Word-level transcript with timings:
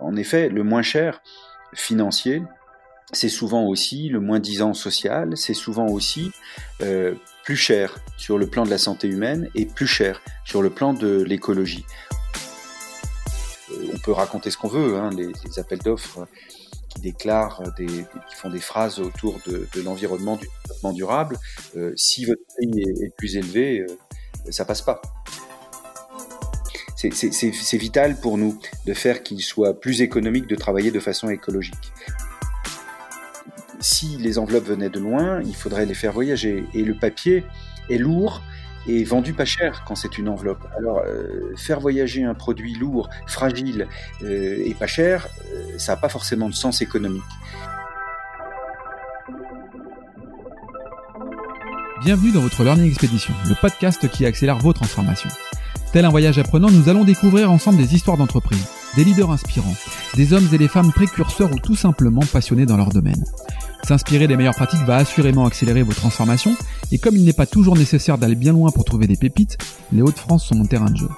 En 0.00 0.16
effet, 0.16 0.48
le 0.48 0.62
moins 0.62 0.82
cher 0.82 1.22
financier, 1.74 2.42
c'est 3.12 3.28
souvent 3.28 3.64
aussi 3.64 4.08
le 4.08 4.20
moins 4.20 4.38
disant 4.38 4.74
social, 4.74 5.36
c'est 5.36 5.54
souvent 5.54 5.86
aussi 5.86 6.30
euh, 6.82 7.14
plus 7.44 7.56
cher 7.56 7.98
sur 8.16 8.38
le 8.38 8.46
plan 8.46 8.64
de 8.64 8.70
la 8.70 8.78
santé 8.78 9.08
humaine 9.08 9.48
et 9.54 9.64
plus 9.64 9.86
cher 9.86 10.20
sur 10.44 10.62
le 10.62 10.70
plan 10.70 10.92
de 10.92 11.22
l'écologie. 11.22 11.86
Euh, 13.72 13.90
on 13.94 13.98
peut 13.98 14.12
raconter 14.12 14.50
ce 14.50 14.58
qu'on 14.58 14.68
veut, 14.68 14.96
hein, 14.96 15.10
les, 15.10 15.58
appels 15.58 15.78
d'offres 15.78 16.26
qui 16.90 17.00
déclarent, 17.00 17.62
qui 17.76 18.34
font 18.36 18.50
des 18.50 18.60
phrases 18.60 18.98
autour 18.98 19.38
de, 19.46 19.66
l'environnement, 19.82 20.36
du 20.36 20.46
développement 20.62 20.92
durable. 20.92 21.38
Euh, 21.76 21.92
si 21.96 22.24
votre 22.24 22.42
prix 22.56 22.80
est, 22.80 23.04
est 23.04 23.16
plus 23.16 23.36
élevé, 23.36 23.86
ça 24.50 24.64
passe 24.64 24.82
pas. 24.82 25.00
C'est 26.98 27.76
vital 27.76 28.16
pour 28.20 28.38
nous 28.38 28.58
de 28.86 28.92
faire 28.92 29.22
qu'il 29.22 29.40
soit 29.40 29.78
plus 29.78 30.02
économique 30.02 30.48
de 30.48 30.56
travailler 30.56 30.90
de 30.90 31.00
façon 31.00 31.30
écologique 31.30 31.92
si 33.80 34.16
les 34.18 34.38
enveloppes 34.38 34.66
venaient 34.66 34.90
de 34.90 34.98
loin, 34.98 35.40
il 35.42 35.54
faudrait 35.54 35.86
les 35.86 35.94
faire 35.94 36.12
voyager. 36.12 36.64
Et 36.74 36.82
le 36.82 36.94
papier 36.94 37.44
est 37.90 37.98
lourd 37.98 38.42
et 38.86 39.04
vendu 39.04 39.32
pas 39.32 39.44
cher 39.44 39.84
quand 39.86 39.94
c'est 39.94 40.18
une 40.18 40.28
enveloppe. 40.28 40.66
Alors, 40.76 41.02
euh, 41.06 41.54
faire 41.56 41.80
voyager 41.80 42.24
un 42.24 42.34
produit 42.34 42.74
lourd, 42.74 43.08
fragile 43.26 43.86
euh, 44.22 44.62
et 44.64 44.74
pas 44.74 44.86
cher, 44.86 45.28
euh, 45.52 45.78
ça 45.78 45.92
n'a 45.92 45.96
pas 45.96 46.08
forcément 46.08 46.48
de 46.48 46.54
sens 46.54 46.80
économique. 46.80 47.22
Bienvenue 52.02 52.32
dans 52.32 52.40
votre 52.40 52.62
Learning 52.62 52.88
Expedition, 52.88 53.34
le 53.48 53.54
podcast 53.60 54.08
qui 54.08 54.24
accélère 54.24 54.58
vos 54.58 54.72
transformations. 54.72 55.30
Tel 55.90 56.04
un 56.04 56.10
voyage 56.10 56.38
apprenant, 56.38 56.70
nous 56.70 56.90
allons 56.90 57.04
découvrir 57.04 57.50
ensemble 57.50 57.78
des 57.78 57.94
histoires 57.94 58.18
d'entreprise, 58.18 58.66
des 58.94 59.04
leaders 59.04 59.30
inspirants, 59.30 59.74
des 60.16 60.34
hommes 60.34 60.46
et 60.52 60.58
des 60.58 60.68
femmes 60.68 60.92
précurseurs 60.92 61.50
ou 61.50 61.58
tout 61.58 61.76
simplement 61.76 62.20
passionnés 62.30 62.66
dans 62.66 62.76
leur 62.76 62.90
domaine. 62.90 63.24
S'inspirer 63.84 64.28
des 64.28 64.36
meilleures 64.36 64.54
pratiques 64.54 64.84
va 64.84 64.96
assurément 64.96 65.46
accélérer 65.46 65.82
vos 65.82 65.94
transformations, 65.94 66.54
et 66.92 66.98
comme 66.98 67.16
il 67.16 67.24
n'est 67.24 67.32
pas 67.32 67.46
toujours 67.46 67.74
nécessaire 67.74 68.18
d'aller 68.18 68.34
bien 68.34 68.52
loin 68.52 68.70
pour 68.70 68.84
trouver 68.84 69.06
des 69.06 69.16
pépites, 69.16 69.56
les 69.90 70.02
Hauts-de-France 70.02 70.46
sont 70.46 70.56
mon 70.56 70.66
terrain 70.66 70.90
de 70.90 70.96
jeu. 70.96 71.08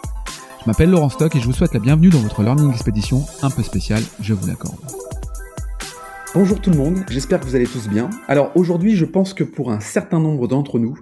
Je 0.60 0.66
m'appelle 0.68 0.90
Laurent 0.90 1.08
Stock 1.08 1.34
et 1.34 1.40
je 1.40 1.46
vous 1.46 1.52
souhaite 1.52 1.74
la 1.74 1.80
bienvenue 1.80 2.10
dans 2.10 2.20
votre 2.20 2.44
Learning 2.44 2.70
Expedition 2.70 3.24
un 3.42 3.50
peu 3.50 3.64
spéciale, 3.64 4.04
je 4.20 4.34
vous 4.34 4.46
l'accorde. 4.46 4.78
Bonjour 6.32 6.60
tout 6.60 6.70
le 6.70 6.76
monde, 6.76 7.00
j'espère 7.10 7.40
que 7.40 7.46
vous 7.46 7.56
allez 7.56 7.66
tous 7.66 7.88
bien. 7.88 8.08
Alors 8.28 8.52
aujourd'hui, 8.54 8.94
je 8.94 9.04
pense 9.04 9.34
que 9.34 9.42
pour 9.42 9.72
un 9.72 9.80
certain 9.80 10.20
nombre 10.20 10.46
d'entre 10.46 10.78
nous, 10.78 10.96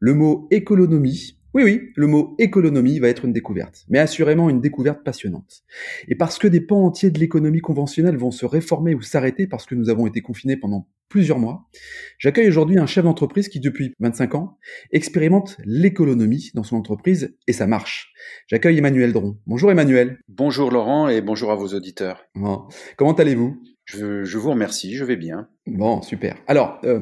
le 0.00 0.14
mot 0.14 0.48
économie 0.50 1.36
oui, 1.54 1.64
oui, 1.64 1.90
le 1.96 2.06
mot 2.06 2.34
économie 2.38 2.98
va 2.98 3.08
être 3.08 3.24
une 3.24 3.32
découverte, 3.32 3.84
mais 3.88 3.98
assurément 3.98 4.48
une 4.48 4.60
découverte 4.60 5.04
passionnante. 5.04 5.62
Et 6.08 6.14
parce 6.14 6.38
que 6.38 6.48
des 6.48 6.60
pans 6.60 6.86
entiers 6.86 7.10
de 7.10 7.18
l'économie 7.18 7.60
conventionnelle 7.60 8.16
vont 8.16 8.30
se 8.30 8.46
réformer 8.46 8.94
ou 8.94 9.02
s'arrêter 9.02 9.46
parce 9.46 9.66
que 9.66 9.74
nous 9.74 9.90
avons 9.90 10.06
été 10.06 10.22
confinés 10.22 10.56
pendant 10.56 10.88
plusieurs 11.12 11.38
mois, 11.38 11.68
j'accueille 12.16 12.48
aujourd'hui 12.48 12.78
un 12.78 12.86
chef 12.86 13.04
d'entreprise 13.04 13.48
qui, 13.48 13.60
depuis 13.60 13.92
25 14.00 14.34
ans, 14.34 14.56
expérimente 14.92 15.58
l'économie 15.62 16.50
dans 16.54 16.62
son 16.62 16.76
entreprise 16.76 17.36
et 17.46 17.52
ça 17.52 17.66
marche. 17.66 18.14
J'accueille 18.46 18.78
Emmanuel 18.78 19.12
Dron. 19.12 19.36
Bonjour 19.46 19.70
Emmanuel. 19.70 20.18
Bonjour 20.28 20.70
Laurent 20.70 21.10
et 21.10 21.20
bonjour 21.20 21.52
à 21.52 21.54
vos 21.54 21.68
auditeurs. 21.68 22.24
Bon. 22.34 22.62
Comment 22.96 23.12
allez-vous? 23.12 23.62
Je, 23.84 24.24
je, 24.24 24.38
vous 24.38 24.50
remercie, 24.52 24.94
je 24.94 25.04
vais 25.04 25.16
bien. 25.16 25.48
Bon, 25.66 26.00
super. 26.00 26.36
Alors, 26.46 26.78
euh, 26.84 27.00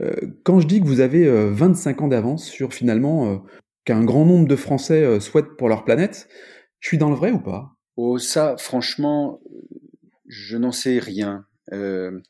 euh, 0.00 0.12
quand 0.42 0.58
je 0.58 0.66
dis 0.66 0.80
que 0.80 0.86
vous 0.86 1.00
avez 1.00 1.26
euh, 1.26 1.50
25 1.52 2.02
ans 2.02 2.08
d'avance 2.08 2.46
sur 2.46 2.74
finalement 2.74 3.30
euh, 3.30 3.36
qu'un 3.84 4.04
grand 4.04 4.24
nombre 4.24 4.46
de 4.46 4.56
Français 4.56 5.02
euh, 5.02 5.20
souhaitent 5.20 5.56
pour 5.56 5.68
leur 5.68 5.84
planète. 5.84 6.28
Je 6.80 6.88
suis 6.88 6.98
dans 6.98 7.10
le 7.10 7.16
vrai 7.16 7.32
ou 7.32 7.40
pas? 7.40 7.76
Oh, 7.96 8.18
ça, 8.18 8.56
franchement, 8.56 9.40
je 10.26 10.56
n'en 10.56 10.72
sais 10.72 10.98
rien. 10.98 11.46
Euh, 11.72 12.20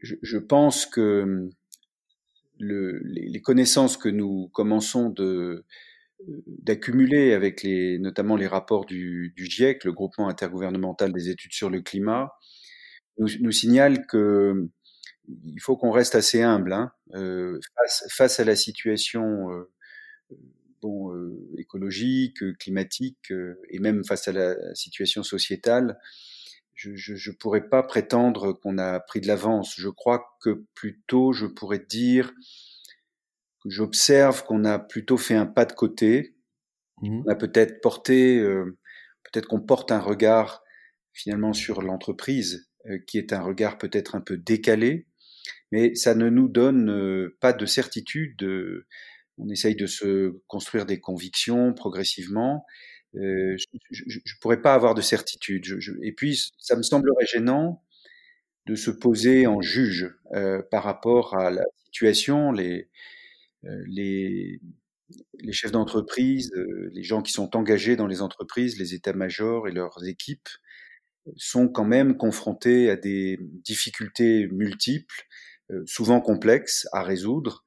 je, 0.00 0.38
pense 0.38 0.86
que 0.86 1.48
le, 2.58 3.00
les, 3.04 3.40
connaissances 3.40 3.96
que 3.96 4.08
nous 4.08 4.48
commençons 4.52 5.10
de 5.10 5.64
d'accumuler 6.46 7.32
avec 7.32 7.62
les, 7.62 7.98
notamment 7.98 8.36
les 8.36 8.46
rapports 8.46 8.84
du, 8.84 9.32
GIEC, 9.36 9.84
le 9.84 9.92
groupement 9.92 10.28
intergouvernemental 10.28 11.12
des 11.12 11.30
études 11.30 11.54
sur 11.54 11.70
le 11.70 11.80
climat, 11.80 12.32
nous, 13.18 13.28
nous 13.40 13.52
signalent 13.52 14.04
que 14.06 14.68
il 15.44 15.60
faut 15.60 15.76
qu'on 15.76 15.90
reste 15.90 16.14
assez 16.14 16.42
humble 16.42 16.72
hein, 16.72 16.92
euh, 17.14 17.58
face, 18.10 18.40
à 18.40 18.44
la 18.44 18.56
situation 18.56 19.50
euh, 19.50 19.70
bon, 20.82 21.14
euh, 21.14 21.36
écologique, 21.58 22.38
climatique, 22.58 23.30
euh, 23.30 23.60
et 23.70 23.78
même 23.78 24.04
face 24.04 24.28
à 24.28 24.32
la 24.32 24.74
situation 24.74 25.22
sociétale, 25.22 25.98
je 26.74 27.12
ne 27.12 27.36
pourrais 27.36 27.68
pas 27.68 27.82
prétendre 27.82 28.52
qu'on 28.52 28.78
a 28.78 29.00
pris 29.00 29.20
de 29.20 29.26
l'avance. 29.26 29.74
Je 29.76 29.88
crois 29.88 30.24
que 30.40 30.64
plutôt, 30.74 31.32
je 31.32 31.46
pourrais 31.46 31.78
dire 31.78 32.32
que 33.62 33.68
j'observe 33.68 34.44
qu'on 34.44 34.64
a 34.64 34.78
plutôt 34.78 35.18
fait 35.18 35.34
un 35.34 35.46
pas 35.46 35.66
de 35.66 35.72
côté. 35.72 36.36
Mmh. 37.02 37.22
On 37.26 37.30
a 37.30 37.34
peut-être 37.34 37.80
porté, 37.80 38.38
euh, 38.38 38.78
peut-être 39.24 39.46
qu'on 39.46 39.60
porte 39.60 39.92
un 39.92 40.00
regard 40.00 40.62
finalement 41.12 41.52
sur 41.52 41.82
l'entreprise 41.82 42.70
euh, 42.86 42.98
qui 43.06 43.18
est 43.18 43.32
un 43.32 43.42
regard 43.42 43.76
peut-être 43.76 44.14
un 44.14 44.20
peu 44.20 44.38
décalé, 44.38 45.06
mais 45.72 45.94
ça 45.94 46.14
ne 46.14 46.30
nous 46.30 46.48
donne 46.48 46.90
euh, 46.90 47.36
pas 47.40 47.52
de 47.52 47.66
certitude 47.66 48.36
on 49.40 49.48
essaye 49.48 49.74
de 49.74 49.86
se 49.86 50.40
construire 50.46 50.86
des 50.86 51.00
convictions 51.00 51.72
progressivement. 51.72 52.64
Euh, 53.16 53.56
je 53.90 54.02
ne 54.04 54.40
pourrais 54.40 54.60
pas 54.60 54.74
avoir 54.74 54.94
de 54.94 55.00
certitude. 55.00 55.66
Et 56.02 56.12
puis, 56.12 56.52
ça 56.58 56.76
me 56.76 56.82
semblerait 56.82 57.26
gênant 57.26 57.82
de 58.66 58.74
se 58.74 58.90
poser 58.90 59.46
en 59.46 59.60
juge 59.60 60.14
euh, 60.34 60.62
par 60.70 60.84
rapport 60.84 61.36
à 61.36 61.50
la 61.50 61.64
situation. 61.84 62.52
Les, 62.52 62.88
euh, 63.64 63.82
les, 63.86 64.60
chefs 65.50 65.72
d'entreprise, 65.72 66.52
les 66.92 67.02
gens 67.02 67.22
qui 67.22 67.32
sont 67.32 67.56
engagés 67.56 67.96
dans 67.96 68.06
les 68.06 68.22
entreprises, 68.22 68.78
les 68.78 68.94
états-majors 68.94 69.66
et 69.66 69.72
leurs 69.72 70.06
équipes 70.06 70.48
sont 71.36 71.68
quand 71.68 71.84
même 71.84 72.16
confrontés 72.16 72.88
à 72.90 72.96
des 72.96 73.38
difficultés 73.40 74.46
multiples, 74.52 75.26
souvent 75.86 76.20
complexes 76.20 76.86
à 76.92 77.02
résoudre, 77.02 77.64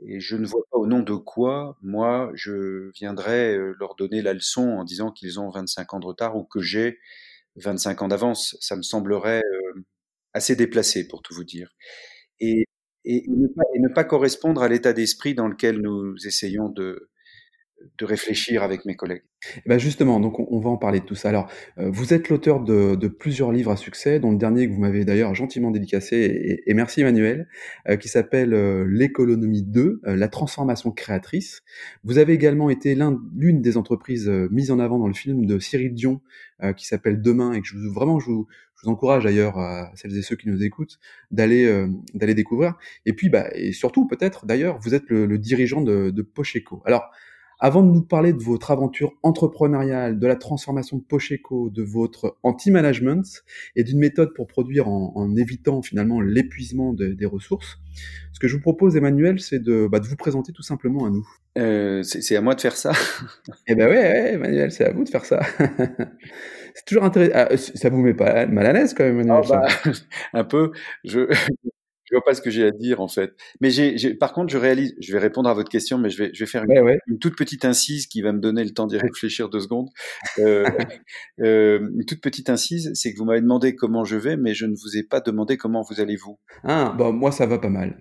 et 0.00 0.20
je 0.20 0.36
ne 0.36 0.46
vois 0.46 0.62
pas 0.70 0.78
au 0.78 0.86
nom 0.86 1.00
de 1.00 1.14
quoi, 1.14 1.78
moi, 1.82 2.30
je 2.34 2.90
viendrais 2.94 3.56
leur 3.78 3.94
donner 3.96 4.22
la 4.22 4.34
leçon 4.34 4.62
en 4.62 4.84
disant 4.84 5.10
qu'ils 5.10 5.40
ont 5.40 5.50
25 5.50 5.94
ans 5.94 6.00
de 6.00 6.06
retard 6.06 6.36
ou 6.36 6.44
que 6.44 6.60
j'ai 6.60 6.98
25 7.56 8.02
ans 8.02 8.08
d'avance. 8.08 8.56
Ça 8.60 8.76
me 8.76 8.82
semblerait 8.82 9.42
assez 10.34 10.54
déplacé, 10.56 11.08
pour 11.08 11.22
tout 11.22 11.34
vous 11.34 11.44
dire. 11.44 11.70
Et, 12.40 12.64
et 13.04 13.24
ne, 13.28 13.88
pas, 13.88 14.04
correspondre 14.04 14.62
à 14.62 14.68
l'état 14.68 14.92
d'esprit 14.92 15.34
dans 15.34 15.48
lequel 15.48 15.80
nous 15.80 16.14
essayons 16.26 16.68
de, 16.68 17.10
de 17.98 18.04
réfléchir 18.04 18.62
avec 18.62 18.84
mes 18.84 18.94
collègues. 18.94 19.22
Ben 19.66 19.78
justement, 19.78 20.18
donc 20.20 20.38
on, 20.38 20.46
on, 20.50 20.60
va 20.60 20.70
en 20.70 20.76
parler 20.76 21.00
de 21.00 21.04
tout 21.04 21.14
ça. 21.14 21.28
Alors, 21.28 21.50
euh, 21.78 21.90
vous 21.90 22.12
êtes 22.14 22.28
l'auteur 22.28 22.60
de, 22.60 22.94
de, 22.94 23.08
plusieurs 23.08 23.52
livres 23.52 23.70
à 23.70 23.76
succès, 23.76 24.18
dont 24.18 24.32
le 24.32 24.38
dernier 24.38 24.66
que 24.66 24.72
vous 24.72 24.80
m'avez 24.80 25.04
d'ailleurs 25.04 25.34
gentiment 25.34 25.70
dédicacé, 25.70 26.16
et, 26.16 26.70
et, 26.70 26.74
merci 26.74 27.00
Emmanuel, 27.00 27.48
euh, 27.88 27.96
qui 27.96 28.08
s'appelle 28.08 28.54
euh, 28.54 28.86
L'économie 28.88 29.62
2, 29.62 30.00
euh, 30.06 30.16
la 30.16 30.28
transformation 30.28 30.90
créatrice. 30.90 31.62
Vous 32.02 32.18
avez 32.18 32.32
également 32.32 32.70
été 32.70 32.96
l'une 33.36 33.62
des 33.62 33.76
entreprises 33.76 34.28
euh, 34.28 34.48
mises 34.50 34.70
en 34.70 34.78
avant 34.78 34.98
dans 34.98 35.08
le 35.08 35.14
film 35.14 35.46
de 35.46 35.58
Cyril 35.58 35.94
Dion, 35.94 36.20
euh, 36.62 36.72
qui 36.72 36.86
s'appelle 36.86 37.22
Demain, 37.22 37.52
et 37.52 37.60
que 37.60 37.66
je, 37.66 37.76
vraiment 37.76 38.18
je 38.18 38.26
vous, 38.26 38.46
je 38.76 38.82
vous 38.86 38.90
encourage 38.90 39.24
d'ailleurs 39.24 39.58
à 39.58 39.90
celles 39.94 40.16
et 40.16 40.22
ceux 40.22 40.36
qui 40.36 40.48
nous 40.48 40.62
écoutent 40.62 40.98
d'aller 41.30 41.86
d'aller 42.14 42.34
découvrir. 42.34 42.74
Et 43.06 43.14
puis, 43.14 43.30
bah, 43.30 43.48
et 43.54 43.72
surtout 43.72 44.06
peut-être 44.06 44.44
d'ailleurs, 44.44 44.78
vous 44.80 44.94
êtes 44.94 45.08
le, 45.08 45.24
le 45.24 45.38
dirigeant 45.38 45.80
de, 45.80 46.10
de 46.10 46.22
Pocheco. 46.22 46.82
Alors, 46.84 47.10
avant 47.58 47.82
de 47.82 47.90
nous 47.90 48.02
parler 48.02 48.32
de 48.32 48.42
votre 48.42 48.70
aventure 48.70 49.12
entrepreneuriale, 49.22 50.18
de 50.18 50.26
la 50.26 50.36
transformation 50.36 50.98
de 50.98 51.02
Pocheco, 51.02 51.70
de 51.70 51.82
votre 51.82 52.36
anti-management 52.42 53.44
et 53.76 53.84
d'une 53.84 53.98
méthode 53.98 54.34
pour 54.34 54.46
produire 54.46 54.88
en, 54.88 55.12
en 55.14 55.36
évitant 55.36 55.82
finalement 55.82 56.20
l'épuisement 56.20 56.92
de, 56.92 57.08
des 57.08 57.26
ressources, 57.26 57.78
ce 58.36 58.38
que 58.38 58.48
je 58.48 58.54
vous 58.56 58.60
propose, 58.60 58.96
Emmanuel, 58.96 59.40
c'est 59.40 59.58
de, 59.58 59.88
bah, 59.90 59.98
de 59.98 60.06
vous 60.06 60.16
présenter 60.16 60.52
tout 60.52 60.62
simplement 60.62 61.06
à 61.06 61.10
nous. 61.10 61.26
Euh, 61.56 62.02
c'est 62.02 62.36
à 62.36 62.42
moi 62.42 62.54
de 62.54 62.60
faire 62.60 62.76
ça 62.76 62.92
Eh 63.66 63.74
ben 63.74 63.88
ouais, 63.88 63.96
ouais, 63.96 64.32
Emmanuel, 64.34 64.70
c'est 64.70 64.84
à 64.84 64.92
vous 64.92 65.04
de 65.04 65.08
faire 65.08 65.24
ça. 65.24 65.40
c'est 66.74 66.84
toujours 66.84 67.04
intéressant. 67.04 67.32
Ah, 67.34 67.56
ça 67.56 67.88
vous 67.88 68.02
met 68.02 68.12
pas 68.12 68.44
mal 68.44 68.66
à 68.66 68.74
l'aise 68.74 68.92
quand 68.92 69.04
même, 69.04 69.20
Emmanuel. 69.20 69.42
Oh, 69.42 69.48
bah, 69.48 69.66
un 70.34 70.44
peu. 70.44 70.72
Je 71.04 71.32
je 72.06 72.14
vois 72.14 72.24
pas 72.24 72.34
ce 72.34 72.40
que 72.40 72.50
j'ai 72.50 72.64
à 72.64 72.70
dire 72.70 73.00
en 73.00 73.08
fait. 73.08 73.34
Mais 73.60 73.70
j'ai, 73.70 74.14
par 74.14 74.32
contre, 74.32 74.52
je 74.52 74.58
réalise, 74.58 74.94
je 75.00 75.12
vais 75.12 75.18
répondre 75.18 75.48
à 75.48 75.54
votre 75.54 75.68
question, 75.68 75.98
mais 75.98 76.10
je 76.10 76.22
vais, 76.22 76.30
je 76.32 76.44
vais 76.44 76.50
faire 76.50 76.64
une, 76.64 76.70
ouais, 76.70 76.80
ouais. 76.80 76.98
une 77.06 77.18
toute 77.18 77.36
petite 77.36 77.64
incise 77.64 78.06
qui 78.06 78.22
va 78.22 78.32
me 78.32 78.40
donner 78.40 78.64
le 78.64 78.70
temps 78.70 78.86
d'y 78.86 78.96
réfléchir 78.98 79.48
deux 79.48 79.60
secondes. 79.60 79.88
Euh, 80.38 80.64
euh, 81.40 81.88
une 81.94 82.04
toute 82.04 82.20
petite 82.20 82.50
incise, 82.50 82.90
c'est 82.94 83.12
que 83.12 83.18
vous 83.18 83.24
m'avez 83.24 83.40
demandé 83.40 83.74
comment 83.74 84.04
je 84.04 84.16
vais, 84.16 84.36
mais 84.36 84.54
je 84.54 84.66
ne 84.66 84.74
vous 84.74 84.96
ai 84.96 85.02
pas 85.02 85.20
demandé 85.20 85.56
comment 85.56 85.82
vous 85.82 86.00
allez-vous. 86.00 86.38
Ah, 86.64 86.94
bon, 86.96 87.12
moi 87.12 87.32
ça 87.32 87.46
va 87.46 87.58
pas 87.58 87.68
mal. 87.68 87.98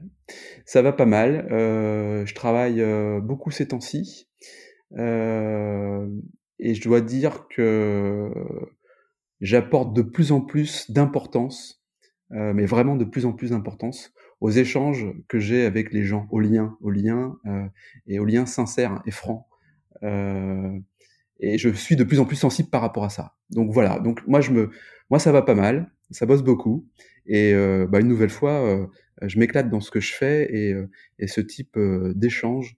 Ça 0.65 0.81
va 0.81 0.91
pas 0.91 1.05
mal. 1.05 1.47
Euh, 1.51 2.25
je 2.25 2.33
travaille 2.33 2.81
euh, 2.81 3.19
beaucoup 3.21 3.51
ces 3.51 3.67
temps-ci, 3.67 4.27
euh, 4.97 6.07
et 6.59 6.73
je 6.73 6.81
dois 6.81 7.01
dire 7.01 7.47
que 7.49 8.31
j'apporte 9.41 9.93
de 9.93 10.01
plus 10.01 10.31
en 10.31 10.41
plus 10.41 10.89
d'importance, 10.89 11.84
euh, 12.31 12.53
mais 12.53 12.65
vraiment 12.65 12.95
de 12.95 13.05
plus 13.05 13.25
en 13.25 13.33
plus 13.33 13.51
d'importance 13.51 14.13
aux 14.41 14.49
échanges 14.49 15.07
que 15.27 15.39
j'ai 15.39 15.65
avec 15.65 15.93
les 15.93 16.03
gens, 16.03 16.27
aux 16.31 16.39
liens, 16.39 16.77
aux 16.81 16.91
liens 16.91 17.37
euh, 17.45 17.67
et 18.07 18.19
aux 18.19 18.25
liens 18.25 18.45
sincères 18.45 19.01
et 19.05 19.11
francs. 19.11 19.45
Euh, 20.03 20.77
et 21.39 21.57
je 21.57 21.69
suis 21.69 21.95
de 21.95 22.03
plus 22.03 22.19
en 22.19 22.25
plus 22.25 22.35
sensible 22.35 22.69
par 22.69 22.81
rapport 22.81 23.03
à 23.03 23.09
ça. 23.09 23.35
Donc 23.49 23.71
voilà. 23.71 23.99
Donc 23.99 24.25
moi 24.27 24.41
je 24.41 24.51
me, 24.51 24.71
moi 25.09 25.19
ça 25.19 25.31
va 25.31 25.41
pas 25.41 25.55
mal, 25.55 25.91
ça 26.11 26.25
bosse 26.25 26.43
beaucoup. 26.43 26.87
Et 27.25 27.53
euh, 27.53 27.87
bah, 27.87 27.99
une 27.99 28.07
nouvelle 28.07 28.29
fois, 28.29 28.63
euh, 28.65 28.87
je 29.21 29.39
m'éclate 29.39 29.69
dans 29.69 29.81
ce 29.81 29.91
que 29.91 29.99
je 29.99 30.13
fais 30.13 30.47
et, 30.53 30.73
euh, 30.73 30.89
et 31.19 31.27
ce 31.27 31.41
type 31.41 31.77
d'échange 32.15 32.77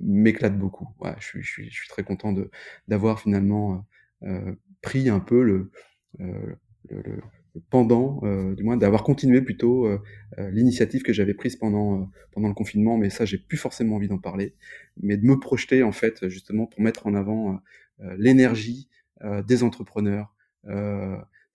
m'éclate 0.00 0.58
beaucoup. 0.58 0.88
Ouais, 1.00 1.14
je, 1.18 1.24
suis, 1.24 1.42
je, 1.42 1.50
suis, 1.50 1.70
je 1.70 1.74
suis 1.74 1.88
très 1.88 2.02
content 2.02 2.32
de 2.32 2.50
d'avoir 2.88 3.20
finalement 3.20 3.86
pris 4.82 5.08
un 5.08 5.20
peu 5.20 5.42
le, 5.42 5.70
le, 6.90 7.02
le 7.54 7.60
pendant, 7.70 8.20
euh, 8.22 8.54
du 8.54 8.62
moins 8.62 8.76
d'avoir 8.76 9.02
continué 9.02 9.42
plutôt 9.42 9.86
euh, 9.86 9.98
l'initiative 10.50 11.02
que 11.02 11.12
j'avais 11.12 11.34
prise 11.34 11.56
pendant 11.56 12.10
pendant 12.32 12.48
le 12.48 12.54
confinement, 12.54 12.96
mais 12.96 13.10
ça 13.10 13.24
j'ai 13.24 13.38
plus 13.38 13.56
forcément 13.56 13.96
envie 13.96 14.08
d'en 14.08 14.18
parler, 14.18 14.54
mais 15.02 15.16
de 15.16 15.24
me 15.24 15.38
projeter 15.38 15.82
en 15.82 15.92
fait 15.92 16.28
justement 16.28 16.66
pour 16.66 16.80
mettre 16.80 17.06
en 17.06 17.14
avant 17.14 17.60
l'énergie 18.16 18.88
des 19.46 19.64
entrepreneurs, 19.64 20.32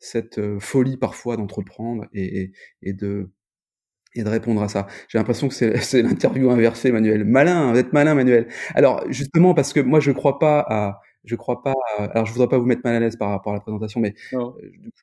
cette 0.04 0.38
euh, 0.38 0.60
folie 0.60 0.98
parfois 0.98 1.38
d'entreprendre 1.38 2.06
et, 2.14 2.52
et, 2.82 2.94
de 2.94 3.30
et 4.16 4.24
de 4.24 4.30
répondre 4.30 4.62
à 4.62 4.68
ça. 4.68 4.88
J'ai 5.08 5.18
l'impression 5.18 5.48
que 5.48 5.54
c'est 5.54 6.02
l'interview 6.04 6.52
inversée, 6.52 6.92
Manuel. 6.92 7.24
Malin, 7.24 7.72
vous 7.72 7.80
êtes 7.80 7.94
malin, 7.94 8.14
Manuel. 8.14 8.48
Alors 8.76 9.04
justement, 9.10 9.54
parce 9.54 9.74
que 9.74 9.80
moi 9.80 10.00
je 10.00 10.12
crois 10.12 10.40
pas 10.40 10.60
à, 10.60 11.00
je 11.24 11.36
crois 11.36 11.62
pas. 11.64 11.74
À, 11.98 12.06
alors 12.06 12.26
je 12.26 12.34
voudrais 12.34 12.50
pas 12.50 12.58
vous 12.58 12.66
mettre 12.66 12.82
mal 12.84 12.96
à 12.96 13.00
l'aise 13.00 13.16
par 13.16 13.30
rapport 13.30 13.54
à 13.54 13.56
la 13.56 13.62
présentation, 13.62 14.00
mais 14.00 14.14
euh, 14.34 14.52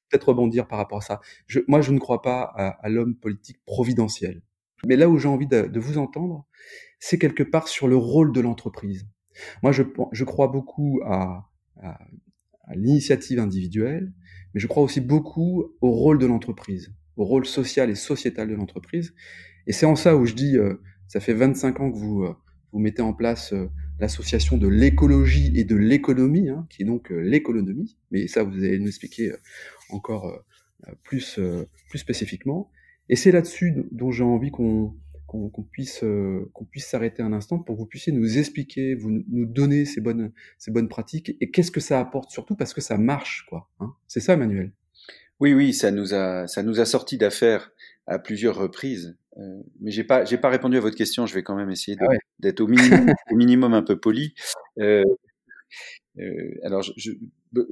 peut-être 0.09 0.29
rebondir 0.29 0.67
par 0.67 0.79
rapport 0.79 0.99
à 0.99 1.03
ça. 1.03 1.21
Je, 1.47 1.61
moi, 1.69 1.81
je 1.81 1.93
ne 1.93 1.99
crois 1.99 2.23
pas 2.23 2.43
à, 2.43 2.89
l'homme 2.89 3.15
politique 3.15 3.59
providentiel. 3.65 4.43
Mais 4.87 4.97
là 4.97 5.09
où 5.09 5.19
j'ai 5.19 5.29
envie 5.29 5.47
de, 5.47 5.63
de, 5.63 5.81
vous 5.81 5.99
entendre, 5.99 6.47
c'est 6.99 7.19
quelque 7.19 7.43
part 7.43 7.69
sur 7.69 7.87
le 7.87 7.97
rôle 7.97 8.33
de 8.33 8.41
l'entreprise. 8.41 9.07
Moi, 9.63 9.73
je, 9.73 9.83
je 10.13 10.25
crois 10.25 10.49
beaucoup 10.49 11.01
à, 11.05 11.51
à, 11.83 11.99
à 12.71 12.75
l'initiative 12.75 13.39
individuelle, 13.39 14.13
mais 14.55 14.61
je 14.61 14.67
crois 14.67 14.83
aussi 14.83 15.01
beaucoup 15.01 15.65
au 15.81 15.91
rôle 15.91 16.19
de 16.19 16.27
l'entreprise, 16.27 16.95
au 17.17 17.25
rôle 17.25 17.45
social 17.45 17.91
et 17.91 17.95
sociétal 17.95 18.49
de 18.49 18.55
l'entreprise. 18.55 19.15
Et 19.67 19.73
c'est 19.73 19.87
en 19.87 19.97
ça 19.97 20.17
où 20.17 20.25
je 20.25 20.35
dis, 20.35 20.57
euh, 20.57 20.81
ça 21.09 21.21
fait 21.21 21.35
25 21.35 21.81
ans 21.81 21.91
que 21.91 21.99
vous, 21.99 22.23
euh, 22.23 22.35
vous 22.73 22.79
mettez 22.79 23.03
en 23.03 23.13
place 23.13 23.53
euh, 23.53 23.69
l'association 23.99 24.57
de 24.57 24.69
l'écologie 24.69 25.53
et 25.55 25.65
de 25.65 25.77
l'économie, 25.77 26.49
hein, 26.49 26.67
qui 26.71 26.83
est 26.83 26.87
donc 26.87 27.11
l'économie, 27.11 27.99
mais 28.11 28.27
ça 28.29 28.43
vous 28.43 28.57
allez 28.65 28.79
nous 28.79 28.89
expliquer 28.89 29.33
encore 29.91 30.43
plus, 31.03 31.39
plus 31.91 31.99
spécifiquement. 31.99 32.71
Et 33.11 33.17
c'est 33.17 33.31
là-dessus 33.31 33.75
dont 33.91 34.11
j'ai 34.11 34.25
envie 34.25 34.51
qu'on 34.51 34.95
qu'on 35.39 35.63
puisse 35.63 36.03
euh, 36.03 36.51
qu'on 36.55 36.65
puisse 36.65 36.87
s'arrêter 36.87 37.23
un 37.23 37.33
instant 37.33 37.59
pour 37.59 37.77
que 37.77 37.81
vous 37.81 37.87
puissiez 37.87 38.13
nous 38.13 38.39
expliquer, 38.39 38.95
vous 38.95 39.23
nous 39.29 39.47
donner 39.47 39.85
ces 39.85 40.01
bonnes 40.01 40.33
ces 40.59 40.71
bonnes 40.71 40.89
pratiques 40.89 41.37
et 41.41 41.51
qu'est-ce 41.51 41.71
que 41.71 41.81
ça 41.81 42.01
apporte 42.01 42.31
surtout 42.31 42.57
parce 42.57 42.75
que 42.75 42.81
ça 42.81 42.99
marche 42.99 43.47
quoi. 43.49 43.69
Hein 43.79 43.95
C'est 44.09 44.21
ça, 44.21 44.37
Manuel? 44.37 44.73
Oui, 45.39 45.55
oui, 45.55 45.73
ça 45.73 45.91
nous 45.91 46.15
a 46.15 46.47
ça 46.49 46.63
nous 46.63 46.81
a 46.81 46.85
sorti 46.85 47.17
d'affaires 47.17 47.71
à 48.11 48.19
plusieurs 48.19 48.57
reprises. 48.57 49.17
Euh, 49.39 49.63
mais 49.81 49.91
j'ai 49.91 50.05
pas 50.05 50.25
j'ai 50.25 50.37
pas 50.37 50.51
répondu 50.51 50.77
à 50.77 50.81
votre 50.81 50.97
question. 50.97 51.25
Je 51.27 51.35
vais 51.35 51.43
quand 51.43 51.55
même 51.55 51.71
essayer 51.71 51.97
ah 52.01 52.07
d'être 52.41 52.61
au 52.61 52.67
minimum 52.67 53.07
au 53.31 53.37
minimum 53.37 53.73
un 53.75 53.83
peu 53.83 53.99
poli. 53.99 54.35
Euh, 54.79 55.05
euh 56.19 56.51
alors, 56.65 56.83
je, 56.83 56.93
je, 56.97 57.13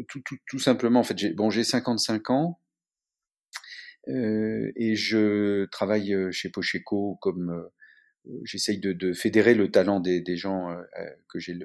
tout, 0.08 0.22
tout, 0.24 0.36
tout, 0.46 0.58
simplement, 0.58 1.00
en 1.00 1.02
fait, 1.02 1.18
j'ai 1.18 1.32
bon, 1.32 1.50
j'ai 1.50 1.64
55 1.64 2.30
ans. 2.30 2.60
Euh, 4.08 4.72
et 4.76 4.94
je 4.94 5.66
travaille 5.66 6.14
euh, 6.14 6.30
chez 6.30 6.48
Pocheco 6.48 7.18
comme 7.20 7.50
euh, 7.50 8.40
j'essaye 8.44 8.78
de, 8.78 8.92
de, 8.92 9.12
fédérer 9.12 9.54
le 9.54 9.70
talent 9.70 10.00
des, 10.00 10.20
des 10.20 10.36
gens 10.36 10.74
que 11.28 11.38
j'ai 11.38 11.58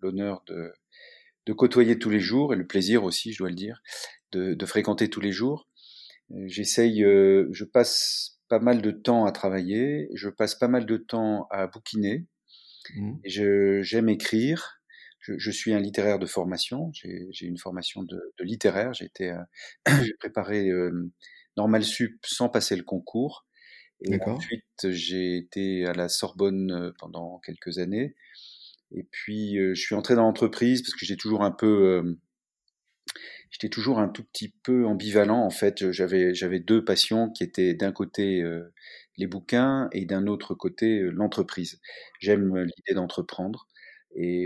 l'honneur 0.00 0.42
de, 0.46 0.72
de, 1.46 1.52
côtoyer 1.52 1.98
tous 1.98 2.10
les 2.10 2.20
jours 2.20 2.52
et 2.52 2.56
le 2.56 2.66
plaisir 2.66 3.04
aussi, 3.04 3.32
je 3.32 3.38
dois 3.38 3.50
le 3.50 3.54
dire, 3.54 3.82
de, 4.32 4.54
de 4.54 4.66
fréquenter 4.66 5.08
tous 5.08 5.20
les 5.20 5.32
jours. 5.32 5.67
J'essaye, 6.46 7.00
je 7.00 7.64
passe 7.64 8.40
pas 8.48 8.58
mal 8.58 8.82
de 8.82 8.90
temps 8.90 9.24
à 9.24 9.32
travailler, 9.32 10.08
je 10.14 10.28
passe 10.28 10.54
pas 10.54 10.68
mal 10.68 10.86
de 10.86 10.96
temps 10.96 11.46
à 11.50 11.66
bouquiner. 11.66 12.26
Mmh. 12.94 13.16
J'aime 13.82 14.08
écrire. 14.08 14.80
Je, 15.20 15.34
je, 15.36 15.50
suis 15.50 15.74
un 15.74 15.80
littéraire 15.80 16.18
de 16.18 16.26
formation. 16.26 16.90
J'ai 16.92 17.46
une 17.46 17.58
formation 17.58 18.02
de, 18.02 18.32
de 18.38 18.44
littéraire. 18.44 18.94
J'ai 18.94 19.06
été, 19.06 19.34
j'ai 20.02 20.14
préparé 20.18 20.70
normal 21.56 21.84
sup 21.84 22.16
sans 22.24 22.48
passer 22.48 22.76
le 22.76 22.84
concours. 22.84 23.46
Et 24.02 24.20
ensuite, 24.22 24.64
j'ai 24.84 25.36
été 25.36 25.84
à 25.86 25.92
la 25.92 26.08
Sorbonne 26.08 26.70
euh, 26.70 26.92
pendant 26.98 27.40
quelques 27.40 27.78
années. 27.78 28.14
Et 28.92 29.02
puis, 29.02 29.58
euh, 29.58 29.74
je 29.74 29.80
suis 29.80 29.94
entré 29.94 30.14
dans 30.14 30.22
l'entreprise 30.22 30.82
parce 30.82 30.94
que 30.94 31.04
j'ai 31.04 31.16
toujours 31.16 31.42
un 31.42 31.50
peu, 31.50 31.66
euh, 31.66 32.18
j'étais 33.50 33.68
toujours 33.68 33.98
un 33.98 34.08
tout 34.08 34.24
petit 34.24 34.54
peu 34.62 34.86
ambivalent. 34.86 35.40
En 35.44 35.50
fait, 35.50 35.90
j'avais 35.92 36.34
j'avais 36.34 36.60
deux 36.60 36.84
passions 36.84 37.30
qui 37.30 37.44
étaient 37.44 37.74
d'un 37.74 37.92
côté 37.92 38.44
les 39.16 39.26
bouquins 39.26 39.88
et 39.92 40.04
d'un 40.06 40.26
autre 40.26 40.54
côté 40.54 41.00
l'entreprise. 41.00 41.80
J'aime 42.20 42.56
l'idée 42.56 42.94
d'entreprendre. 42.94 43.68
Et, 44.14 44.44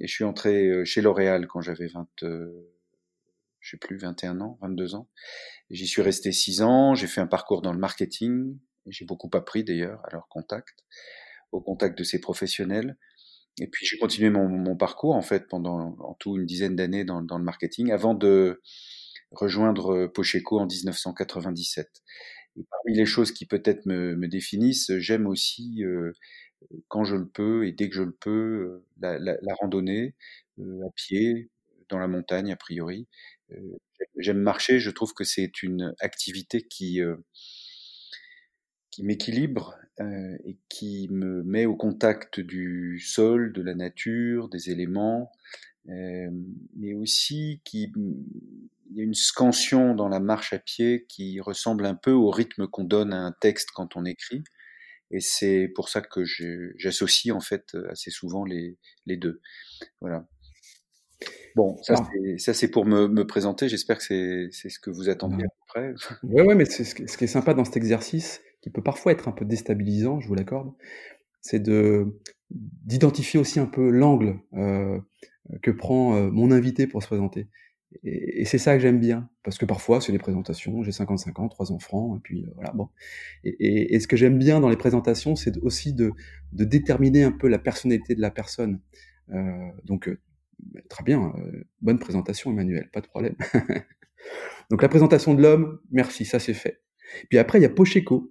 et, 0.00 0.06
je 0.06 0.12
suis 0.12 0.24
entré 0.24 0.84
chez 0.84 1.02
L'Oréal 1.02 1.46
quand 1.48 1.60
j'avais 1.60 1.88
20, 1.88 2.06
je 3.60 3.70
sais 3.70 3.76
plus, 3.76 3.96
21 3.96 4.40
ans, 4.40 4.58
22 4.62 4.94
ans. 4.94 5.08
J'y 5.70 5.86
suis 5.86 6.02
resté 6.02 6.32
6 6.32 6.62
ans, 6.62 6.94
j'ai 6.94 7.06
fait 7.06 7.20
un 7.20 7.26
parcours 7.26 7.62
dans 7.62 7.72
le 7.72 7.78
marketing, 7.78 8.58
j'ai 8.86 9.04
beaucoup 9.04 9.30
appris 9.34 9.62
d'ailleurs 9.62 10.00
à 10.06 10.10
leur 10.12 10.28
contact, 10.28 10.84
au 11.52 11.60
contact 11.60 11.96
de 11.96 12.04
ces 12.04 12.20
professionnels. 12.20 12.96
Et 13.58 13.66
puis 13.66 13.86
j'ai 13.86 13.98
continué 13.98 14.30
mon, 14.30 14.76
parcours 14.76 15.14
en 15.14 15.22
fait 15.22 15.46
pendant 15.48 15.96
en 15.98 16.14
tout 16.14 16.36
une 16.36 16.46
dizaine 16.46 16.76
d'années 16.76 17.04
dans, 17.04 17.20
le 17.20 17.44
marketing 17.44 17.90
avant 17.90 18.14
de 18.14 18.62
rejoindre 19.32 20.06
Pocheco 20.06 20.58
en 20.58 20.66
1997. 20.66 21.88
Et 22.56 22.64
parmi 22.70 22.96
les 22.96 23.06
choses 23.06 23.32
qui 23.32 23.46
peut-être 23.46 23.86
me, 23.86 24.26
définissent, 24.28 24.92
j'aime 24.98 25.26
aussi 25.26 25.84
euh, 25.84 26.12
quand 26.88 27.04
je 27.04 27.16
le 27.16 27.28
peux 27.28 27.66
et 27.66 27.72
dès 27.72 27.88
que 27.88 27.94
je 27.94 28.02
le 28.02 28.12
peux 28.12 28.84
euh, 29.00 29.18
la, 29.22 29.54
randonnée 29.60 30.14
euh, 30.58 30.86
à 30.86 30.90
pied 30.94 31.50
dans 31.88 31.98
la 31.98 32.08
montagne 32.08 32.52
a 32.52 32.56
priori 32.56 33.08
euh, 33.52 33.78
j'aime 34.16 34.40
marcher, 34.40 34.78
je 34.80 34.90
trouve 34.90 35.14
que 35.14 35.24
c'est 35.24 35.62
une 35.62 35.94
activité 36.00 36.62
qui, 36.62 37.00
euh, 37.00 37.16
qui 38.90 39.02
m'équilibre 39.02 39.76
euh, 40.00 40.36
et 40.44 40.58
qui 40.68 41.08
me 41.10 41.42
met 41.42 41.66
au 41.66 41.76
contact 41.76 42.40
du 42.40 42.98
sol, 43.00 43.52
de 43.52 43.62
la 43.62 43.74
nature, 43.74 44.48
des 44.48 44.70
éléments, 44.70 45.30
mais 45.86 46.94
aussi 46.94 47.60
qui 47.64 47.90
il 48.90 48.96
y 48.96 49.00
a 49.00 49.04
une 49.04 49.14
scansion 49.14 49.94
dans 49.94 50.08
la 50.08 50.20
marche 50.20 50.52
à 50.52 50.58
pied 50.58 51.06
qui 51.08 51.40
ressemble 51.40 51.86
un 51.86 51.94
peu 51.94 52.10
au 52.10 52.30
rythme 52.30 52.66
qu'on 52.66 52.84
donne 52.84 53.12
à 53.12 53.18
un 53.18 53.32
texte 53.32 53.70
quand 53.72 53.96
on 53.96 54.04
écrit. 54.04 54.42
Et 55.12 55.20
c'est 55.20 55.68
pour 55.74 55.88
ça 55.88 56.00
que 56.00 56.24
j'associe 56.76 57.34
en 57.34 57.40
fait 57.40 57.76
assez 57.88 58.10
souvent 58.10 58.44
les, 58.44 58.78
les 59.06 59.16
deux. 59.16 59.40
Voilà. 60.00 60.26
Bon, 61.56 61.76
ça 61.82 62.54
c'est 62.54 62.70
pour 62.70 62.86
me, 62.86 63.08
me 63.08 63.26
présenter. 63.26 63.68
J'espère 63.68 63.98
que 63.98 64.04
c'est 64.04 64.68
ce 64.68 64.78
que 64.78 64.90
vous 64.90 65.08
attendiez 65.08 65.44
à 65.44 65.48
peu 65.48 65.64
près. 65.66 65.94
Oui, 66.22 66.42
ouais, 66.42 66.54
mais 66.54 66.64
ce, 66.64 66.94
qui 66.94 67.24
est 67.24 67.26
sympa 67.26 67.54
dans 67.54 67.64
cet 67.64 67.76
exercice, 67.76 68.40
qui 68.60 68.70
peut 68.70 68.82
parfois 68.82 69.12
être 69.12 69.28
un 69.28 69.32
peu 69.32 69.44
déstabilisant, 69.44 70.20
je 70.20 70.28
vous 70.28 70.34
l'accorde, 70.34 70.72
c'est 71.40 71.60
de 71.60 72.18
d'identifier 72.50 73.38
aussi 73.38 73.60
un 73.60 73.66
peu 73.66 73.90
l'angle 73.90 74.40
euh, 74.54 74.98
que 75.62 75.70
prend 75.70 76.16
euh, 76.16 76.30
mon 76.30 76.50
invité 76.50 76.86
pour 76.86 77.02
se 77.02 77.06
présenter. 77.06 77.48
Et, 78.02 78.42
et 78.42 78.44
c'est 78.44 78.58
ça 78.58 78.74
que 78.74 78.80
j'aime 78.80 78.98
bien, 79.00 79.28
parce 79.44 79.56
que 79.56 79.64
parfois 79.64 80.00
c'est 80.00 80.12
les 80.12 80.18
présentations, 80.18 80.82
j'ai 80.82 80.92
55 80.92 81.38
ans, 81.40 81.48
trois 81.48 81.72
enfants, 81.72 82.16
et 82.16 82.20
puis 82.20 82.44
euh, 82.44 82.50
voilà, 82.54 82.72
bon. 82.72 82.88
Et, 83.44 83.50
et, 83.50 83.94
et 83.94 84.00
ce 84.00 84.08
que 84.08 84.16
j'aime 84.16 84.38
bien 84.38 84.60
dans 84.60 84.68
les 84.68 84.76
présentations, 84.76 85.36
c'est 85.36 85.56
aussi 85.58 85.92
de, 85.92 86.12
de 86.52 86.64
déterminer 86.64 87.22
un 87.22 87.32
peu 87.32 87.48
la 87.48 87.58
personnalité 87.58 88.14
de 88.14 88.20
la 88.20 88.30
personne. 88.30 88.80
Euh, 89.32 89.70
donc 89.84 90.08
euh, 90.08 90.20
Très 90.88 91.04
bien, 91.04 91.32
bonne 91.80 91.98
présentation 91.98 92.50
Emmanuel, 92.50 92.90
pas 92.92 93.00
de 93.00 93.06
problème. 93.06 93.34
Donc 94.70 94.82
la 94.82 94.88
présentation 94.88 95.34
de 95.34 95.42
l'homme, 95.42 95.80
merci, 95.90 96.24
ça 96.24 96.38
c'est 96.38 96.54
fait. 96.54 96.82
Puis 97.28 97.38
après, 97.38 97.58
il 97.58 97.62
y 97.62 97.64
a 97.64 97.70
Pocheco. 97.70 98.30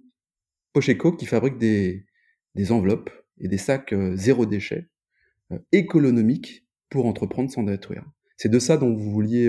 Pocheco 0.72 1.12
qui 1.12 1.26
fabrique 1.26 1.58
des, 1.58 2.04
des 2.54 2.72
enveloppes 2.72 3.10
et 3.38 3.48
des 3.48 3.58
sacs 3.58 3.92
euh, 3.92 4.14
zéro 4.16 4.46
déchet, 4.46 4.88
euh, 5.52 5.58
économiques 5.72 6.66
pour 6.88 7.06
entreprendre 7.06 7.50
sans 7.50 7.62
détruire. 7.62 8.04
C'est 8.36 8.48
de 8.48 8.58
ça 8.58 8.76
dont 8.76 8.94
vous 8.94 9.10
vouliez 9.10 9.48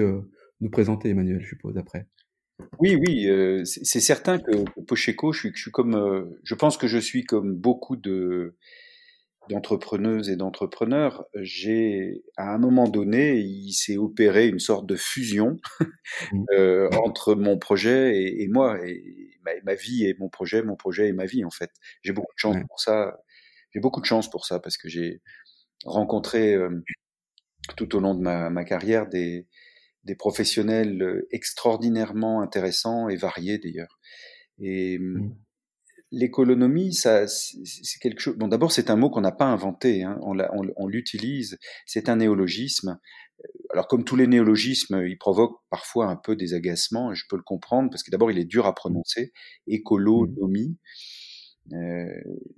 nous 0.60 0.70
présenter, 0.70 1.10
Emmanuel, 1.10 1.40
je 1.42 1.48
suppose, 1.48 1.78
après. 1.78 2.08
Oui, 2.78 2.96
oui, 2.96 3.28
c'est 3.66 4.02
certain 4.02 4.38
que 4.38 4.52
Pocheco, 4.82 5.32
je 5.32 5.40
suis, 5.40 5.52
je 5.56 5.62
suis 5.62 5.72
comme, 5.72 6.30
je 6.44 6.56
pense 6.56 6.78
que 6.78 6.88
je 6.88 6.98
suis 6.98 7.24
comme 7.24 7.56
beaucoup 7.56 7.96
de 7.96 8.58
d'entrepreneuses 9.50 10.30
et 10.30 10.36
d'entrepreneurs, 10.36 11.26
j'ai, 11.36 12.24
à 12.38 12.54
un 12.54 12.58
moment 12.58 12.88
donné, 12.88 13.38
il 13.38 13.74
s'est 13.74 13.98
opéré 13.98 14.48
une 14.48 14.60
sorte 14.60 14.86
de 14.86 14.96
fusion 14.96 15.60
mmh. 16.32 16.44
euh, 16.54 16.90
entre 17.04 17.36
mon 17.36 17.58
projet 17.58 18.24
et, 18.40 18.48
moi, 18.48 18.78
et 18.88 19.31
ma, 19.64 19.76
vie 19.76 20.06
et 20.06 20.16
mon 20.20 20.30
projet, 20.30 20.64
mon 20.64 20.76
projet 20.76 21.08
et 21.10 21.14
ma 21.14 21.26
vie, 21.26 21.44
en 21.46 21.50
fait. 21.50 21.72
J'ai 22.04 22.14
beaucoup 22.14 22.34
de 22.34 22.40
chance 22.40 22.58
pour 22.68 22.80
ça. 22.80 23.18
J'ai 23.74 23.80
beaucoup 23.80 24.02
de 24.02 24.06
chance 24.06 24.30
pour 24.30 24.46
ça 24.46 24.60
parce 24.60 24.78
que 24.78 24.90
j'ai 24.90 25.22
rencontré 25.86 26.54
euh, 26.54 26.84
tout 27.78 27.96
au 27.96 28.00
long 28.00 28.16
de 28.16 28.22
ma, 28.22 28.50
ma 28.50 28.64
carrière 28.66 29.08
des, 29.08 29.48
des 30.04 30.16
professionnels 30.16 31.02
euh, 31.02 31.28
extraordinairement 31.32 32.42
intéressants 32.42 33.10
et 33.10 33.16
variés 33.16 33.58
d'ailleurs. 33.58 34.00
Et 34.60 35.00
mmh 35.00 35.34
l'économie, 36.12 36.94
ça, 36.94 37.28
c'est 37.28 38.00
quelque 38.00 38.20
chose. 38.20 38.36
Bon, 38.38 38.48
d'abord, 38.48 38.72
c'est 38.72 38.90
un 38.90 38.96
mot 38.96 39.10
qu'on 39.10 39.22
n'a 39.22 39.32
pas 39.32 39.46
inventé. 39.46 40.04
Hein. 40.04 40.20
On, 40.22 40.38
on, 40.76 40.88
l'utilise. 40.88 41.58
C'est 41.86 42.10
un 42.10 42.18
néologisme. 42.18 43.00
Alors, 43.72 43.88
comme 43.88 44.04
tous 44.04 44.16
les 44.16 44.28
néologismes, 44.28 45.04
il 45.06 45.18
provoque 45.18 45.60
parfois 45.70 46.08
un 46.08 46.16
peu 46.16 46.36
des 46.36 46.54
agacements. 46.54 47.12
Et 47.12 47.16
je 47.16 47.26
peux 47.30 47.38
le 47.38 47.44
comprendre 47.44 47.90
parce 47.90 48.04
que 48.04 48.12
d'abord, 48.12 48.32
il 48.32 48.38
est 48.38 48.46
dur 48.46 48.66
à 48.66 48.76
prononcer. 48.76 49.32
Écolonomie. 49.68 50.78
Euh, 51.74 52.06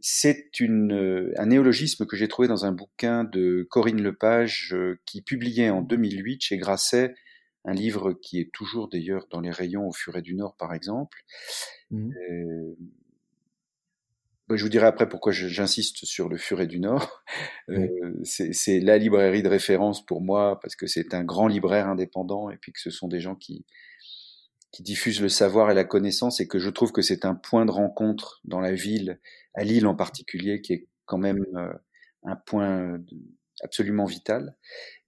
c'est 0.01 0.59
une, 0.59 1.33
un 1.37 1.45
néologisme 1.45 2.05
que 2.05 2.15
j'ai 2.15 2.27
trouvé 2.27 2.47
dans 2.47 2.65
un 2.65 2.71
bouquin 2.71 3.23
de 3.25 3.67
Corinne 3.69 4.01
Lepage 4.01 4.73
euh, 4.73 4.99
qui 5.05 5.21
publiait 5.21 5.69
en 5.69 5.81
2008 5.81 6.41
chez 6.41 6.57
Grasset 6.57 7.13
un 7.65 7.73
livre 7.73 8.13
qui 8.13 8.39
est 8.39 8.51
toujours 8.51 8.89
d'ailleurs 8.89 9.27
dans 9.29 9.39
les 9.39 9.51
rayons 9.51 9.87
au 9.87 9.93
Furet 9.93 10.21
du 10.21 10.35
Nord 10.35 10.55
par 10.57 10.73
exemple. 10.73 11.23
Mmh. 11.91 12.11
Euh, 12.31 12.75
je 14.55 14.63
vous 14.63 14.69
dirai 14.69 14.85
après 14.85 15.07
pourquoi 15.07 15.31
j'insiste 15.31 16.05
sur 16.05 16.29
le 16.29 16.37
Furet 16.37 16.67
du 16.67 16.79
Nord. 16.79 17.23
Euh, 17.69 17.87
c'est 18.23 18.81
la 18.81 18.97
librairie 18.97 19.41
de 19.41 19.47
référence 19.47 20.05
pour 20.05 20.19
moi 20.19 20.59
parce 20.61 20.75
que 20.75 20.85
c'est 20.85 21.13
un 21.13 21.23
grand 21.23 21.47
libraire 21.47 21.87
indépendant 21.87 22.49
et 22.49 22.57
puis 22.57 22.73
que 22.73 22.79
ce 22.81 22.89
sont 22.89 23.07
des 23.07 23.21
gens 23.21 23.35
qui, 23.35 23.65
qui 24.73 24.83
diffusent 24.83 25.21
le 25.21 25.29
savoir 25.29 25.71
et 25.71 25.73
la 25.73 25.85
connaissance 25.85 26.41
et 26.41 26.47
que 26.47 26.59
je 26.59 26.69
trouve 26.69 26.91
que 26.91 27.01
c'est 27.01 27.23
un 27.23 27.35
point 27.35 27.65
de 27.65 27.71
rencontre 27.71 28.41
dans 28.43 28.59
la 28.59 28.73
ville, 28.73 29.21
à 29.53 29.63
Lille 29.63 29.87
en 29.87 29.95
particulier, 29.95 30.59
qui 30.59 30.73
est 30.73 30.87
quand 31.05 31.17
même 31.17 31.45
euh, 31.55 31.71
un 32.23 32.35
point 32.35 32.99
absolument 33.61 34.05
vital, 34.05 34.57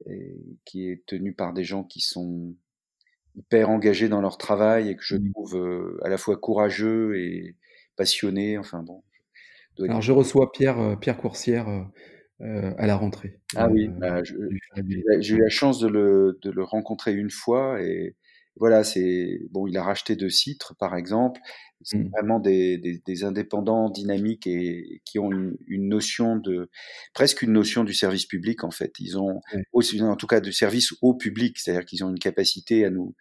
et 0.05 0.37
qui 0.63 0.89
est 0.89 1.05
tenu 1.05 1.33
par 1.33 1.51
des 1.51 1.63
gens 1.63 1.83
qui 1.83 1.99
sont 1.99 2.55
hyper 3.35 3.69
engagés 3.69 4.07
dans 4.07 4.21
leur 4.21 4.37
travail 4.37 4.89
et 4.89 4.95
que 4.95 5.03
je 5.03 5.17
mmh. 5.17 5.31
trouve 5.33 5.57
euh, 5.57 5.99
à 6.03 6.09
la 6.09 6.17
fois 6.17 6.37
courageux 6.37 7.17
et 7.19 7.55
passionnés. 7.95 8.57
Enfin 8.57 8.83
bon, 8.83 9.03
alors, 9.83 10.01
je 10.01 10.11
reçois 10.11 10.51
Pierre, 10.51 10.79
euh, 10.79 10.95
Pierre 10.95 11.17
Coursière 11.17 11.67
euh, 11.67 11.83
euh, 12.41 12.71
à 12.77 12.87
la 12.87 12.95
rentrée. 12.95 13.39
Ah 13.55 13.69
oui, 13.69 13.87
bah, 13.87 14.21
j'ai 14.23 15.35
eu 15.35 15.39
la 15.39 15.49
chance 15.49 15.79
de 15.79 15.87
le, 15.87 16.37
de 16.41 16.51
le 16.51 16.63
rencontrer 16.63 17.13
une 17.13 17.31
fois 17.31 17.81
et 17.81 18.15
voilà, 18.57 18.85
c'est 18.85 19.41
bon, 19.51 19.67
il 19.67 19.77
a 19.77 19.83
racheté 19.83 20.15
deux 20.15 20.29
citres, 20.29 20.75
par 20.79 20.95
exemple. 20.95 21.41
C'est 21.81 21.97
mmh. 21.97 22.09
vraiment 22.13 22.39
des, 22.39 22.77
des, 22.77 23.01
des, 23.05 23.23
indépendants 23.25 23.89
dynamiques 23.89 24.47
et 24.47 25.01
qui 25.03 25.19
ont 25.19 25.29
une, 25.29 25.57
une, 25.67 25.89
notion 25.89 26.37
de 26.37 26.69
presque 27.13 27.41
une 27.41 27.51
notion 27.51 27.83
du 27.83 27.93
service 27.93 28.25
public 28.25 28.63
en 28.63 28.71
fait. 28.71 28.93
Ils 28.99 29.19
ont 29.19 29.41
aussi, 29.73 30.01
en 30.01 30.15
tout 30.15 30.25
cas, 30.25 30.39
du 30.39 30.53
service 30.53 30.93
au 31.01 31.13
public, 31.15 31.59
c'est-à-dire 31.59 31.85
qu'ils 31.85 32.05
ont 32.05 32.09
une 32.09 32.17
capacité 32.17 32.85
à 32.85 32.89
nous 32.89 33.13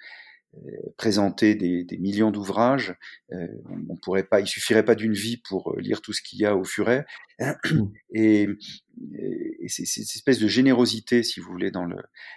présenter 0.97 1.55
des, 1.55 1.85
des 1.85 1.99
millions 1.99 2.31
d'ouvrages. 2.31 2.97
Euh, 3.33 3.49
on 3.89 3.97
pourrait 3.97 4.25
pas, 4.25 4.41
il 4.41 4.47
suffirait 4.47 4.85
pas 4.85 4.95
d'une 4.95 5.13
vie 5.13 5.37
pour 5.37 5.73
euh, 5.73 5.81
lire 5.81 6.01
tout 6.01 6.13
ce 6.13 6.23
qu'il 6.23 6.39
y 6.39 6.45
a 6.45 6.57
au 6.57 6.65
furet. 6.65 7.07
Et, 8.13 8.47
et 9.61 9.69
c'est 9.69 9.87
cette 9.87 10.15
espèce 10.15 10.39
de 10.39 10.47
générosité, 10.47 11.25
si 11.25 11.41
vous 11.41 11.51
voulez, 11.51 11.73
dans 11.73 11.85
le. 11.85 11.97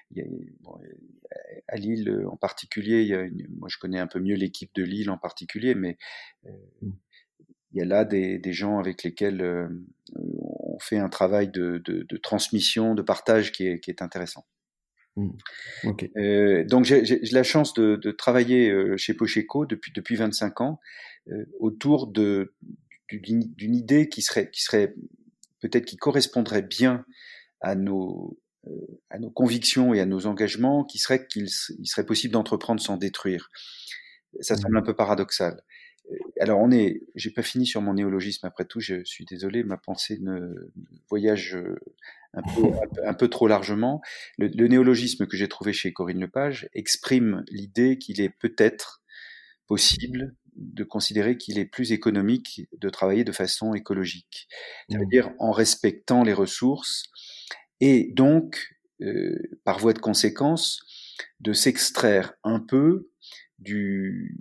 Il 0.09 0.17
y 0.17 0.21
a, 0.21 0.25
bon, 0.61 0.79
à 1.67 1.75
Lille 1.75 2.25
en 2.29 2.37
particulier, 2.37 3.01
il 3.01 3.07
y 3.07 3.13
a 3.13 3.21
une, 3.21 3.47
moi 3.57 3.67
je 3.69 3.77
connais 3.77 3.99
un 3.99 4.07
peu 4.07 4.19
mieux 4.19 4.35
l'équipe 4.35 4.73
de 4.75 4.83
Lille 4.83 5.09
en 5.09 5.17
particulier, 5.17 5.75
mais 5.75 5.97
euh, 6.45 6.51
il 7.71 7.79
y 7.79 7.81
a 7.81 7.85
là 7.85 8.05
des, 8.05 8.39
des 8.39 8.53
gens 8.53 8.79
avec 8.79 9.03
lesquels 9.03 9.41
euh, 9.41 9.67
on 10.15 10.79
fait 10.79 10.97
un 10.97 11.09
travail 11.09 11.49
de, 11.49 11.81
de, 11.85 12.03
de, 12.03 12.17
transmission, 12.17 12.95
de 12.95 13.01
partage 13.01 13.51
qui 13.51 13.67
est, 13.67 13.79
qui 13.79 13.91
est 13.91 14.01
intéressant. 14.01 14.45
Mmh. 15.17 15.31
Euh, 16.17 16.63
donc 16.65 16.85
j'ai 16.85 17.19
la 17.31 17.41
chance 17.41 17.73
de, 17.73 17.95
de 17.95 18.11
travailler 18.11 18.69
euh, 18.69 18.97
chez 18.97 19.15
Pocheco 19.15 19.65
depuis 19.65 19.91
depuis 19.91 20.15
25 20.15 20.61
ans 20.61 20.79
euh, 21.29 21.45
autour 21.59 22.11
d'une 22.11 22.51
idée 23.59 24.09
qui 24.09 24.21
serait 24.21 24.51
qui 24.51 24.61
serait 24.61 24.93
peut-être 25.59 25.85
qui 25.85 25.97
correspondrait 25.97 26.61
bien 26.61 27.03
à 27.61 27.73
nos 27.73 28.37
à 29.09 29.17
nos 29.17 29.29
convictions 29.29 29.93
et 29.93 30.01
à 30.01 30.05
nos 30.05 30.25
engagements, 30.25 30.83
qui 30.83 30.97
serait 30.97 31.25
qu'il 31.25 31.49
serait 31.49 32.05
possible 32.05 32.33
d'entreprendre 32.33 32.81
sans 32.81 32.97
détruire. 32.97 33.49
Ça 34.41 34.55
mmh. 34.55 34.57
semble 34.57 34.77
un 34.77 34.81
peu 34.81 34.93
paradoxal. 34.93 35.61
Alors 36.39 36.59
on 36.59 36.71
est, 36.71 37.01
j'ai 37.15 37.31
pas 37.31 37.41
fini 37.41 37.65
sur 37.65 37.81
mon 37.81 37.95
néologisme 37.95 38.45
après 38.45 38.65
tout, 38.65 38.79
je 38.79 39.03
suis 39.03 39.25
désolé, 39.25 39.63
ma 39.63 39.77
pensée 39.77 40.19
ne 40.21 40.71
voyage 41.09 41.57
un 43.03 43.13
peu, 43.13 43.27
trop 43.27 43.47
largement. 43.47 44.01
Le, 44.37 44.67
néologisme 44.67 45.25
que 45.25 45.37
j'ai 45.37 45.47
trouvé 45.47 45.73
chez 45.73 45.91
Corinne 45.93 46.19
Lepage 46.19 46.69
exprime 46.73 47.43
l'idée 47.49 47.97
qu'il 47.97 48.21
est 48.21 48.29
peut-être 48.29 49.01
possible 49.67 50.35
de 50.55 50.83
considérer 50.83 51.37
qu'il 51.37 51.59
est 51.59 51.65
plus 51.65 51.91
économique 51.91 52.67
de 52.77 52.89
travailler 52.89 53.23
de 53.23 53.31
façon 53.31 53.73
écologique. 53.73 54.47
Mmh. 54.89 55.09
dire 55.09 55.31
en 55.39 55.51
respectant 55.51 56.23
les 56.23 56.33
ressources 56.33 57.11
et 57.79 58.11
donc, 58.13 58.75
euh, 59.01 59.37
par 59.63 59.79
voie 59.79 59.93
de 59.93 59.99
conséquence, 59.99 60.79
de 61.39 61.53
s'extraire 61.53 62.33
un 62.43 62.59
peu 62.59 63.09
du, 63.59 64.37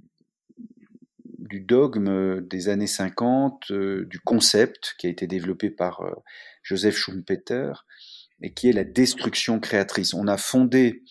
du 1.47 1.61
dogme 1.61 2.41
des 2.47 2.69
années 2.69 2.87
50, 2.87 3.71
euh, 3.71 4.07
du 4.07 4.19
concept 4.21 4.95
qui 4.99 5.07
a 5.07 5.11
été 5.11 5.26
développé 5.26 5.71
par 5.71 6.00
euh, 6.00 6.12
Joseph 6.62 6.97
Schumpeter, 6.97 7.73
et 8.43 8.53
qui 8.53 8.69
est 8.69 8.73
la 8.73 8.85
destruction 8.85 9.61
créatrice. 9.61 10.15
On 10.15 10.29
a 10.29 10.37
fondé 10.37 11.03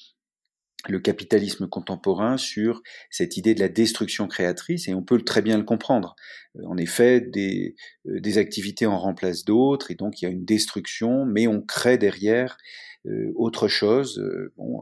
le 0.88 1.00
capitalisme 1.00 1.68
contemporain 1.68 2.38
sur 2.38 2.82
cette 3.10 3.38
idée 3.38 3.56
de 3.56 3.60
la 3.60 3.70
destruction 3.70 4.28
créatrice 4.28 4.88
et 4.88 4.94
on 4.94 5.04
peut 5.04 5.22
très 5.22 5.42
bien 5.42 5.58
le 5.58 5.64
comprendre. 5.64 6.16
Euh, 6.58 6.66
en 6.66 6.78
effet, 6.78 7.22
des, 7.22 7.76
euh, 8.08 8.38
activités 8.38 8.86
en 8.86 9.00
remplacent 9.00 9.46
d'autres 9.46 9.92
et 9.92 9.96
donc 9.96 10.22
il 10.22 10.26
y 10.26 10.28
a 10.28 10.32
une 10.32 10.46
destruction, 10.46 11.26
mais 11.26 11.48
on 11.48 11.62
crée 11.62 11.98
derrière 11.98 12.58
euh, 13.06 13.32
autre 13.36 13.68
chose. 13.68 14.22
bon, 14.58 14.82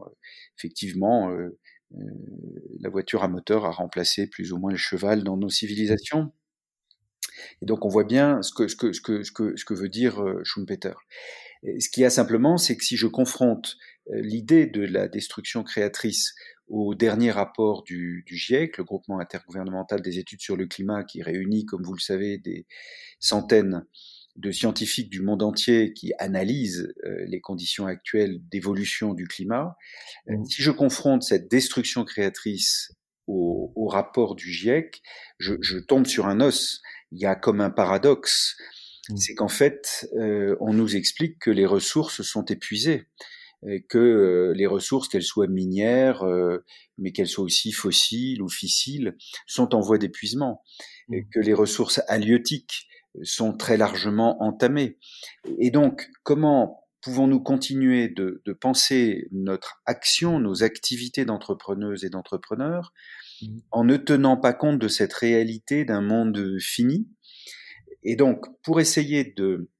effectivement, 0.58 1.30
la 2.80 2.88
voiture 2.88 3.22
à 3.22 3.28
moteur 3.28 3.64
a 3.64 3.70
remplacé 3.70 4.26
plus 4.26 4.52
ou 4.52 4.58
moins 4.58 4.70
le 4.70 4.76
cheval 4.76 5.24
dans 5.24 5.36
nos 5.36 5.48
civilisations. 5.48 6.32
Et 7.62 7.66
donc 7.66 7.84
on 7.84 7.88
voit 7.88 8.04
bien 8.04 8.40
ce 8.42 8.52
que, 8.54 9.74
veut 9.74 9.88
dire 9.88 10.22
euh, 10.22 10.40
Schumpeter. 10.44 10.94
ce 11.62 11.88
qu'il 11.88 12.02
y 12.02 12.06
a 12.06 12.10
simplement, 12.10 12.56
c'est 12.56 12.76
que 12.76 12.84
si 12.84 12.96
je 12.96 13.06
confronte 13.06 13.76
euh, 14.10 14.20
l'idée 14.20 14.66
de 14.66 14.82
la 14.82 15.08
destruction 15.08 15.62
créatrice 15.62 16.34
au 16.68 16.94
dernier 16.94 17.30
rapport 17.30 17.82
du, 17.82 18.24
GIEC, 18.26 18.78
le 18.78 18.84
groupement 18.84 19.18
intergouvernemental 19.18 20.00
des 20.00 20.18
études 20.18 20.40
sur 20.40 20.56
le 20.56 20.66
climat, 20.66 21.04
qui 21.04 21.22
réunit, 21.22 21.66
comme 21.66 21.82
vous 21.82 21.92
le 21.92 22.00
savez, 22.00 22.38
des 22.38 22.66
centaines 23.20 23.84
de 24.36 24.50
scientifiques 24.50 25.10
du 25.10 25.22
monde 25.22 25.42
entier 25.42 25.92
qui 25.92 26.12
analysent 26.18 26.92
euh, 27.04 27.24
les 27.26 27.40
conditions 27.40 27.86
actuelles 27.86 28.40
d'évolution 28.50 29.14
du 29.14 29.26
climat, 29.28 29.76
mmh. 30.26 30.44
si 30.46 30.62
je 30.62 30.70
confronte 30.70 31.22
cette 31.22 31.48
destruction 31.48 32.04
créatrice 32.04 32.92
au, 33.26 33.72
au 33.76 33.86
rapport 33.86 34.34
du 34.34 34.50
GIEC, 34.50 35.02
je, 35.38 35.54
je, 35.60 35.78
tombe 35.78 36.06
sur 36.06 36.26
un 36.26 36.40
os 36.40 36.82
il 37.12 37.20
y 37.20 37.26
a 37.26 37.36
comme 37.36 37.60
un 37.60 37.70
paradoxe, 37.70 38.56
mmh. 39.08 39.16
c'est 39.16 39.34
qu'en 39.34 39.48
fait, 39.48 40.08
euh, 40.18 40.56
on 40.60 40.72
nous 40.72 40.96
explique 40.96 41.38
que 41.38 41.50
les 41.50 41.66
ressources 41.66 42.22
sont 42.22 42.44
épuisées, 42.46 43.06
et 43.66 43.82
que 43.82 43.98
euh, 43.98 44.52
les 44.54 44.66
ressources, 44.66 45.08
qu'elles 45.08 45.22
soient 45.22 45.46
minières, 45.46 46.22
euh, 46.22 46.64
mais 46.98 47.12
qu'elles 47.12 47.28
soient 47.28 47.44
aussi 47.44 47.72
fossiles 47.72 48.42
ou 48.42 48.48
fissiles, 48.48 49.16
sont 49.46 49.74
en 49.74 49.80
voie 49.80 49.98
d'épuisement, 49.98 50.62
et 51.12 51.22
mmh. 51.22 51.28
que 51.32 51.40
les 51.40 51.54
ressources 51.54 52.00
halieutiques 52.08 52.86
sont 53.22 53.56
très 53.56 53.76
largement 53.76 54.42
entamées. 54.42 54.98
Et 55.58 55.70
donc, 55.70 56.08
comment 56.22 56.86
pouvons-nous 57.00 57.40
continuer 57.40 58.08
de, 58.08 58.42
de, 58.44 58.52
penser 58.52 59.28
notre 59.30 59.82
action, 59.84 60.40
nos 60.40 60.62
activités 60.62 61.24
d'entrepreneuses 61.24 62.04
et 62.04 62.10
d'entrepreneurs 62.10 62.92
Mmh. 63.42 63.58
en 63.72 63.84
ne 63.84 63.96
tenant 63.96 64.36
pas 64.36 64.52
compte 64.52 64.78
de 64.78 64.88
cette 64.88 65.12
réalité 65.12 65.84
d'un 65.84 66.00
monde 66.00 66.58
fini? 66.60 67.08
Et 68.02 68.16
donc, 68.16 68.46
pour 68.62 68.80
essayer 68.80 69.24
de, 69.36 69.70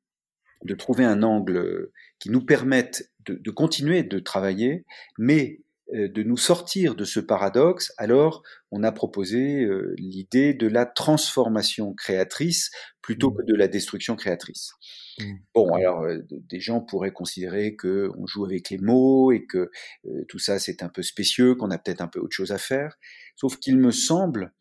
de 0.64 0.75
trouver 0.75 1.05
un 1.05 1.23
angle 1.23 1.91
qui 2.19 2.31
nous 2.31 2.45
permette 2.45 3.12
de, 3.26 3.35
de 3.35 3.50
continuer 3.50 4.03
de 4.03 4.19
travailler, 4.19 4.85
mais 5.19 5.61
de 5.93 6.23
nous 6.23 6.37
sortir 6.37 6.95
de 6.95 7.05
ce 7.05 7.21
paradoxe, 7.21 7.93
alors 7.99 8.43
on 8.71 8.83
a 8.83 8.91
proposé 8.91 9.64
euh, 9.64 9.95
l'idée 9.99 10.55
de 10.55 10.67
la 10.67 10.87
transformation 10.87 11.93
créatrice 11.93 12.71
plutôt 13.03 13.31
mmh. 13.31 13.37
que 13.37 13.53
de 13.53 13.55
la 13.55 13.69
destruction 13.69 14.17
créatrice. 14.17 14.73
Mmh. 15.19 15.33
Bon, 15.55 15.75
alors 15.75 16.03
euh, 16.03 16.19
des 16.31 16.59
gens 16.59 16.81
pourraient 16.81 17.12
considérer 17.12 17.76
que 17.76 18.11
on 18.17 18.26
joue 18.26 18.45
avec 18.45 18.71
les 18.71 18.79
mots 18.79 19.31
et 19.31 19.45
que 19.45 19.71
tout 20.29 20.38
ça 20.38 20.59
c'est 20.59 20.83
un 20.83 20.88
peu 20.88 21.03
spécieux, 21.03 21.55
qu'on 21.55 21.71
a 21.71 21.79
peut-être 21.79 22.00
un 22.00 22.09
peu 22.09 22.19
autre 22.19 22.35
chose 22.35 22.53
à 22.53 22.59
faire. 22.59 22.97
Sauf 23.37 23.59
qu'il 23.59 23.76
me 23.76 23.91
semble 23.91 24.53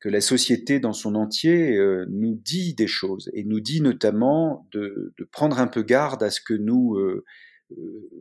que 0.00 0.08
la 0.08 0.20
société 0.20 0.80
dans 0.80 0.92
son 0.92 1.14
entier 1.14 1.76
nous 2.08 2.34
dit 2.34 2.74
des 2.74 2.86
choses 2.86 3.30
et 3.34 3.44
nous 3.44 3.60
dit 3.60 3.80
notamment 3.80 4.66
de, 4.72 5.12
de, 5.18 5.24
prendre 5.24 5.58
un 5.58 5.66
peu 5.66 5.82
garde 5.82 6.22
à 6.22 6.30
ce 6.30 6.40
que 6.40 6.54
nous 6.54 6.96
euh, 6.96 7.24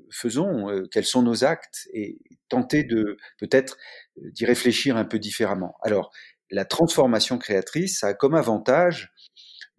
faisons, 0.10 0.70
euh, 0.70 0.88
quels 0.91 1.05
sont 1.05 1.24
nos 1.24 1.43
actes, 1.43 1.88
et 1.93 2.17
tenter 2.50 2.84
de 2.84 3.17
peut-être 3.39 3.77
euh, 4.17 4.31
d'y 4.31 4.46
réfléchir 4.46 4.98
un 4.98 5.05
peu 5.05 5.20
différemment. 5.20 5.75
Alors, 5.81 6.12
la 6.50 6.65
transformation 6.65 7.38
créatrice, 7.38 8.03
a 8.03 8.13
comme 8.13 8.36
avantage 8.36 9.13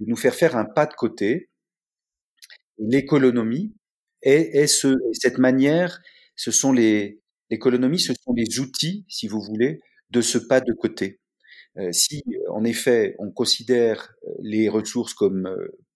de 0.01 0.07
nous 0.09 0.17
faire 0.17 0.35
faire 0.35 0.57
un 0.57 0.65
pas 0.65 0.87
de 0.87 0.95
côté. 0.95 1.51
L'économie 2.79 3.75
est, 4.23 4.67
ce, 4.67 4.97
cette 5.13 5.39
manière, 5.39 6.01
ce 6.37 6.51
sont 6.51 6.73
les 6.73 7.21
l'économie, 7.51 8.01
ce 8.01 8.15
sont 8.15 8.33
les 8.33 8.61
outils, 8.61 9.05
si 9.09 9.29
vous 9.29 9.43
voulez, 9.43 9.81
de 10.11 10.23
ce 10.23 10.39
pas 10.39 10.61
de 10.61 10.73
côté. 10.73 11.21
si 11.93 12.23
en 12.49 12.65
effet 12.65 13.15
on 13.19 13.31
considère 13.31 14.15
les 14.41 14.71
ressources 14.71 15.13
comme 15.13 15.49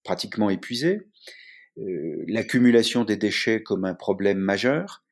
pratiquement 0.05 0.51
épuisées, 0.51 0.99
euh, 0.99 1.01
l'accumulation 1.77 3.05
des 3.05 3.17
déchets 3.17 3.63
comme 3.63 3.85
un 3.85 3.95
problème 3.95 4.39
majeur, 4.39 5.05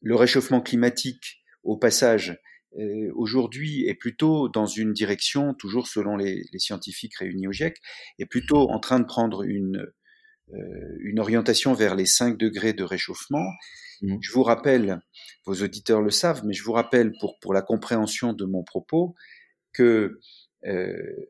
le 0.00 0.16
réchauffement 0.16 0.60
climatique, 0.60 1.42
au 1.62 1.76
passage, 1.76 2.38
euh, 2.78 3.10
aujourd'hui 3.14 3.86
est 3.86 3.94
plutôt 3.94 4.48
dans 4.48 4.66
une 4.66 4.92
direction, 4.92 5.54
toujours 5.54 5.86
selon 5.86 6.16
les, 6.16 6.42
les, 6.52 6.58
scientifiques 6.58 7.16
réunis 7.16 7.46
au 7.46 7.52
GIEC, 7.52 7.76
est 8.18 8.26
plutôt 8.26 8.70
en 8.70 8.80
train 8.80 8.98
de 8.98 9.04
prendre 9.04 9.42
une, 9.42 9.86
euh, 10.54 10.96
une 11.00 11.20
orientation 11.20 11.74
vers 11.74 11.94
les 11.94 12.06
5 12.06 12.36
degrés 12.36 12.72
de 12.72 12.82
réchauffement. 12.82 13.46
Mmh. 14.00 14.16
Je 14.20 14.32
vous 14.32 14.42
rappelle, 14.42 15.00
vos 15.44 15.54
auditeurs 15.62 16.02
le 16.02 16.10
savent, 16.10 16.44
mais 16.44 16.54
je 16.54 16.62
vous 16.64 16.72
rappelle 16.72 17.12
pour, 17.20 17.38
pour 17.40 17.54
la 17.54 17.62
compréhension 17.62 18.32
de 18.32 18.44
mon 18.44 18.64
propos 18.64 19.14
que 19.72 20.18
euh, 20.66 20.70
euh, 20.70 21.26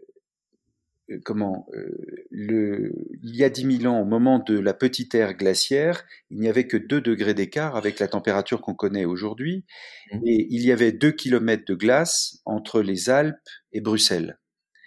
comment 1.25 1.67
euh, 1.75 2.27
le, 2.31 2.93
il 3.23 3.37
y 3.37 3.45
a 3.45 3.51
10 3.51 3.81
000 3.81 3.93
ans, 3.93 4.01
au 4.01 4.05
moment 4.05 4.39
de 4.39 4.59
la 4.59 4.75
petite 4.75 5.15
ère 5.15 5.35
glaciaire, 5.35 6.05
il 6.31 6.41
n'y 6.41 6.49
avait 6.49 6.67
que 6.67 6.77
2 6.77 7.01
degrés 7.01 7.35
d'écart 7.35 7.77
avec 7.77 7.99
la 7.99 8.09
température 8.09 8.61
qu'on 8.61 8.75
connaît 8.75 9.05
aujourd'hui, 9.05 9.65
mmh. 10.13 10.21
et 10.27 10.47
il 10.51 10.63
y 10.65 10.73
avait 10.73 10.93
2 10.93 11.13
kilomètres 11.13 11.65
de 11.67 11.75
glace 11.75 12.41
entre 12.45 12.83
les 12.83 13.11
Alpes 13.11 13.37
et 13.73 13.81
Bruxelles. 13.81 14.39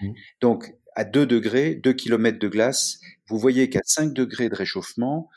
Mmh. 0.02 0.12
Donc, 0.42 0.74
à 0.96 1.04
2 1.04 1.26
degrés, 1.26 1.76
2 1.76 1.94
kilomètres 1.94 2.40
de 2.40 2.48
glace, 2.48 3.00
vous 3.28 3.38
voyez 3.38 3.70
qu'à 3.70 3.82
5 3.84 4.14
degrés 4.14 4.50
de 4.50 4.56
réchauffement, 4.56 5.30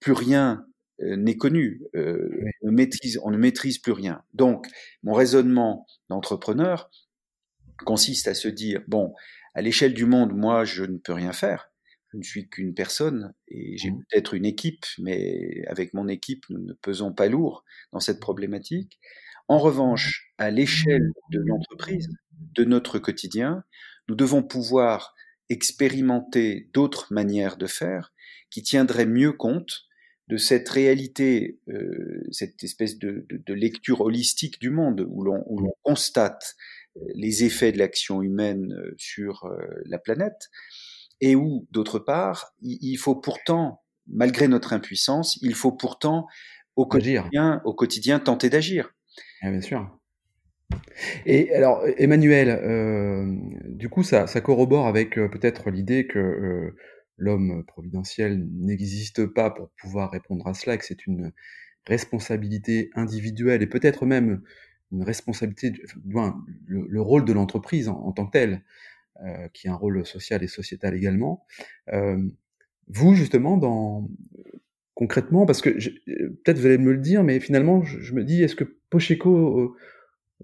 plus 0.00 0.12
rien 0.12 0.66
euh, 1.00 1.16
n'est 1.16 1.36
connu, 1.36 1.82
euh, 1.96 2.28
on, 2.62 2.70
maîtrise, 2.70 3.18
on 3.24 3.30
ne 3.30 3.36
maîtrise 3.36 3.78
plus 3.78 3.92
rien. 3.92 4.22
Donc, 4.34 4.66
mon 5.02 5.14
raisonnement 5.14 5.86
d'entrepreneur 6.08 6.90
consiste 7.84 8.28
à 8.28 8.34
se 8.34 8.48
dire, 8.48 8.82
bon, 8.86 9.14
à 9.54 9.62
l'échelle 9.62 9.94
du 9.94 10.06
monde, 10.06 10.32
moi, 10.34 10.64
je 10.64 10.84
ne 10.84 10.98
peux 10.98 11.12
rien 11.12 11.32
faire. 11.32 11.70
Je 12.12 12.18
ne 12.18 12.22
suis 12.22 12.48
qu'une 12.48 12.74
personne 12.74 13.32
et 13.48 13.76
j'ai 13.78 13.90
mmh. 13.90 14.04
peut-être 14.10 14.34
une 14.34 14.44
équipe, 14.44 14.84
mais 14.98 15.64
avec 15.66 15.94
mon 15.94 16.08
équipe, 16.08 16.44
nous 16.50 16.62
ne 16.62 16.74
pesons 16.74 17.12
pas 17.12 17.28
lourd 17.28 17.64
dans 17.92 18.00
cette 18.00 18.20
problématique. 18.20 18.98
En 19.48 19.58
revanche, 19.58 20.32
à 20.38 20.50
l'échelle 20.50 21.12
de 21.30 21.40
l'entreprise, 21.40 22.08
de 22.54 22.64
notre 22.64 22.98
quotidien, 22.98 23.64
nous 24.08 24.14
devons 24.14 24.42
pouvoir 24.42 25.14
expérimenter 25.48 26.70
d'autres 26.74 27.12
manières 27.12 27.56
de 27.56 27.66
faire 27.66 28.12
qui 28.50 28.62
tiendraient 28.62 29.06
mieux 29.06 29.32
compte 29.32 29.86
de 30.28 30.36
cette 30.36 30.68
réalité, 30.68 31.60
euh, 31.68 32.22
cette 32.30 32.62
espèce 32.62 32.98
de, 32.98 33.26
de, 33.28 33.42
de, 33.44 33.54
lecture 33.54 34.02
holistique 34.02 34.60
du 34.60 34.70
monde 34.70 35.04
où 35.08 35.22
l'on 35.24 35.74
constate 35.82 36.54
les 37.14 37.44
effets 37.44 37.72
de 37.72 37.78
l'action 37.78 38.22
humaine 38.22 38.72
euh, 38.72 38.94
sur 38.96 39.44
euh, 39.44 39.58
la 39.86 39.98
planète, 39.98 40.50
et 41.20 41.36
où, 41.36 41.66
d'autre 41.70 41.98
part, 42.00 42.52
il 42.60 42.96
faut 42.96 43.14
pourtant, 43.14 43.80
malgré 44.08 44.48
notre 44.48 44.72
impuissance, 44.72 45.38
il 45.40 45.54
faut 45.54 45.72
pourtant 45.72 46.26
au 46.74 46.86
quotidien, 46.86 47.60
au 47.64 47.74
quotidien 47.74 48.18
tenter 48.18 48.50
d'agir. 48.50 48.92
Ah, 49.40 49.50
bien 49.50 49.60
sûr. 49.60 49.98
Et 51.26 51.52
alors, 51.54 51.84
Emmanuel, 51.98 52.48
euh, 52.48 53.36
du 53.68 53.88
coup, 53.88 54.02
ça, 54.02 54.26
ça, 54.26 54.40
corrobore 54.40 54.86
avec 54.86 55.18
euh, 55.18 55.28
peut-être 55.28 55.70
l'idée 55.70 56.06
que 56.06 56.18
euh, 56.18 56.76
l'homme 57.18 57.64
providentiel 57.66 58.46
n'existe 58.52 59.26
pas 59.26 59.50
pour 59.50 59.70
pouvoir 59.80 60.10
répondre 60.10 60.46
à 60.46 60.54
cela, 60.54 60.76
que 60.76 60.84
c'est 60.84 61.06
une 61.06 61.32
responsabilité 61.86 62.90
individuelle 62.94 63.62
et 63.62 63.66
peut-être 63.66 64.06
même 64.06 64.42
une 64.92 65.02
responsabilité, 65.02 65.72
le, 66.04 66.86
le, 66.88 67.00
rôle 67.00 67.24
de 67.24 67.32
l'entreprise 67.32 67.88
en, 67.88 68.12
tant 68.12 68.26
que 68.26 68.32
tel, 68.32 68.62
euh, 69.24 69.48
qui 69.52 69.66
est 69.66 69.70
un 69.70 69.74
rôle 69.74 70.04
social 70.06 70.42
et 70.42 70.48
sociétal 70.48 70.94
également. 70.94 71.44
Euh, 71.92 72.18
vous, 72.88 73.14
justement, 73.14 74.06
concrètement, 74.94 75.46
parce 75.46 75.62
que 75.62 75.70
peut-être 75.70 76.58
vous 76.58 76.66
allez 76.66 76.78
me 76.78 76.92
le 76.92 76.98
dire, 76.98 77.24
mais 77.24 77.40
finalement, 77.40 77.82
je, 77.82 78.12
me 78.12 78.24
dis, 78.24 78.42
est-ce 78.42 78.56
que 78.56 78.64
Pocheco 78.90 79.60
euh, 79.60 79.76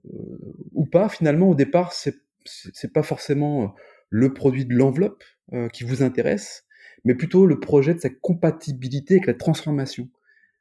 euh, 0.07 0.57
ou 0.73 0.87
pas, 0.87 1.09
finalement, 1.09 1.51
au 1.51 1.55
départ, 1.55 1.93
c'est 1.93 2.93
pas 2.93 3.03
forcément 3.03 3.63
euh, 3.63 3.67
le 4.11 4.33
produit 4.33 4.65
de 4.65 4.75
l'enveloppe 4.75 5.25
euh, 5.53 5.69
qui 5.69 5.85
vous 5.85 6.03
intéresse, 6.03 6.65
mais 7.05 7.15
plutôt 7.15 7.47
le 7.47 7.61
projet 7.61 7.95
de 7.95 8.01
sa 8.01 8.11
compatibilité 8.11 9.15
avec 9.15 9.27
la 9.27 9.35
transformation. 9.35 10.09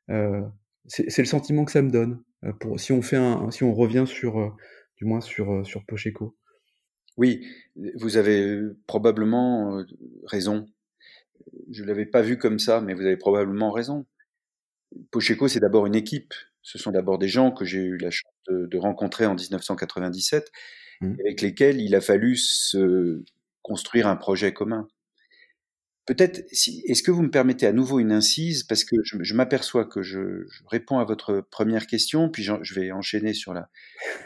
Euh, 0.10 0.42
c'est 0.88 1.18
le 1.18 1.26
sentiment 1.26 1.66
que 1.66 1.72
ça 1.72 1.82
me 1.82 1.92
donne. 1.92 2.24
Euh, 2.48 2.54
pour, 2.54 2.80
si 2.80 2.92
on 2.92 3.02
fait 3.02 3.18
un, 3.18 3.52
si 3.52 3.64
on 3.64 3.74
revient 3.74 4.06
sur, 4.08 4.40
euh, 4.40 4.50
du 4.98 5.06
moins 5.06 5.22
sur, 5.22 5.52
euh, 5.52 5.64
sur 5.64 5.86
Pocheco. 5.86 6.36
Oui, 7.18 7.48
vous 7.96 8.18
avez 8.18 8.60
probablement 8.86 9.84
raison. 10.26 10.68
Je 11.72 11.84
l'avais 11.84 12.06
pas 12.06 12.22
vu 12.22 12.38
comme 12.38 12.60
ça, 12.60 12.80
mais 12.80 12.94
vous 12.94 13.02
avez 13.02 13.18
probablement 13.18 13.72
raison. 13.72 14.06
Pocheco, 15.10 15.48
c'est 15.48 15.60
d'abord 15.60 15.88
une 15.88 15.96
équipe. 15.96 16.36
Ce 16.62 16.78
sont 16.78 16.92
d'abord 16.92 17.18
des 17.18 17.28
gens 17.28 17.52
que 17.52 17.66
j'ai 17.66 17.80
eu 17.80 17.98
la 17.98 18.12
chance 18.12 18.32
de, 18.50 18.68
de 18.68 18.78
rencontrer 18.78 19.26
en 19.26 19.34
1997, 19.34 20.52
mmh. 21.02 21.14
avec 21.22 21.42
lesquels 21.42 21.82
il 21.82 21.96
a 21.96 22.02
fallu 22.02 22.36
se 22.36 23.24
construire 23.64 24.08
un 24.08 24.16
projet 24.16 24.54
commun. 24.54 24.88
Peut-être, 26.08 26.46
si, 26.54 26.84
est-ce 26.88 27.04
que 27.04 27.12
vous 27.12 27.22
me 27.22 27.30
permettez 27.30 27.68
à 27.68 27.74
nouveau 27.74 28.00
une 28.00 28.14
incise, 28.14 28.64
parce 28.64 28.86
que 28.86 28.96
je, 29.04 29.18
je 29.22 29.34
m'aperçois 29.34 29.84
que 29.84 30.02
je, 30.02 30.46
je, 30.50 30.64
réponds 30.68 31.00
à 31.00 31.04
votre 31.04 31.42
première 31.52 31.86
question, 31.86 32.30
puis 32.30 32.44
je, 32.44 32.54
je 32.62 32.74
vais 32.76 32.94
enchaîner 32.94 33.34
sur 33.34 33.54
la 33.54 33.70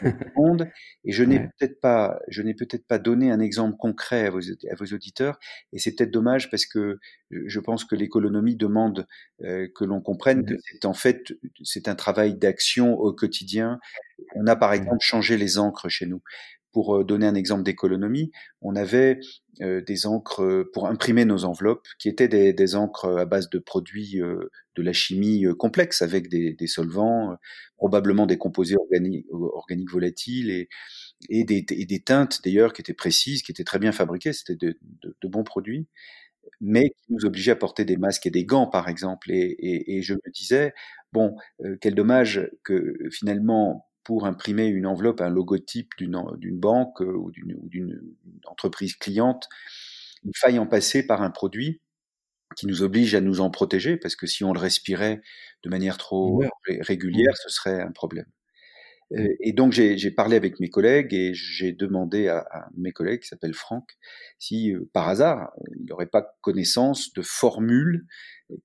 seconde, 0.02 0.70
et 1.04 1.10
je 1.10 1.24
n'ai 1.24 1.38
ouais. 1.38 1.48
peut-être 1.58 1.80
pas, 1.80 2.20
je 2.28 2.40
n'ai 2.42 2.54
peut-être 2.54 2.86
pas 2.86 3.00
donné 3.00 3.32
un 3.32 3.40
exemple 3.40 3.76
concret 3.76 4.26
à 4.26 4.30
vos, 4.30 4.40
à 4.40 4.74
vos 4.78 4.94
auditeurs, 4.94 5.40
et 5.72 5.80
c'est 5.80 5.96
peut-être 5.96 6.12
dommage 6.12 6.52
parce 6.52 6.66
que 6.66 7.00
je 7.32 7.60
pense 7.60 7.84
que 7.84 7.96
l'économie 7.96 8.54
demande 8.54 9.08
euh, 9.42 9.66
que 9.74 9.84
l'on 9.84 10.00
comprenne 10.00 10.44
que 10.44 10.54
c'est 10.70 10.84
en 10.84 10.92
fait 10.92 11.32
c'est 11.64 11.88
un 11.88 11.96
travail 11.96 12.34
d'action 12.34 12.94
au 12.94 13.12
quotidien. 13.12 13.80
On 14.36 14.46
a 14.46 14.54
par 14.54 14.72
exemple 14.72 15.00
changé 15.00 15.36
les 15.36 15.58
encres 15.58 15.88
chez 15.88 16.06
nous 16.06 16.22
pour 16.72 16.96
euh, 16.96 17.04
donner 17.04 17.26
un 17.26 17.34
exemple 17.34 17.62
d'économie, 17.62 18.32
on 18.60 18.74
avait 18.74 19.20
euh, 19.60 19.80
des 19.82 20.06
encres 20.06 20.42
euh, 20.42 20.70
pour 20.72 20.86
imprimer 20.88 21.24
nos 21.24 21.44
enveloppes 21.44 21.86
qui 21.98 22.08
étaient 22.08 22.28
des, 22.28 22.74
encres 22.74 23.18
à 23.18 23.26
base 23.26 23.50
de 23.50 23.58
produits 23.58 24.18
de 24.18 24.82
la 24.82 24.92
chimie 24.92 25.44
complexe 25.58 26.02
avec 26.02 26.28
des, 26.28 26.66
solvants, 26.66 27.36
probablement 27.76 28.26
des 28.26 28.38
composés 28.38 28.76
organiques, 28.76 29.90
volatiles 29.90 30.66
et, 31.28 31.44
des, 31.44 32.00
teintes 32.00 32.40
d'ailleurs 32.44 32.72
qui 32.72 32.80
étaient 32.80 32.94
précises, 32.94 33.42
qui 33.42 33.52
étaient 33.52 33.64
très 33.64 33.78
bien 33.78 33.92
fabriquées, 33.92 34.32
c'était 34.32 34.56
de, 34.56 34.78
bons 35.28 35.44
produits 35.44 35.86
mais 36.60 36.90
qui 36.90 37.12
nous 37.12 37.24
obligeaient 37.24 37.52
à 37.52 37.56
porter 37.56 37.84
des 37.84 37.96
masques 37.96 38.26
et 38.26 38.30
des 38.30 38.44
gants, 38.44 38.66
par 38.66 38.88
exemple. 38.88 39.30
Et, 39.30 40.02
je 40.02 40.14
me 40.14 40.30
disais, 40.32 40.74
bon, 41.12 41.36
quel 41.80 41.94
dommage 41.94 42.50
que 42.64 42.96
finalement, 43.12 43.86
pour 44.04 44.26
imprimer 44.26 44.66
une 44.66 44.86
enveloppe, 44.86 45.20
un 45.20 45.30
logotype 45.30 45.90
d'une 45.98 46.58
banque 46.58 47.00
euh, 47.02 47.12
ou 47.16 47.30
d'une 47.30 48.00
entreprise 48.46 48.96
cliente, 48.96 49.48
il 50.24 50.32
faille 50.36 50.58
en 50.58 50.66
passer 50.66 51.06
par 51.06 51.22
un 51.22 51.30
produit 51.30 51.80
qui 52.56 52.66
nous 52.66 52.82
oblige 52.82 53.14
à 53.14 53.20
nous 53.20 53.40
en 53.40 53.50
protéger, 53.50 53.96
parce 53.96 54.14
que 54.14 54.26
si 54.26 54.44
on 54.44 54.52
le 54.52 54.60
respirait 54.60 55.22
de 55.62 55.70
manière 55.70 55.96
trop 55.96 56.42
régulière, 56.80 57.34
ce 57.36 57.48
serait 57.48 57.80
un 57.80 57.92
problème. 57.92 58.26
Euh, 59.16 59.28
et 59.40 59.52
donc 59.52 59.72
j'ai 59.72 60.10
parlé 60.10 60.36
avec 60.36 60.60
mes 60.60 60.68
collègues 60.68 61.12
et 61.12 61.34
j'ai 61.34 61.72
demandé 61.72 62.28
à, 62.28 62.38
à, 62.50 62.68
mes 62.76 62.92
collègues, 62.92 63.20
qui 63.20 63.28
s'appelle 63.28 63.54
Franck, 63.54 63.96
si 64.38 64.72
euh, 64.72 64.88
par 64.92 65.08
hasard 65.08 65.52
il 65.78 65.86
n'aurait 65.86 66.06
pas 66.06 66.34
connaissance 66.40 67.12
de 67.12 67.22
formules 67.22 68.06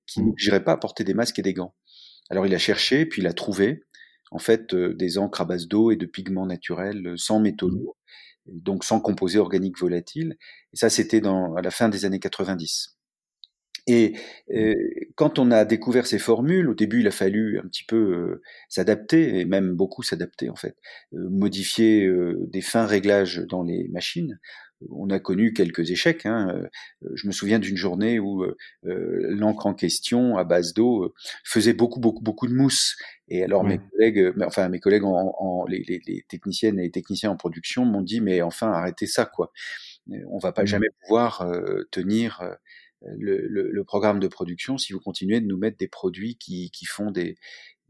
qui 0.06 0.22
n'obligeraient 0.22 0.64
pas 0.64 0.72
à 0.72 0.76
porter 0.76 1.04
des 1.04 1.14
masques 1.14 1.38
et 1.38 1.42
des 1.42 1.54
gants. 1.54 1.74
Alors 2.30 2.46
il 2.46 2.54
a 2.54 2.58
cherché, 2.58 3.06
puis 3.06 3.22
il 3.22 3.26
a 3.26 3.32
trouvé 3.32 3.84
en 4.30 4.38
fait 4.38 4.74
des 4.74 5.18
encres 5.18 5.40
à 5.40 5.44
base 5.44 5.68
d'eau 5.68 5.90
et 5.90 5.96
de 5.96 6.06
pigments 6.06 6.46
naturels 6.46 7.14
sans 7.16 7.40
métaux 7.40 7.68
lourds, 7.68 7.96
donc 8.46 8.84
sans 8.84 9.00
composés 9.00 9.38
organiques 9.38 9.78
volatiles. 9.78 10.36
Et 10.72 10.76
ça, 10.76 10.90
c'était 10.90 11.22
à 11.26 11.62
la 11.62 11.70
fin 11.70 11.88
des 11.88 12.04
années 12.04 12.20
90. 12.20 12.98
Et 13.88 14.12
euh, 14.54 14.74
quand 15.16 15.38
on 15.38 15.50
a 15.50 15.64
découvert 15.64 16.06
ces 16.06 16.18
formules, 16.18 16.68
au 16.68 16.74
début, 16.74 17.00
il 17.00 17.06
a 17.08 17.10
fallu 17.10 17.58
un 17.58 17.66
petit 17.66 17.84
peu 17.84 17.96
euh, 17.96 18.42
s'adapter, 18.68 19.40
et 19.40 19.44
même 19.46 19.74
beaucoup 19.74 20.02
s'adapter 20.02 20.50
en 20.50 20.56
fait, 20.56 20.76
euh, 21.14 21.28
modifier 21.30 22.06
des 22.48 22.60
fins 22.60 22.86
réglages 22.86 23.38
dans 23.48 23.62
les 23.62 23.88
machines. 23.88 24.38
On 24.90 25.10
a 25.10 25.18
connu 25.18 25.52
quelques 25.52 25.90
échecs. 25.90 26.26
Hein. 26.26 26.68
Je 27.14 27.26
me 27.26 27.32
souviens 27.32 27.58
d'une 27.58 27.76
journée 27.76 28.18
où 28.20 28.44
l'encre 28.82 29.66
en 29.66 29.74
question, 29.74 30.36
à 30.36 30.44
base 30.44 30.74
d'eau, 30.74 31.14
faisait 31.44 31.72
beaucoup, 31.72 32.00
beaucoup, 32.00 32.22
beaucoup 32.22 32.46
de 32.46 32.54
mousse. 32.54 32.96
Et 33.28 33.42
alors 33.42 33.64
mes 33.64 33.78
collègues, 33.78 34.32
enfin 34.44 34.68
mes 34.68 34.80
collègues, 34.80 35.04
en, 35.04 35.34
en 35.38 35.66
les, 35.66 35.82
les, 35.88 36.00
les, 36.06 36.24
techniciennes 36.28 36.78
et 36.78 36.84
les 36.84 36.90
techniciens 36.90 37.30
en 37.30 37.36
production 37.36 37.84
m'ont 37.84 38.02
dit 38.02 38.20
mais 38.20 38.40
enfin 38.40 38.70
arrêtez 38.72 39.06
ça 39.06 39.26
quoi. 39.26 39.52
On 40.28 40.38
va 40.38 40.52
pas 40.52 40.62
mmh. 40.62 40.66
jamais 40.66 40.88
pouvoir 41.02 41.46
tenir 41.90 42.56
le, 43.02 43.46
le, 43.46 43.70
le, 43.70 43.84
programme 43.84 44.20
de 44.20 44.28
production 44.28 44.78
si 44.78 44.92
vous 44.92 45.00
continuez 45.00 45.40
de 45.40 45.46
nous 45.46 45.56
mettre 45.56 45.78
des 45.78 45.88
produits 45.88 46.36
qui, 46.36 46.70
qui 46.70 46.84
font 46.84 47.10
des, 47.10 47.36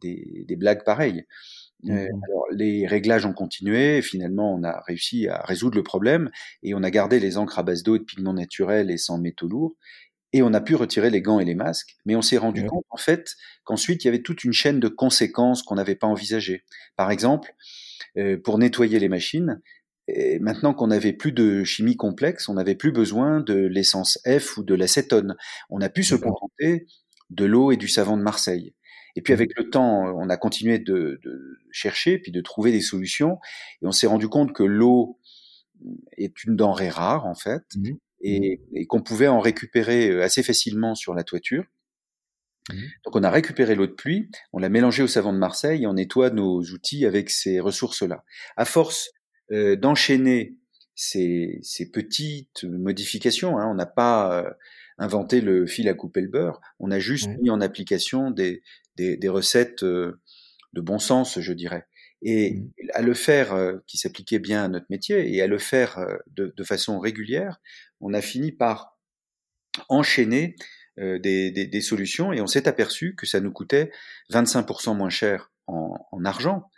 des, 0.00 0.44
des, 0.46 0.56
blagues 0.56 0.84
pareilles. 0.84 1.24
Euh, 1.86 1.90
mmh 1.90 2.22
alors, 2.28 2.44
les 2.50 2.86
réglages 2.86 3.26
ont 3.26 3.32
continué, 3.32 3.98
et 3.98 4.02
finalement 4.02 4.54
on 4.54 4.64
a 4.64 4.80
réussi 4.86 5.28
à 5.28 5.42
résoudre 5.42 5.76
le 5.76 5.82
problème, 5.82 6.30
et 6.62 6.74
on 6.74 6.82
a 6.82 6.90
gardé 6.90 7.20
les 7.20 7.38
encres 7.38 7.58
à 7.58 7.62
base 7.62 7.82
d'eau 7.82 7.96
et 7.96 8.00
de 8.00 8.04
pigments 8.04 8.34
naturels 8.34 8.90
et 8.90 8.96
sans 8.96 9.18
métaux 9.18 9.48
lourds, 9.48 9.76
et 10.32 10.42
on 10.42 10.52
a 10.54 10.60
pu 10.60 10.74
retirer 10.74 11.10
les 11.10 11.22
gants 11.22 11.40
et 11.40 11.44
les 11.44 11.54
masques, 11.54 11.96
mais 12.04 12.16
on 12.16 12.22
s'est 12.22 12.36
rendu 12.36 12.66
compte 12.66 12.84
en 12.90 12.96
fait 12.98 13.34
qu'ensuite 13.64 14.04
il 14.04 14.08
y 14.08 14.10
avait 14.10 14.22
toute 14.22 14.44
une 14.44 14.52
chaîne 14.52 14.80
de 14.80 14.88
conséquences 14.88 15.62
qu'on 15.62 15.76
n'avait 15.76 15.94
pas 15.94 16.06
envisagées. 16.06 16.64
Par 16.96 17.10
exemple, 17.10 17.54
euh, 18.18 18.36
pour 18.36 18.58
nettoyer 18.58 18.98
les 18.98 19.08
machines, 19.08 19.60
et 20.08 20.38
maintenant 20.38 20.72
qu'on 20.74 20.86
n'avait 20.88 21.12
plus 21.12 21.32
de 21.32 21.64
chimie 21.64 21.96
complexe, 21.96 22.48
on 22.48 22.54
n'avait 22.54 22.74
plus 22.74 22.92
besoin 22.92 23.40
de 23.40 23.54
l'essence 23.54 24.18
F 24.26 24.56
ou 24.56 24.64
de 24.64 24.74
l'acétone. 24.74 25.36
On 25.68 25.80
a 25.82 25.90
pu 25.90 26.02
se 26.02 26.14
contenter 26.14 26.86
de 27.30 27.44
l'eau 27.44 27.72
et 27.72 27.76
du 27.76 27.88
savon 27.88 28.16
de 28.16 28.22
Marseille. 28.22 28.74
Et 29.18 29.20
puis 29.20 29.32
mmh. 29.32 29.34
avec 29.34 29.58
le 29.58 29.68
temps, 29.68 30.16
on 30.16 30.28
a 30.28 30.36
continué 30.36 30.78
de, 30.78 31.18
de 31.24 31.58
chercher, 31.72 32.18
puis 32.18 32.30
de 32.30 32.40
trouver 32.40 32.70
des 32.70 32.80
solutions, 32.80 33.40
et 33.82 33.86
on 33.86 33.90
s'est 33.90 34.06
rendu 34.06 34.28
compte 34.28 34.52
que 34.52 34.62
l'eau 34.62 35.18
est 36.16 36.44
une 36.44 36.54
denrée 36.54 36.88
rare 36.88 37.26
en 37.26 37.34
fait, 37.34 37.64
mmh. 37.74 37.90
et, 38.20 38.60
et 38.74 38.86
qu'on 38.86 39.02
pouvait 39.02 39.26
en 39.26 39.40
récupérer 39.40 40.08
euh, 40.08 40.22
assez 40.22 40.44
facilement 40.44 40.94
sur 40.94 41.14
la 41.14 41.24
toiture. 41.24 41.64
Mmh. 42.70 42.74
Donc 43.06 43.16
on 43.16 43.24
a 43.24 43.30
récupéré 43.30 43.74
l'eau 43.74 43.88
de 43.88 43.92
pluie, 43.92 44.30
on 44.52 44.60
l'a 44.60 44.68
mélangée 44.68 45.02
au 45.02 45.08
savon 45.08 45.32
de 45.32 45.38
Marseille 45.38 45.82
et 45.82 45.86
on 45.88 45.94
nettoie 45.94 46.30
nos 46.30 46.60
outils 46.60 47.04
avec 47.04 47.28
ces 47.28 47.58
ressources-là. 47.58 48.22
À 48.56 48.64
force 48.64 49.10
euh, 49.50 49.74
d'enchaîner 49.74 50.54
ces, 50.94 51.58
ces, 51.62 51.90
petites 51.90 52.62
modifications. 52.62 53.58
Hein. 53.58 53.66
On 53.68 53.74
n'a 53.74 53.86
pas 53.86 54.44
euh, 54.44 54.50
inventé 54.96 55.40
le 55.40 55.66
fil 55.66 55.88
à 55.88 55.94
couper 55.94 56.20
le 56.20 56.28
beurre, 56.28 56.60
on 56.78 56.92
a 56.92 57.00
juste 57.00 57.30
mis 57.40 57.50
en 57.50 57.60
application 57.60 58.30
des, 58.30 58.62
des, 58.98 59.16
des, 59.16 59.28
recettes 59.28 59.82
euh, 59.82 60.20
de 60.74 60.80
bon 60.80 60.98
sens, 60.98 61.40
je 61.40 61.52
dirais. 61.52 61.86
Et 62.20 62.54
mmh. 62.54 62.70
à 62.94 63.02
le 63.02 63.14
faire, 63.14 63.56
qui 63.86 63.96
s'appliquait 63.96 64.38
bien 64.38 64.64
à 64.64 64.68
notre 64.68 64.86
métier, 64.90 65.34
et 65.34 65.40
à 65.40 65.46
le 65.46 65.58
faire 65.58 66.04
de, 66.26 66.52
de 66.54 66.64
façon 66.64 66.98
régulière, 66.98 67.60
on 68.00 68.12
a 68.12 68.20
fini 68.20 68.52
par 68.52 68.98
enchaîner 69.88 70.56
des, 70.96 71.18
des, 71.52 71.66
des, 71.66 71.80
solutions 71.80 72.32
et 72.32 72.40
on 72.40 72.48
s'est 72.48 72.66
aperçu 72.66 73.14
que 73.14 73.24
ça 73.24 73.38
nous 73.38 73.52
coûtait 73.52 73.92
25% 74.32 74.96
moins 74.96 75.10
cher 75.10 75.52
en, 75.68 75.94
en 76.10 76.24
argent 76.24 76.68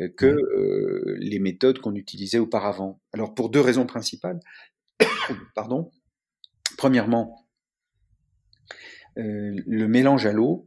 euh, 0.00 0.08
que 0.08 0.26
euh, 0.26 1.16
les 1.18 1.38
méthodes 1.38 1.78
qu'on 1.80 1.94
utilisait 1.94 2.38
auparavant. 2.38 3.00
Alors 3.12 3.34
pour 3.34 3.50
deux 3.50 3.60
raisons 3.60 3.86
principales. 3.86 4.40
Pardon. 5.54 5.90
Premièrement, 6.78 7.46
euh, 9.18 9.60
le 9.66 9.88
mélange 9.88 10.26
à 10.26 10.32
l'eau 10.32 10.66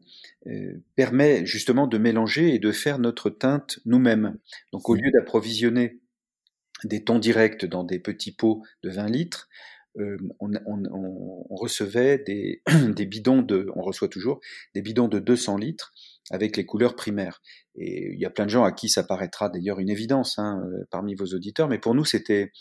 permet 0.95 1.45
justement 1.45 1.87
de 1.87 1.97
mélanger 1.97 2.53
et 2.53 2.59
de 2.59 2.71
faire 2.71 2.99
notre 2.99 3.29
teinte 3.29 3.79
nous-mêmes. 3.85 4.37
Donc 4.71 4.89
au 4.89 4.95
lieu 4.95 5.09
d'approvisionner 5.11 5.99
des 6.83 7.03
tons 7.03 7.19
directs 7.19 7.65
dans 7.65 7.83
des 7.83 7.99
petits 7.99 8.33
pots 8.33 8.61
de 8.83 8.89
20 8.89 9.07
litres, 9.07 9.49
on, 10.39 11.55
recevait 11.55 12.17
des, 12.17 12.61
des, 12.95 13.05
bidons 13.05 13.41
de, 13.41 13.67
on 13.75 13.81
reçoit 13.81 14.07
toujours 14.07 14.39
des 14.73 14.81
bidons 14.81 15.07
de 15.07 15.19
200 15.19 15.57
litres 15.57 15.93
avec 16.31 16.57
les 16.57 16.65
couleurs 16.65 16.95
primaires. 16.95 17.41
Et 17.75 18.13
il 18.13 18.19
y 18.19 18.25
a 18.25 18.29
plein 18.29 18.45
de 18.45 18.49
gens 18.49 18.63
à 18.63 18.71
qui 18.71 18.89
ça 18.89 19.03
paraîtra 19.03 19.49
d'ailleurs 19.49 19.79
une 19.79 19.89
évidence 19.89 20.39
hein, 20.39 20.63
euh, 20.65 20.85
parmi 20.89 21.15
vos 21.15 21.25
auditeurs, 21.27 21.67
mais 21.67 21.79
pour 21.79 21.95
nous 21.95 22.05
c'était. 22.05 22.51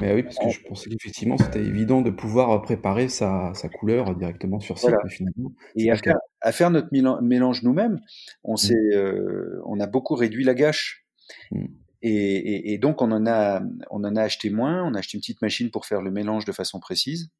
Mais 0.00 0.14
oui, 0.14 0.22
parce 0.22 0.38
que 0.38 0.48
je 0.48 0.60
pensais 0.62 0.88
qu'effectivement 0.88 1.36
c'était 1.36 1.62
évident 1.62 2.00
de 2.00 2.10
pouvoir 2.10 2.62
préparer 2.62 3.08
sa, 3.08 3.52
sa 3.54 3.68
couleur 3.68 4.14
directement 4.16 4.60
sur 4.60 4.78
site, 4.78 4.94
finalement. 5.08 5.52
Et 5.76 5.90
à 5.90 5.96
faire, 5.96 6.18
à 6.40 6.52
faire, 6.52 6.70
notre 6.70 6.88
mélange 6.92 7.62
nous-mêmes, 7.62 8.00
on, 8.44 8.54
mmh. 8.54 8.72
euh, 8.94 9.60
on 9.66 9.78
a 9.80 9.86
beaucoup 9.86 10.14
réduit 10.14 10.44
la 10.44 10.54
gâche. 10.54 11.04
Mmh. 11.50 11.66
Et, 12.02 12.36
et, 12.36 12.72
et, 12.72 12.78
donc 12.78 13.02
on 13.02 13.12
en 13.12 13.26
a, 13.26 13.62
on 13.90 14.02
en 14.04 14.16
a 14.16 14.22
acheté 14.22 14.48
moins. 14.48 14.82
On 14.84 14.94
a 14.94 15.00
acheté 15.00 15.18
une 15.18 15.20
petite 15.20 15.42
machine 15.42 15.70
pour 15.70 15.84
faire 15.84 16.00
le 16.00 16.10
mélange 16.10 16.46
de 16.46 16.52
façon 16.52 16.80
précise. 16.80 17.30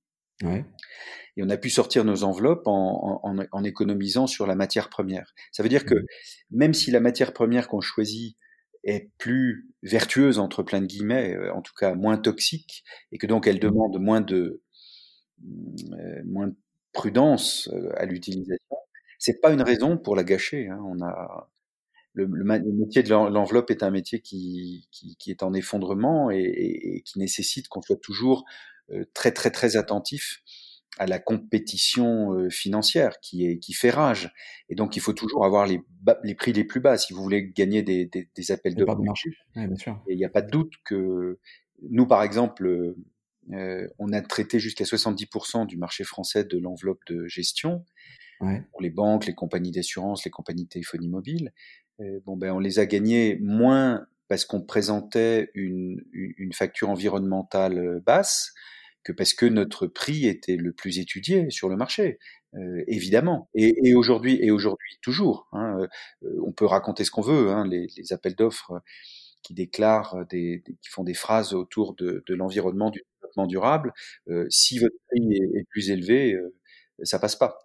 Ouais. 0.42 0.64
Et 1.37 1.42
on 1.42 1.49
a 1.49 1.57
pu 1.57 1.70
sortir 1.70 2.05
nos 2.05 2.25
enveloppes 2.25 2.66
en, 2.66 3.20
en, 3.23 3.37
en, 3.51 3.64
économisant 3.64 4.27
sur 4.27 4.46
la 4.46 4.55
matière 4.55 4.90
première. 4.90 5.33
Ça 5.53 5.62
veut 5.62 5.68
dire 5.70 5.87
que 5.87 5.94
mmh. 5.94 6.07
même 6.51 6.75
si 6.75 6.90
la 6.90 7.01
matière 7.01 7.33
première 7.33 7.68
qu'on 7.68 7.81
choisit 7.81 8.37
est 8.85 9.11
plus 9.19 9.69
vertueuse 9.83 10.38
entre 10.38 10.62
plein 10.62 10.81
de 10.81 10.87
guillemets, 10.87 11.35
euh, 11.35 11.53
en 11.53 11.62
tout 11.62 11.75
cas 11.79 11.95
moins 11.95 12.19
toxique, 12.19 12.85
et 13.12 13.19
que 13.19 13.27
donc 13.27 13.47
elle 13.47 13.57
mmh. 13.57 13.61
demande 13.61 14.01
moins 14.01 14.21
de 14.21 14.62
euh, 15.93 16.23
moins 16.27 16.49
de 16.49 16.57
prudence 16.93 17.69
euh, 17.73 17.90
à 17.97 18.05
l'utilisation, 18.05 18.77
c'est 19.19 19.40
pas 19.40 19.53
une 19.53 19.62
raison 19.62 19.97
pour 19.97 20.16
la 20.16 20.25
gâcher. 20.25 20.69
Hein. 20.69 20.81
On 20.85 21.01
a 21.03 21.51
le, 22.12 22.27
le, 22.27 22.45
métier 22.45 23.03
de 23.03 23.11
l'enveloppe 23.11 23.71
est 23.71 23.83
un 23.85 23.90
métier 23.90 24.21
qui, 24.21 24.88
qui, 24.90 25.16
qui, 25.16 25.31
est 25.31 25.45
en 25.45 25.55
effondrement 25.55 26.31
et, 26.31 26.40
et 26.40 27.03
qui 27.03 27.21
nécessite 27.21 27.69
qu'on 27.69 27.83
soit 27.83 28.01
toujours 28.01 28.45
euh, 28.93 29.05
très 29.14 29.31
très 29.31 29.51
très 29.51 29.77
attentif 29.77 30.43
à 30.98 31.07
la 31.07 31.18
compétition 31.18 32.35
euh, 32.35 32.50
financière 32.50 33.20
qui 33.20 33.46
est 33.46 33.59
qui 33.59 33.72
fait 33.72 33.90
rage 33.90 34.33
et 34.68 34.74
donc 34.74 34.96
il 34.96 35.00
faut 35.00 35.12
toujours 35.12 35.44
avoir 35.44 35.66
les, 35.66 35.81
les 36.24 36.35
prix 36.35 36.53
les 36.53 36.64
plus 36.64 36.81
bas 36.81 36.98
si 36.98 37.12
vous 37.12 37.22
voulez 37.22 37.48
gagner 37.48 37.83
des, 37.83 38.07
des, 38.07 38.29
des 38.35 38.53
appels 38.53 38.74
de 38.74 38.85
marché. 38.85 39.31
et 39.57 40.12
il 40.12 40.16
n'y 40.16 40.24
a 40.24 40.29
pas 40.29 40.42
de 40.42 40.50
doute 40.50 40.72
que 40.85 41.38
nous 41.88 42.07
par 42.07 42.22
exemple 42.22 42.94
euh, 43.53 43.88
on 43.98 44.12
a 44.12 44.20
traité 44.20 44.59
jusqu'à 44.59 44.85
70% 44.85 45.66
du 45.66 45.76
marché 45.76 46.05
français 46.05 46.44
de 46.44 46.59
l'enveloppe 46.59 47.00
de 47.07 47.26
gestion 47.26 47.85
ouais. 48.40 48.62
pour 48.70 48.83
les 48.83 48.90
banques, 48.90 49.26
les 49.26 49.35
compagnies 49.35 49.72
d'assurance, 49.72 50.24
les 50.24 50.31
compagnies 50.31 50.64
de 50.64 50.68
téléphonie 50.68 51.09
mobile. 51.09 51.53
bon 52.24 52.37
ben 52.37 52.53
on 52.53 52.59
les 52.59 52.79
a 52.79 52.87
gagnés 52.87 53.38
moins 53.40 54.07
parce 54.29 54.44
qu'on 54.44 54.61
présentait 54.61 55.50
une, 55.55 56.05
une, 56.12 56.53
facture 56.53 56.88
environnementale 56.88 58.00
basse, 58.07 58.55
que 59.02 59.12
parce 59.12 59.34
que 59.34 59.46
notre 59.46 59.86
prix 59.86 60.26
était 60.26 60.56
le 60.56 60.72
plus 60.72 60.98
étudié 60.98 61.50
sur 61.50 61.68
le 61.68 61.76
marché, 61.76 62.18
euh, 62.54 62.82
évidemment. 62.86 63.48
Et, 63.54 63.94
aujourd'hui, 63.94 64.38
et 64.42 64.50
aujourd'hui 64.50 64.98
toujours, 65.02 65.48
hein, 65.52 65.78
euh, 66.24 66.40
on 66.44 66.52
peut 66.52 66.66
raconter 66.66 67.04
ce 67.04 67.10
qu'on 67.10 67.22
veut. 67.22 67.50
Hein, 67.50 67.66
les, 67.66 68.12
appels 68.12 68.34
d'offres 68.34 68.82
qui 69.42 69.54
déclarent, 69.54 70.26
des, 70.28 70.62
qui 70.82 70.88
font 70.90 71.04
des 71.04 71.14
phrases 71.14 71.54
autour 71.54 71.94
de, 71.94 72.22
l'environnement, 72.28 72.90
du 72.90 73.02
développement 73.14 73.46
durable. 73.46 73.92
Euh, 74.28 74.46
si 74.50 74.78
votre 74.78 74.96
prix 75.08 75.32
est, 75.32 75.58
est 75.60 75.64
plus 75.70 75.90
élevé, 75.90 76.36
ça 77.02 77.18
passe 77.18 77.36
pas. 77.36 77.58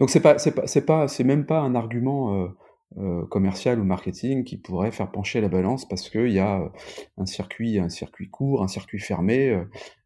Donc 0.00 0.08
c'est 0.10 0.20
pas, 0.20 0.38
c'est 0.38 0.52
pas, 0.52 0.66
c'est 0.66 0.86
pas, 0.86 1.08
c'est 1.08 1.24
même 1.24 1.44
pas 1.44 1.60
un 1.60 1.74
argument. 1.74 2.54
Euh, 2.98 3.22
euh, 3.22 3.26
commercial 3.26 3.80
ou 3.80 3.84
marketing 3.84 4.44
qui 4.44 4.56
pourrait 4.56 4.92
faire 4.92 5.10
pencher 5.10 5.40
la 5.40 5.48
balance 5.48 5.88
parce 5.88 6.10
qu'il 6.10 6.30
y 6.30 6.38
a 6.38 6.70
un 7.16 7.26
circuit, 7.26 7.78
un 7.78 7.88
circuit 7.88 8.28
court, 8.28 8.62
un 8.62 8.68
circuit 8.68 8.98
fermé, 8.98 9.50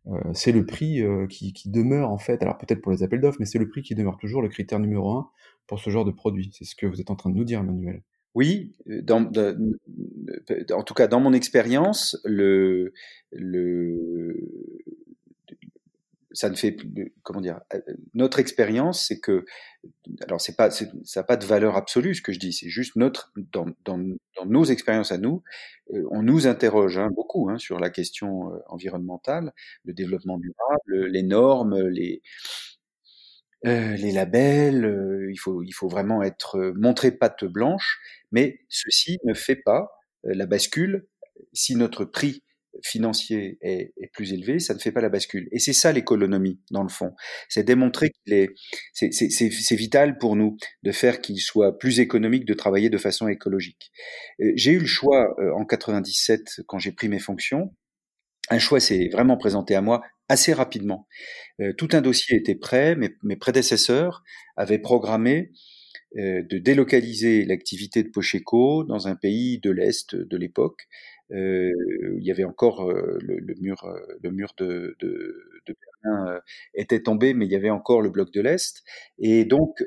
euh, 0.06 0.18
c'est 0.34 0.52
le 0.52 0.64
prix 0.64 1.02
euh, 1.02 1.26
qui, 1.26 1.52
qui, 1.52 1.70
demeure 1.70 2.10
en 2.10 2.18
fait, 2.18 2.42
alors 2.42 2.58
peut-être 2.58 2.80
pour 2.80 2.92
les 2.92 3.02
appels 3.02 3.20
d'offres, 3.20 3.38
mais 3.40 3.46
c'est 3.46 3.58
le 3.58 3.68
prix 3.68 3.82
qui 3.82 3.94
demeure 3.94 4.18
toujours 4.18 4.42
le 4.42 4.48
critère 4.48 4.78
numéro 4.78 5.12
un 5.12 5.28
pour 5.66 5.80
ce 5.80 5.90
genre 5.90 6.04
de 6.04 6.10
produit. 6.12 6.50
C'est 6.52 6.64
ce 6.64 6.76
que 6.76 6.86
vous 6.86 7.00
êtes 7.00 7.10
en 7.10 7.16
train 7.16 7.30
de 7.30 7.36
nous 7.36 7.44
dire, 7.44 7.60
Emmanuel. 7.60 8.02
Oui, 8.34 8.72
en 9.10 10.82
tout 10.82 10.94
cas 10.94 11.06
dans 11.06 11.20
mon 11.20 11.32
expérience, 11.32 12.20
le, 12.24 12.92
le, 13.32 14.36
ça 16.36 16.50
ne 16.50 16.54
fait 16.54 16.76
comment 17.22 17.40
dire 17.40 17.60
notre 18.14 18.38
expérience 18.38 19.06
c'est 19.06 19.20
que 19.20 19.44
alors 20.22 20.40
c'est 20.40 20.56
pas 20.56 20.70
ça 20.70 20.86
n'a 21.16 21.22
pas 21.24 21.36
de 21.36 21.46
valeur 21.46 21.76
absolue 21.76 22.14
ce 22.14 22.22
que 22.22 22.32
je 22.32 22.38
dis 22.38 22.52
c'est 22.52 22.68
juste 22.68 22.96
notre 22.96 23.32
dans, 23.52 23.66
dans, 23.84 23.98
dans 24.36 24.46
nos 24.46 24.64
expériences 24.64 25.12
à 25.12 25.18
nous 25.18 25.42
euh, 25.94 26.02
on 26.10 26.22
nous 26.22 26.46
interroge 26.46 26.98
hein, 26.98 27.10
beaucoup 27.14 27.48
hein, 27.50 27.58
sur 27.58 27.78
la 27.80 27.90
question 27.90 28.52
euh, 28.52 28.58
environnementale 28.68 29.52
le 29.84 29.94
développement 29.94 30.38
durable 30.38 31.06
les 31.06 31.22
normes 31.22 31.88
les 31.88 32.22
euh, 33.64 33.96
les 33.96 34.12
labels, 34.12 34.84
euh, 34.84 35.30
il, 35.32 35.38
faut, 35.38 35.62
il 35.62 35.72
faut 35.72 35.88
vraiment 35.88 36.22
être 36.22 36.56
euh, 36.58 36.72
montré 36.76 37.10
patte 37.10 37.44
blanche, 37.44 37.98
mais 38.30 38.60
ceci 38.68 39.18
ne 39.24 39.34
fait 39.34 39.56
pas 39.56 39.90
la 40.24 40.46
bascule. 40.46 41.06
Si 41.52 41.76
notre 41.76 42.04
prix 42.04 42.42
financier 42.84 43.58
est, 43.60 43.92
plus 44.12 44.32
élevé, 44.32 44.58
ça 44.58 44.74
ne 44.74 44.78
fait 44.78 44.92
pas 44.92 45.00
la 45.00 45.08
bascule. 45.08 45.48
Et 45.52 45.58
c'est 45.58 45.72
ça 45.72 45.92
l'économie, 45.92 46.60
dans 46.70 46.82
le 46.82 46.88
fond. 46.88 47.12
C'est 47.48 47.64
démontrer 47.64 48.10
qu'il 48.10 48.34
est, 48.34 48.50
c'est 48.92 49.76
vital 49.76 50.18
pour 50.18 50.36
nous 50.36 50.56
de 50.82 50.92
faire 50.92 51.20
qu'il 51.20 51.40
soit 51.40 51.78
plus 51.78 52.00
économique 52.00 52.44
de 52.44 52.54
travailler 52.54 52.90
de 52.90 52.98
façon 52.98 53.28
écologique. 53.28 53.90
J'ai 54.38 54.72
eu 54.72 54.78
le 54.78 54.86
choix 54.86 55.34
en 55.54 55.64
97 55.64 56.62
quand 56.66 56.78
j'ai 56.78 56.92
pris 56.92 57.08
mes 57.08 57.18
fonctions. 57.18 57.74
Un 58.50 58.58
choix 58.58 58.80
s'est 58.80 59.08
vraiment 59.12 59.36
présenté 59.36 59.74
à 59.74 59.80
moi 59.80 60.02
assez 60.28 60.52
rapidement. 60.52 61.06
Euh, 61.60 61.72
tout 61.72 61.88
un 61.92 62.00
dossier 62.00 62.36
était 62.36 62.54
prêt, 62.54 62.96
mes, 62.96 63.10
mes 63.22 63.36
prédécesseurs 63.36 64.22
avaient 64.56 64.78
programmé 64.78 65.50
euh, 66.16 66.42
de 66.48 66.58
délocaliser 66.58 67.44
l'activité 67.44 68.02
de 68.02 68.08
Pocheco 68.08 68.84
dans 68.84 69.08
un 69.08 69.16
pays 69.16 69.58
de 69.58 69.70
l'Est 69.70 70.14
de 70.14 70.36
l'époque. 70.36 70.88
Euh, 71.32 71.72
il 72.18 72.24
y 72.24 72.30
avait 72.30 72.44
encore 72.44 72.88
euh, 72.88 73.18
le, 73.20 73.38
le, 73.38 73.54
mur, 73.60 73.84
euh, 73.84 73.98
le 74.22 74.30
mur 74.30 74.52
de, 74.58 74.96
de, 75.00 75.60
de 75.66 75.76
Berlin 76.04 76.40
était 76.74 77.02
tombé, 77.02 77.34
mais 77.34 77.46
il 77.46 77.52
y 77.52 77.56
avait 77.56 77.70
encore 77.70 78.00
le 78.00 78.10
bloc 78.10 78.32
de 78.32 78.40
l'Est. 78.40 78.84
Et 79.18 79.44
donc, 79.44 79.82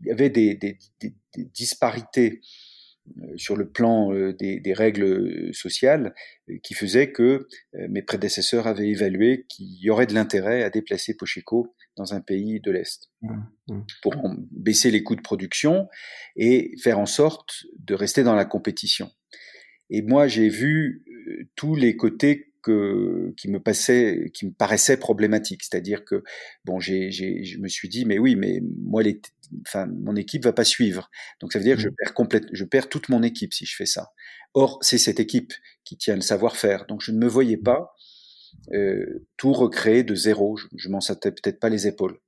il 0.00 0.06
y 0.06 0.10
avait 0.10 0.30
des, 0.30 0.54
des, 0.54 0.78
des, 1.00 1.14
disparités 1.52 2.40
euh, 2.40 2.46
sur 3.36 3.56
le 3.56 3.68
plan 3.68 4.12
euh, 4.12 4.32
des, 4.32 4.60
des, 4.60 4.72
règles 4.72 5.52
sociales 5.54 6.14
euh, 6.48 6.54
qui 6.62 6.74
faisaient 6.74 7.12
que 7.12 7.46
mes 7.88 8.02
prédécesseurs 8.02 8.66
avaient 8.66 8.88
évalué 8.88 9.46
qu'il 9.48 9.66
y 9.80 9.90
aurait 9.90 10.06
de 10.06 10.14
l'intérêt 10.14 10.62
à 10.62 10.70
déplacer 10.70 11.16
Pocheco 11.16 11.74
dans 11.96 12.14
un 12.14 12.20
pays 12.20 12.60
de 12.60 12.70
l'Est 12.70 13.10
mmh, 13.22 13.34
mmh. 13.68 13.80
pour 14.02 14.14
baisser 14.50 14.90
les 14.90 15.02
coûts 15.02 15.16
de 15.16 15.22
production 15.22 15.88
et 16.36 16.74
faire 16.82 16.98
en 16.98 17.06
sorte 17.06 17.64
de 17.78 17.94
rester 17.94 18.22
dans 18.22 18.34
la 18.34 18.44
compétition. 18.44 19.10
Et 19.90 20.02
moi, 20.02 20.28
j'ai 20.28 20.48
vu 20.48 21.04
tous 21.56 21.74
les 21.74 21.96
côtés 21.96 22.50
que, 22.62 23.32
qui 23.36 23.48
me 23.48 23.60
passait, 23.60 24.30
qui 24.34 24.46
me 24.46 24.52
paraissait 24.52 24.96
problématique. 24.96 25.62
C'est-à-dire 25.62 26.04
que 26.04 26.22
bon, 26.64 26.80
j'ai, 26.80 27.10
j'ai, 27.10 27.44
je 27.44 27.58
me 27.58 27.68
suis 27.68 27.88
dit, 27.88 28.04
mais 28.04 28.18
oui, 28.18 28.36
mais 28.36 28.60
moi, 28.82 29.02
les, 29.02 29.20
enfin, 29.66 29.86
mon 29.86 30.16
équipe 30.16 30.44
va 30.44 30.52
pas 30.52 30.64
suivre. 30.64 31.10
Donc 31.40 31.52
ça 31.52 31.58
veut 31.58 31.64
dire 31.64 31.76
que 31.76 31.82
je 31.82 31.88
mmh. 31.88 31.94
perds 31.98 32.14
complète, 32.14 32.44
je 32.52 32.64
perds 32.64 32.88
toute 32.88 33.08
mon 33.08 33.22
équipe 33.22 33.52
si 33.52 33.66
je 33.66 33.74
fais 33.76 33.86
ça. 33.86 34.10
Or, 34.54 34.78
c'est 34.82 34.98
cette 34.98 35.20
équipe 35.20 35.52
qui 35.84 35.96
tient 35.96 36.16
le 36.16 36.22
savoir-faire. 36.22 36.86
Donc 36.86 37.00
je 37.02 37.12
ne 37.12 37.18
me 37.18 37.28
voyais 37.28 37.56
pas 37.56 37.94
euh, 38.72 39.26
tout 39.36 39.52
recréer 39.52 40.02
de 40.04 40.14
zéro. 40.14 40.56
Je, 40.56 40.66
je 40.76 40.88
m'en 40.88 41.00
sentais 41.00 41.32
peut-être 41.32 41.60
pas 41.60 41.68
les 41.68 41.86
épaules. 41.86 42.18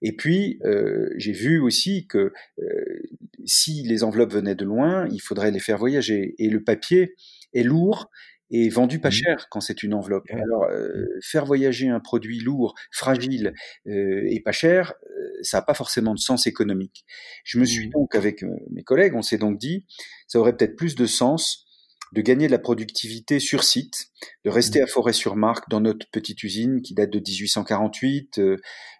Et 0.00 0.14
puis, 0.14 0.58
euh, 0.64 1.08
j'ai 1.16 1.32
vu 1.32 1.60
aussi 1.60 2.06
que 2.06 2.32
euh, 2.60 3.02
si 3.44 3.82
les 3.82 4.04
enveloppes 4.04 4.32
venaient 4.32 4.54
de 4.54 4.64
loin, 4.64 5.08
il 5.10 5.20
faudrait 5.20 5.50
les 5.50 5.58
faire 5.58 5.78
voyager. 5.78 6.34
Et 6.38 6.48
le 6.48 6.62
papier 6.62 7.14
est 7.52 7.64
lourd 7.64 8.10
et 8.50 8.68
vendu 8.68 8.98
pas 8.98 9.08
mmh. 9.08 9.12
cher 9.12 9.46
quand 9.50 9.60
c'est 9.60 9.82
une 9.82 9.94
enveloppe. 9.94 10.24
Alors, 10.30 10.64
euh, 10.64 11.02
mmh. 11.02 11.06
faire 11.22 11.44
voyager 11.44 11.88
un 11.88 12.00
produit 12.00 12.40
lourd, 12.40 12.74
fragile 12.90 13.54
euh, 13.86 14.26
et 14.28 14.40
pas 14.40 14.52
cher, 14.52 14.94
euh, 15.10 15.30
ça 15.42 15.58
n'a 15.58 15.62
pas 15.62 15.74
forcément 15.74 16.14
de 16.14 16.18
sens 16.18 16.46
économique. 16.46 17.04
Je 17.44 17.58
me 17.58 17.64
suis 17.64 17.88
mmh. 17.88 17.92
donc, 17.92 18.14
avec 18.14 18.42
euh, 18.42 18.48
mes 18.70 18.82
collègues, 18.82 19.14
on 19.14 19.22
s'est 19.22 19.38
donc 19.38 19.58
dit, 19.58 19.84
ça 20.26 20.38
aurait 20.38 20.56
peut-être 20.56 20.76
plus 20.76 20.94
de 20.94 21.06
sens 21.06 21.67
de 22.12 22.22
gagner 22.22 22.46
de 22.46 22.52
la 22.52 22.58
productivité 22.58 23.38
sur 23.38 23.64
site, 23.64 24.08
de 24.44 24.50
rester 24.50 24.80
mmh. 24.80 24.84
à 24.84 24.86
Forêt-sur-Marque 24.86 25.68
dans 25.68 25.80
notre 25.80 26.06
petite 26.10 26.42
usine 26.42 26.82
qui 26.82 26.94
date 26.94 27.10
de 27.10 27.18
1848, 27.18 28.38
euh, 28.38 28.42
euh, 28.42 28.56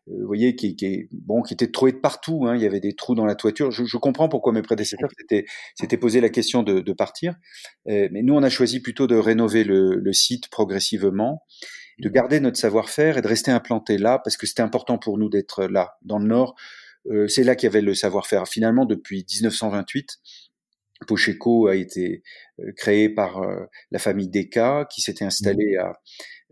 vous 0.06 0.26
voyez, 0.26 0.56
qui, 0.56 0.76
qui, 0.76 0.86
est 0.86 1.08
bon, 1.12 1.42
qui 1.42 1.54
était 1.54 1.70
trouée 1.70 1.92
de 1.92 1.98
partout. 1.98 2.46
Hein, 2.46 2.56
il 2.56 2.62
y 2.62 2.66
avait 2.66 2.80
des 2.80 2.94
trous 2.94 3.14
dans 3.14 3.24
la 3.24 3.34
toiture. 3.34 3.70
Je, 3.70 3.84
je 3.84 3.96
comprends 3.96 4.28
pourquoi 4.28 4.52
mes 4.52 4.62
prédécesseurs 4.62 5.10
s'étaient 5.74 5.96
posé 5.96 6.20
la 6.20 6.28
question 6.28 6.62
de, 6.62 6.80
de 6.80 6.92
partir, 6.92 7.34
euh, 7.88 8.08
mais 8.12 8.22
nous 8.22 8.34
on 8.34 8.42
a 8.42 8.50
choisi 8.50 8.80
plutôt 8.80 9.06
de 9.06 9.16
rénover 9.16 9.64
le, 9.64 9.96
le 9.96 10.12
site 10.12 10.48
progressivement, 10.50 11.42
de 11.98 12.08
garder 12.08 12.40
notre 12.40 12.58
savoir-faire 12.58 13.18
et 13.18 13.22
de 13.22 13.28
rester 13.28 13.50
implanté 13.50 13.98
là 13.98 14.20
parce 14.22 14.36
que 14.36 14.46
c'était 14.46 14.62
important 14.62 14.98
pour 14.98 15.18
nous 15.18 15.28
d'être 15.28 15.66
là, 15.66 15.96
dans 16.02 16.18
le 16.18 16.26
Nord. 16.26 16.54
Euh, 17.10 17.28
c'est 17.28 17.44
là 17.44 17.54
qu'il 17.56 17.66
y 17.66 17.70
avait 17.70 17.80
le 17.80 17.94
savoir-faire. 17.94 18.46
Finalement, 18.46 18.84
depuis 18.84 19.24
1928, 19.28 20.18
Pocheco 21.06 21.68
a 21.68 21.76
été 21.76 22.22
euh, 22.60 22.72
créé 22.76 23.08
par 23.08 23.42
euh, 23.42 23.66
la 23.90 23.98
famille 23.98 24.28
Desca 24.28 24.86
qui 24.90 25.00
s'était 25.00 25.24
installée 25.24 25.76
mmh. 25.76 25.80
à, 25.80 25.92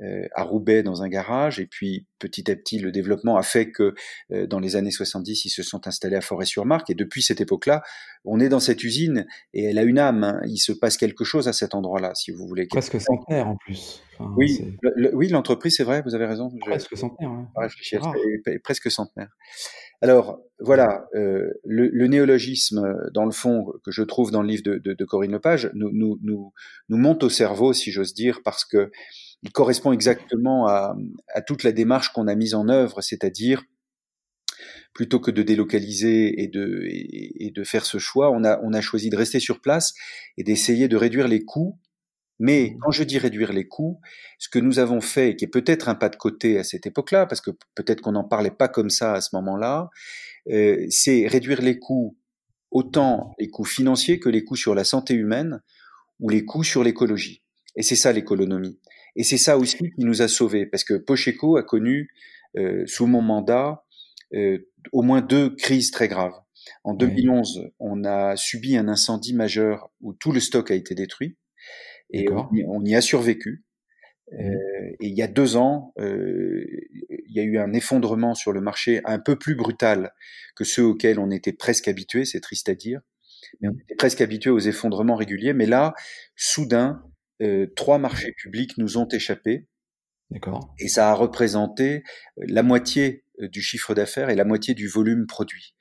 euh, 0.05 0.29
à 0.35 0.43
Roubaix 0.45 0.83
dans 0.83 1.03
un 1.03 1.09
garage. 1.09 1.59
Et 1.59 1.67
puis 1.67 2.07
petit 2.19 2.51
à 2.51 2.57
petit 2.57 2.79
le 2.79 2.93
développement 2.93 3.37
a 3.37 3.43
fait 3.43 3.71
que 3.71 3.95
dans 4.31 4.59
les 4.59 4.77
années 4.77 4.91
70 4.91 5.45
ils 5.45 5.51
se 5.51 5.63
sont 5.63 5.87
installés 5.87 6.17
à 6.17 6.23
Forêt-sur-Marque 6.23 6.89
et 6.89 6.95
depuis 6.95 7.23
cette 7.23 7.43
époque-là 7.43 7.83
on 8.25 8.41
est 8.41 8.49
dans 8.49 8.59
cette 8.59 8.83
usine 8.83 9.27
et 9.53 9.65
elle 9.65 9.79
a 9.79 9.83
une 9.83 9.99
âme 9.99 10.25
hein. 10.25 10.41
il 10.47 10.57
se 10.57 10.73
passe 10.73 10.97
quelque 10.97 11.25
chose 11.25 11.47
à 11.47 11.53
cet 11.53 11.75
endroit-là 11.75 12.15
si 12.15 12.31
vous 12.31 12.47
voulez. 12.47 12.67
Presque 12.69 12.99
centenaire 12.99 13.49
en 13.49 13.57
plus. 13.57 14.03
Enfin, 14.19 14.33
oui 14.39 14.79
oui 15.13 15.29
l'entreprise 15.29 15.77
c'est 15.77 15.85
vrai 15.85 16.01
vous 16.07 16.15
avez 16.15 16.25
raison. 16.25 16.51
Presque 16.59 16.97
centenaire 16.97 17.31
ouais. 17.31 18.59
presque 18.61 18.91
centenaire 18.91 19.29
alors 20.03 20.41
voilà, 20.59 21.07
euh, 21.15 21.51
le, 21.65 22.07
néologisme, 22.07 22.97
dans 23.13 23.27
le 23.27 23.31
fond, 23.31 23.73
que 23.85 23.91
je 23.91 24.03
trouve 24.03 24.31
dans 24.31 24.41
le 24.43 24.49
livre 24.49 24.63
de, 24.65 25.05
Corinne 25.05 25.33
Lepage, 25.33 25.71
nous, 25.75 26.19
monte 26.89 27.23
au 27.23 27.29
cerveau, 27.29 27.73
si 27.73 27.91
j'ose 27.91 28.15
dire, 28.15 28.41
parce 28.43 28.65
que 28.65 28.91
il 29.43 29.53
correspond 29.53 29.93
exactement 29.93 30.67
à, 30.67 30.97
toute 31.47 31.63
la 31.63 31.73
démarche 31.73 32.13
qu'on 32.13 32.27
a 32.27 32.35
mise 32.35 32.55
en 32.55 32.69
œuvre, 32.69 33.03
c'est-à-dire 33.03 33.65
plutôt 34.95 35.21
que 35.21 35.31
de 35.31 35.43
délocaliser 35.43 36.43
et 36.43 36.49
de, 36.49 36.85
et, 36.87 37.53
faire 37.65 37.85
ce 37.85 37.99
choix, 37.99 38.31
on 38.31 38.45
a, 38.45 38.59
on 38.63 38.73
a 38.73 38.81
choisi 38.81 39.11
de 39.11 39.17
rester 39.17 39.41
sur 39.41 39.61
place 39.61 39.93
et 40.39 40.43
d'essayer 40.43 40.89
de 40.89 40.97
réduire 40.97 41.29
les 41.29 41.45
coûts 41.45 41.79
mais 42.39 42.71
mmh. 42.71 42.79
quand 42.81 42.91
je 42.91 43.03
dis 43.05 43.19
réduire 43.19 43.53
les 43.53 43.67
coûts, 43.67 44.01
ce 44.39 44.49
que 44.49 44.59
nous 44.59 44.79
avons 44.79 45.01
fait, 45.01 45.37
qui 45.37 45.45
est 45.45 45.49
peut-être 45.49 45.89
un 45.89 45.95
pas 45.95 46.09
de 46.09 46.17
côté 46.17 46.59
à 46.59 46.65
cette 46.65 46.87
époque-là, 46.87 47.27
parce 47.27 47.41
que 47.41 47.51
peut-être 47.75 48.01
qu'on 48.01 48.13
n'en 48.13 48.25
parlait 48.25 48.51
pas 48.51 48.69
comme 48.69 48.91
ça 48.91 49.15
à 49.15 49.21
ce 49.21 49.35
moment-là, 49.37 49.89
euh, 50.51 50.87
c'est 50.91 51.27
réduire 51.27 51.63
les 51.63 51.79
coûts, 51.79 52.17
autant 52.71 53.35
les 53.39 53.49
coûts 53.49 53.65
financiers 53.65 54.21
que 54.21 54.29
les 54.29 54.45
coûts 54.45 54.57
sur 54.57 54.75
la 54.75 54.85
santé 54.85 55.15
humaine 55.15 55.61
ou 56.21 56.29
les 56.29 56.45
coûts 56.45 56.65
sur 56.65 56.85
l'écologie. 56.85 57.43
Et 57.75 57.83
c'est 57.83 57.97
ça 57.97 58.13
l'économie. 58.13 58.79
Et 59.17 59.25
c'est 59.25 59.39
ça 59.39 59.57
aussi 59.57 59.79
qui 59.79 60.05
nous 60.05 60.23
a 60.23 60.29
sauvés, 60.29 60.67
parce 60.67 60.85
que 60.85 60.95
Pocheco 60.95 61.57
a 61.57 61.63
connu, 61.63 62.11
euh, 62.57 62.85
sous 62.87 63.07
mon 63.07 63.23
mandat, 63.23 63.85
euh, 64.35 64.59
au 64.93 65.03
moins 65.03 65.21
deux 65.21 65.55
crises 65.55 65.91
très 65.91 66.09
graves. 66.09 66.39
En 66.85 66.95
2011, 66.95 67.71
on 67.79 68.05
a 68.05 68.37
subi 68.37 68.77
un 68.77 68.89
incendie 68.89 69.35
majeur 69.35 69.91
où 70.01 70.15
tout 70.15 70.33
le 70.33 70.41
stock 70.41 70.71
a 70.71 70.75
été 70.75 70.95
détruit 70.95 71.37
et 72.11 72.27
on, 72.31 72.85
y 72.85 72.95
a 72.95 73.01
survécu. 73.01 73.65
Mmh. 74.33 74.41
Euh, 74.41 74.97
et 75.01 75.07
il 75.07 75.15
y 75.15 75.23
a 75.23 75.29
deux 75.29 75.57
ans, 75.57 75.93
euh, 75.99 76.65
il 77.09 77.33
y 77.35 77.41
a 77.41 77.43
eu 77.43 77.59
un 77.59 77.73
effondrement 77.73 78.35
sur 78.35 78.53
le 78.53 78.61
marché 78.61 79.01
un 79.05 79.19
peu 79.19 79.37
plus 79.37 79.55
brutal 79.55 80.13
que 80.57 80.65
ceux 80.65 80.85
auxquels 80.85 81.21
on 81.21 81.31
était 81.31 81.53
presque 81.53 81.89
habitué, 81.89 82.25
c'est 82.25 82.41
triste 82.41 82.69
à 82.69 82.75
dire, 82.75 83.01
mais 83.61 83.69
on 83.69 83.75
était 83.75 83.95
presque 83.95 84.21
habitué 84.21 84.51
aux 84.51 84.59
effondrements 84.59 85.15
réguliers. 85.15 85.53
Mais 85.53 85.67
là, 85.67 85.95
soudain, 86.35 87.03
euh, 87.43 87.67
trois 87.77 87.99
marchés 87.99 88.33
publics 88.33 88.77
nous 88.79 88.99
ont 88.99 89.09
échappé. 89.09 89.69
D'accord. 90.31 90.75
Et 90.81 90.89
ça 90.89 91.11
a 91.11 91.15
représenté 91.15 92.03
la 92.37 92.65
moitié 92.65 93.25
du 93.39 93.63
chiffre 93.63 93.95
d'affaires 93.95 94.29
et 94.29 94.35
la 94.35 94.45
moitié 94.45 94.75
du 94.75 94.89
volume 94.89 95.27
produit. 95.27 95.77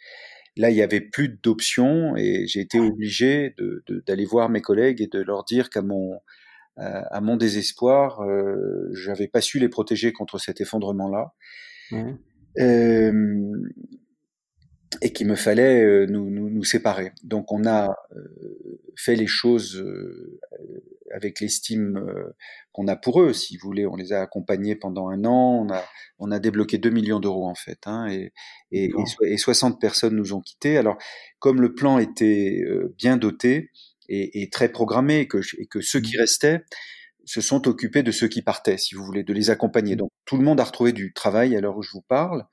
Là, 0.58 0.70
il 0.70 0.78
y 0.78 0.82
avait 0.82 1.02
plus 1.02 1.30
d'options 1.30 2.16
et 2.16 2.48
j'ai 2.48 2.62
été 2.62 2.80
obligé 2.80 3.54
d'aller 4.08 4.24
de, 4.24 4.30
voir 4.30 4.50
mes 4.50 4.62
collègues 4.62 5.02
et 5.02 5.08
de 5.08 5.22
leur 5.22 5.44
dire 5.44 5.70
qu'à 5.70 5.82
mon 5.82 6.20
à 6.78 7.22
mon 7.22 7.38
désespoir, 7.38 8.22
euh, 8.22 8.90
j'avais 8.92 9.30
pas 9.30 9.40
su 9.40 9.60
les 9.60 9.70
protéger 9.70 10.12
contre 10.12 10.40
cet 10.40 10.60
effondrement-là. 10.60 11.34
Mmh. 11.92 12.12
Euh, 12.60 13.70
et 15.02 15.12
qu'il 15.12 15.28
me 15.28 15.36
fallait 15.36 15.84
euh, 15.84 16.06
nous, 16.06 16.30
nous, 16.30 16.50
nous, 16.50 16.64
séparer. 16.64 17.12
Donc 17.24 17.52
on 17.52 17.66
a 17.66 17.90
euh, 18.16 18.80
fait 18.96 19.16
les 19.16 19.28
choses 19.28 19.84
avec 21.16 21.40
l'estime 21.40 22.00
qu'on 22.72 22.88
a 22.88 22.96
pour 22.96 23.22
eux, 23.22 23.34
si 23.34 23.58
vous 23.58 23.68
voulez. 23.68 23.86
On 23.86 23.96
les 23.96 24.14
a 24.14 24.22
accompagnés 24.22 24.76
pendant 24.76 25.10
un 25.10 25.24
an, 25.26 25.66
on 25.66 25.74
a, 25.74 25.84
on 26.20 26.32
a 26.32 26.40
débloqué 26.40 26.78
2 26.78 26.90
millions 26.90 27.20
d'euros 27.20 27.48
en 27.48 27.56
fait, 27.56 27.80
hein, 27.86 28.08
et, 28.08 28.34
et, 28.72 28.92
et, 29.24 29.38
60 29.38 29.80
personnes 29.80 30.16
nous 30.16 30.34
ont 30.34 30.42
quittés. 30.42 30.78
Alors 30.78 30.98
comme 31.40 31.62
le 31.62 31.74
plan 31.74 32.00
était 32.00 32.64
bien 32.98 33.18
doté 33.18 33.72
et, 34.10 34.42
et 34.42 34.50
très 34.50 34.70
programmé, 34.70 35.22
et 35.22 35.28
que, 35.28 35.40
et 35.58 35.68
que 35.68 35.82
ceux 35.82 36.02
qui 36.02 36.18
mmh. 36.18 36.20
restaient 36.20 36.60
se 37.26 37.42
sont 37.42 37.68
occupés 37.68 38.04
de 38.04 38.12
ceux 38.12 38.28
qui 38.28 38.42
partaient, 38.42 38.78
si 38.78 38.94
vous 38.94 39.04
voulez, 39.04 39.24
de 39.24 39.34
les 39.34 39.50
accompagner. 39.50 39.96
Mmh. 39.96 40.00
Donc 40.00 40.12
tout 40.26 40.38
le 40.38 40.44
monde 40.44 40.60
a 40.60 40.64
retrouvé 40.64 40.92
du 40.92 41.14
travail 41.14 41.56
à 41.56 41.62
l'heure 41.62 41.78
où 41.78 41.82
je 41.82 41.92
vous 41.92 42.04
parle. 42.04 42.46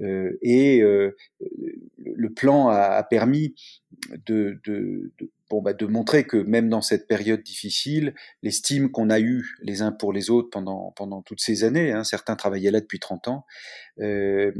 et 0.00 0.80
le 2.16 2.32
plan 2.34 2.68
a, 2.68 3.02
permis 3.02 3.54
de, 4.26 4.60
de, 4.64 5.12
de 5.18 5.30
bon, 5.50 5.62
bah, 5.62 5.72
de 5.72 5.86
montrer 5.86 6.24
que 6.24 6.36
même 6.36 6.68
dans 6.68 6.80
cette 6.80 7.06
période 7.06 7.42
difficile, 7.42 8.14
l'estime 8.42 8.90
qu'on 8.90 9.10
a 9.10 9.20
eue 9.20 9.56
les 9.62 9.82
uns 9.82 9.92
pour 9.92 10.12
les 10.12 10.30
autres 10.30 10.50
pendant, 10.50 10.92
pendant 10.96 11.22
toutes 11.22 11.40
ces 11.40 11.64
années, 11.64 11.92
hein, 11.92 12.04
certains 12.04 12.36
travaillaient 12.36 12.70
là 12.70 12.80
depuis 12.80 12.98
30 12.98 13.28
ans, 13.28 13.46
euh, 14.00 14.52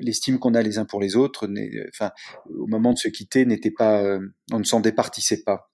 l'estime 0.00 0.38
qu'on 0.38 0.54
a 0.54 0.62
les 0.62 0.78
uns 0.78 0.84
pour 0.84 1.00
les 1.00 1.16
autres, 1.16 1.48
enfin, 1.90 2.10
au 2.50 2.66
moment 2.66 2.92
de 2.92 2.98
se 2.98 3.08
quitter, 3.08 3.44
n'était 3.46 3.70
pas, 3.70 4.02
euh, 4.02 4.20
on 4.52 4.58
ne 4.58 4.64
s'en 4.64 4.80
départissait 4.80 5.42
pas. 5.42 5.70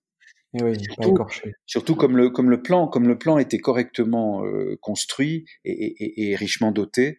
Et 0.54 0.62
oui, 0.62 0.78
surtout, 0.80 1.14
pas 1.14 1.26
surtout, 1.66 1.94
comme 1.94 2.16
le 2.16 2.30
comme 2.30 2.48
le 2.48 2.62
plan 2.62 2.88
comme 2.88 3.06
le 3.06 3.18
plan 3.18 3.36
était 3.36 3.58
correctement 3.58 4.46
euh, 4.46 4.78
construit 4.80 5.44
et, 5.66 5.72
et, 5.72 6.30
et, 6.30 6.36
richement 6.36 6.72
doté, 6.72 7.18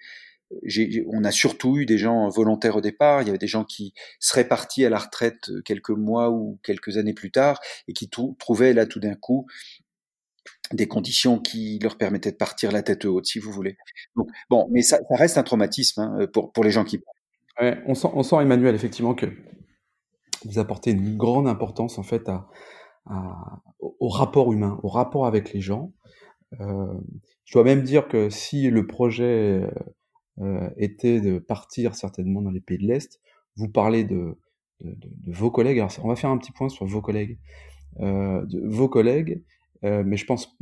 on 1.07 1.23
a 1.23 1.31
surtout 1.31 1.77
eu 1.77 1.85
des 1.85 1.97
gens 1.97 2.29
volontaires 2.29 2.75
au 2.75 2.81
départ. 2.81 3.21
Il 3.21 3.27
y 3.27 3.29
avait 3.29 3.37
des 3.37 3.47
gens 3.47 3.63
qui 3.63 3.93
seraient 4.19 4.47
partis 4.47 4.85
à 4.85 4.89
la 4.89 4.97
retraite 4.97 5.49
euh, 5.49 5.61
quelques 5.61 5.89
mois 5.89 6.31
ou 6.31 6.59
quelques 6.63 6.97
années 6.97 7.13
plus 7.13 7.31
tard 7.31 7.59
et 7.87 7.93
qui 7.93 8.09
trouvaient 8.09 8.73
là 8.73 8.85
tout 8.85 8.99
d'un 8.99 9.15
coup 9.15 9.45
des 10.73 10.87
conditions 10.87 11.39
qui 11.39 11.79
leur 11.79 11.97
permettaient 11.97 12.31
de 12.31 12.37
partir 12.37 12.71
la 12.71 12.83
tête 12.83 13.05
haute, 13.05 13.25
si 13.25 13.39
vous 13.39 13.51
voulez. 13.51 13.77
Donc, 14.15 14.29
bon, 14.49 14.67
mais 14.71 14.81
ça, 14.81 14.99
reste 15.09 15.37
un 15.37 15.43
traumatisme 15.43 16.01
hein, 16.01 16.27
pour, 16.31 16.51
pour 16.51 16.63
les 16.63 16.71
gens 16.71 16.83
qui. 16.83 17.01
On, 17.59 17.93
sent, 17.93 18.07
on 18.13 18.23
sent, 18.23 18.37
Emmanuel, 18.37 18.75
effectivement, 18.75 19.13
que 19.15 19.25
vous 20.45 20.59
apportez 20.59 20.91
une 20.91 21.17
grande 21.17 21.47
importance, 21.47 21.97
en 21.97 22.03
fait, 22.03 22.29
à, 22.29 22.47
au 23.79 24.07
rapport 24.07 24.53
humain, 24.53 24.79
au 24.83 24.89
rapport 24.89 25.25
avec 25.25 25.53
les 25.53 25.61
gens. 25.61 25.91
Euh, 26.61 26.93
je 27.45 27.53
dois 27.53 27.63
même 27.63 27.83
dire 27.83 28.07
que 28.07 28.29
si 28.29 28.69
le 28.69 28.87
projet 28.87 29.61
euh, 29.63 29.71
était 30.77 31.19
de 31.21 31.39
partir 31.39 31.95
certainement 31.95 32.41
dans 32.41 32.51
les 32.51 32.61
pays 32.61 32.77
de 32.77 32.87
l'Est. 32.87 33.19
Vous 33.55 33.67
parlez 33.67 34.03
de, 34.03 34.37
vos 35.27 35.51
collègues. 35.51 35.79
Alors, 35.79 35.91
on 36.03 36.07
va 36.07 36.15
faire 36.15 36.29
un 36.29 36.37
petit 36.37 36.51
point 36.51 36.69
sur 36.69 36.85
vos 36.85 37.01
collègues. 37.01 37.37
Euh, 37.99 38.45
de 38.45 38.61
vos 38.65 38.87
collègues, 38.87 39.43
euh, 39.83 40.03
mais 40.05 40.15
je 40.15 40.25
pense 40.25 40.57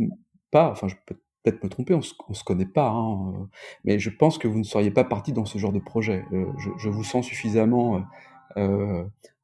pas, 0.50 0.72
enfin, 0.72 0.88
je 0.88 0.96
peux 1.06 1.16
peut-être 1.44 1.64
me 1.64 1.70
tromper, 1.70 1.94
on 1.94 2.02
se, 2.02 2.14
se 2.32 2.44
connaît 2.44 2.66
pas, 2.66 2.90
hein, 2.90 3.34
euh, 3.34 3.46
mais 3.84 4.00
je 4.00 4.10
pense 4.10 4.38
que 4.38 4.48
vous 4.48 4.58
ne 4.58 4.64
seriez 4.64 4.92
pas 4.92 5.04
parti 5.04 5.34
dans 5.34 5.46
ce 5.46 5.58
genre 5.58 5.74
de 5.74 5.80
projet. 5.80 6.26
Euh, 6.32 6.46
je, 6.58 6.70
je, 6.78 6.90
vous 6.90 7.04
sens 7.04 7.26
suffisamment 7.26 8.04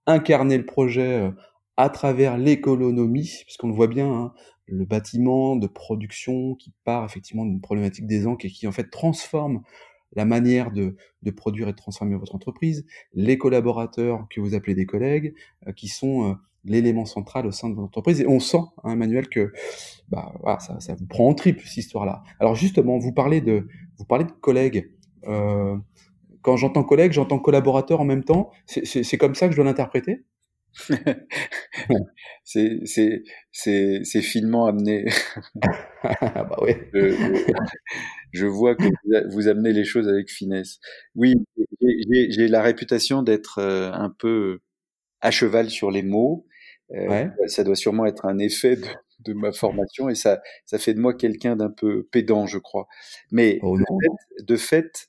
incarner 0.08 0.58
le 0.58 0.66
projet 0.66 1.32
à 1.78 1.90
travers 1.90 2.38
l'économie, 2.38 3.42
puisqu'on 3.46 3.68
le 3.68 3.76
voit 3.76 3.88
bien, 3.88 4.12
hein, 4.12 4.34
le 4.66 4.86
bâtiment 4.86 5.56
de 5.56 5.68
production 5.68 6.56
qui 6.56 6.74
part 6.84 7.06
effectivement 7.06 7.46
d'une 7.46 7.62
problématique 7.62 8.08
des 8.08 8.26
encres 8.26 8.46
et 8.46 8.50
qui 8.50 8.66
en 8.66 8.72
fait 8.72 8.90
transforme 8.90 9.62
la 10.16 10.26
manière 10.26 10.72
de, 10.72 10.96
de, 11.22 11.32
produire 11.32 11.68
et 11.68 11.72
de 11.72 11.78
transformer 11.78 12.16
votre 12.16 12.36
entreprise, 12.36 12.86
les 13.14 13.38
collaborateurs 13.38 14.26
que 14.30 14.40
vous 14.42 14.54
appelez 14.56 14.76
des 14.76 14.86
collègues, 14.86 15.34
euh, 15.68 15.72
qui 15.72 15.88
sont 15.88 16.30
euh, 16.30 16.34
l'élément 16.66 17.06
central 17.06 17.46
au 17.46 17.52
sein 17.52 17.70
de 17.70 17.76
votre 17.76 17.88
entreprise. 17.88 18.22
Et 18.22 18.28
on 18.28 18.40
sent, 18.40 18.64
hein, 18.84 18.94
Emmanuel, 18.94 19.28
que 19.28 19.52
bah, 20.10 20.34
voilà, 20.42 20.60
ça, 20.60 20.80
ça, 20.80 20.96
vous 20.96 21.06
prend 21.06 21.30
en 21.30 21.34
triple 21.34 21.62
cette 21.66 21.78
histoire-là. 21.78 22.24
Alors 22.40 22.56
justement, 22.56 22.98
vous 22.98 23.12
parlez 23.12 23.42
de, 23.42 23.68
vous 23.98 24.06
parlez 24.06 24.26
de 24.26 24.32
collègues. 24.32 24.92
Euh, 25.28 25.78
quand 26.42 26.58
j'entends 26.58 26.84
collègue, 26.84 27.14
j'entends 27.14 27.40
collaborateur 27.40 28.02
en 28.02 28.06
même 28.06 28.24
temps. 28.24 28.52
C'est 28.66 29.18
comme 29.18 29.36
ça 29.36 29.48
que 29.48 29.54
je 29.54 29.58
dois 29.58 29.66
l'interpréter? 29.66 30.26
C'est 32.44 34.22
finement 34.22 34.66
amené. 34.68 35.06
Ah 36.06 36.44
bah 36.44 36.58
ouais. 36.62 36.92
Je, 38.34 38.46
vois 38.46 38.76
que 38.76 38.84
vous 39.32 39.48
amenez 39.48 39.72
les 39.72 39.86
choses 39.86 40.08
avec 40.08 40.30
finesse. 40.30 40.80
Oui, 41.16 41.36
j'ai 41.82 42.48
la 42.48 42.62
réputation 42.62 43.24
d'être 43.24 43.60
euh, 43.60 43.92
un 43.94 44.10
peu 44.10 44.60
à 45.22 45.32
cheval 45.32 45.70
sur 45.70 45.92
les 45.92 46.04
mots. 46.04 46.46
Euh, 46.92 47.28
ça 47.48 47.64
doit 47.64 47.76
sûrement 47.76 48.06
être 48.06 48.26
un 48.26 48.38
effet 48.38 48.78
de, 49.20 49.34
ma 49.34 49.54
formation 49.54 50.10
et 50.10 50.16
ça, 50.16 50.42
ça 50.66 50.78
fait 50.78 50.94
de 50.94 51.00
moi 51.00 51.14
quelqu'un 51.14 51.56
d'un 51.56 51.70
peu 51.70 52.04
pédant, 52.12 52.46
je 52.46 52.58
crois. 52.58 52.88
Mais 53.32 53.60
oh 53.62 53.78
de 53.78 53.84
fait, 53.86 54.44
de 54.44 54.56
fait, 54.58 55.08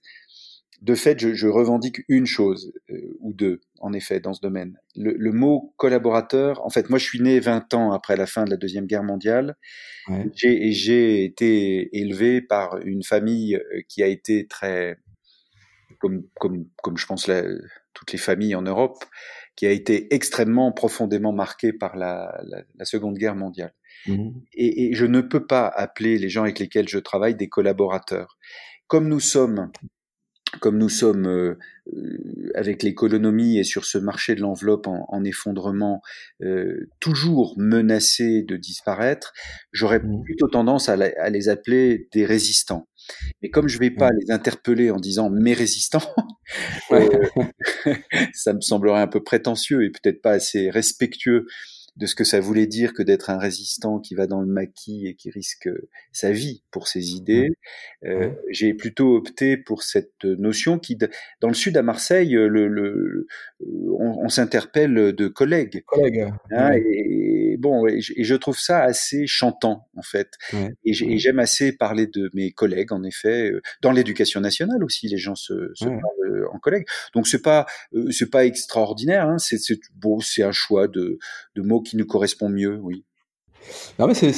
je, 0.87 1.47
revendique 1.47 2.03
une 2.09 2.27
chose 2.27 2.73
euh, 2.90 3.16
ou 3.20 3.33
deux, 3.33 3.61
en 3.81 3.92
effet, 3.92 4.20
dans 4.20 4.35
ce 4.35 4.40
domaine. 4.40 4.79
Le, 4.97 5.33
mot 5.33 5.73
collaborateur, 5.77 6.64
en 6.64 6.70
fait, 6.70 6.90
moi, 6.90 6.99
je 6.99 7.05
suis 7.05 7.20
né 7.20 7.40
20 7.40 7.75
ans 7.75 7.92
après 7.92 8.16
la 8.16 8.27
fin 8.27 8.44
de 8.44 8.51
la 8.51 8.57
Deuxième 8.57 8.87
Guerre 8.87 9.03
mondiale. 9.03 9.57
Ouais. 10.09 10.27
J'ai 10.35 11.25
été 11.25 11.97
élevé 11.97 12.42
par 12.42 12.79
une 12.79 13.03
famille 13.03 13.57
euh, 13.57 13.81
qui 13.88 14.03
a 14.03 14.07
été 14.07 14.47
très, 14.47 14.99
comme, 15.99 16.25
comme, 16.38 16.66
comme 16.83 16.97
je 16.97 17.07
pense 17.07 17.31
toutes 17.94 18.12
les 18.12 18.18
familles 18.18 18.55
en 18.55 18.62
Europe, 18.62 19.05
qui 19.57 19.66
a 19.66 19.70
été 19.70 20.12
extrêmement 20.14 20.73
profondément 20.73 21.33
marquée 21.33 21.73
par 21.73 21.97
la, 21.97 22.42
la, 22.44 22.85
Seconde 22.85 23.16
Guerre 23.16 23.37
mondiale. 23.37 23.73
Mmh. 24.07 24.31
Et, 24.53 24.90
et 24.90 24.94
je 24.94 25.07
ne 25.07 25.20
peux 25.20 25.47
pas 25.47 25.66
appeler 25.68 26.18
les 26.18 26.29
gens 26.29 26.42
avec 26.42 26.59
lesquels 26.59 26.88
je 26.88 26.99
travaille 26.99 27.37
des 27.37 27.49
collaborateurs. 27.49 28.37
Comme 28.87 29.09
nous 29.09 29.20
sommes 29.20 29.70
comme 30.61 30.79
nous 30.79 30.88
sommes 30.88 31.27
euh, 31.27 31.59
euh, 31.93 32.51
avec 32.55 32.83
l'économie 32.83 33.59
et 33.59 33.64
sur 33.64 33.85
ce 33.85 33.99
marché 33.99 34.35
de 34.35 34.40
l'enveloppe 34.40 34.87
en, 34.87 35.25
effondrement 35.25 36.03
euh, 36.43 36.88
toujours 37.01 37.55
menacés 37.59 38.43
de 38.43 38.57
disparaître, 38.57 39.33
j'aurais 39.73 40.01
mmh. 40.01 40.23
plutôt 40.25 40.49
tendance 40.49 40.88
à, 40.88 40.97
les 40.97 41.49
appeler 41.49 42.09
des 42.12 42.25
résistants. 42.25 42.88
Mais 43.43 43.51
comme 43.51 43.69
je 43.69 43.77
ne 43.77 43.81
vais 43.81 43.90
pas 43.90 44.11
les 44.19 44.33
interpeller 44.33 44.90
en 44.90 44.97
disant 44.97 45.29
mes 45.29 45.53
résistants, 45.53 46.14
ça 48.33 48.55
me 48.55 48.61
semblerait 48.61 49.01
un 49.01 49.07
peu 49.07 49.23
prétentieux 49.23 49.85
et 49.85 49.90
peut-être 49.90 50.23
pas 50.23 50.33
assez 50.33 50.71
respectueux 50.71 51.47
de 51.96 52.07
ce 52.07 52.14
que 52.14 52.24
ça 52.24 52.40
voulait 52.40 52.66
dire 52.66 52.92
que 52.92 53.02
d'être 53.02 53.30
un 53.30 53.38
résistant 53.38 54.00
qui 54.00 54.14
va 54.14 54.26
dans 54.26 54.40
le 54.40 54.46
maquis 54.46 55.07
et 55.07 55.14
qui 55.14 55.30
risque 55.30 55.68
sa 56.12 56.33
vie 56.33 56.64
pour 56.70 56.88
ses 56.88 57.12
idées. 57.12 57.50
Euh, 58.04 58.30
J'ai 58.50 58.74
plutôt 58.74 59.16
opté 59.16 59.57
pour 59.57 59.83
cette 59.83 60.24
notion 60.24 60.78
qui, 60.78 60.96
dans 61.40 61.48
le 61.48 61.54
sud 61.54 61.76
à 61.76 61.83
Marseille, 61.83 62.33
le, 62.33 62.68
le 62.68 63.26
on, 63.61 64.24
on 64.24 64.28
s'interpelle 64.28 64.94
de 64.94 65.28
collègues. 65.28 65.85
Collègues. 65.87 66.33
Hein, 66.50 66.72
et, 66.74 67.57
bon, 67.59 67.87
et 67.87 68.00
je, 68.00 68.35
trouve 68.35 68.59
ça 68.59 68.83
assez 68.83 69.26
chantant 69.26 69.88
en 69.96 70.02
fait. 70.02 70.33
Et 70.85 70.92
j'aime 70.92 71.38
assez 71.38 71.72
parler 71.72 72.07
de 72.07 72.30
mes 72.35 72.50
collègues, 72.50 72.92
en 72.92 73.02
effet, 73.02 73.50
euh, 73.50 73.62
dans 73.80 73.92
l'éducation 73.92 74.40
nationale 74.40 74.83
aussi, 74.83 75.09
les 75.09 75.18
gens 75.18 75.35
se, 75.35 75.70
se 75.74 75.85
parlent 75.85 76.00
euh, 76.24 76.46
en 76.52 76.59
collègues. 76.59 76.87
Donc 77.14 77.26
c'est 77.26 77.42
pas 77.42 77.66
euh, 77.94 78.11
c'est 78.11 78.30
pas 78.30 78.44
extraordinaire. 78.44 79.28
Hein, 79.28 79.38
c'est 79.38 79.59
bon, 79.94 80.20
c'est 80.20 80.42
un 80.42 80.52
choix 80.52 80.88
de, 80.88 81.18
de 81.55 81.62
mots 81.62 81.81
qui 81.81 81.97
nous 81.97 82.07
correspond 82.07 82.49
mieux, 82.49 82.79
oui. 82.83 83.05
Non, 83.99 84.07
mais 84.07 84.14
c'est, 84.14 84.33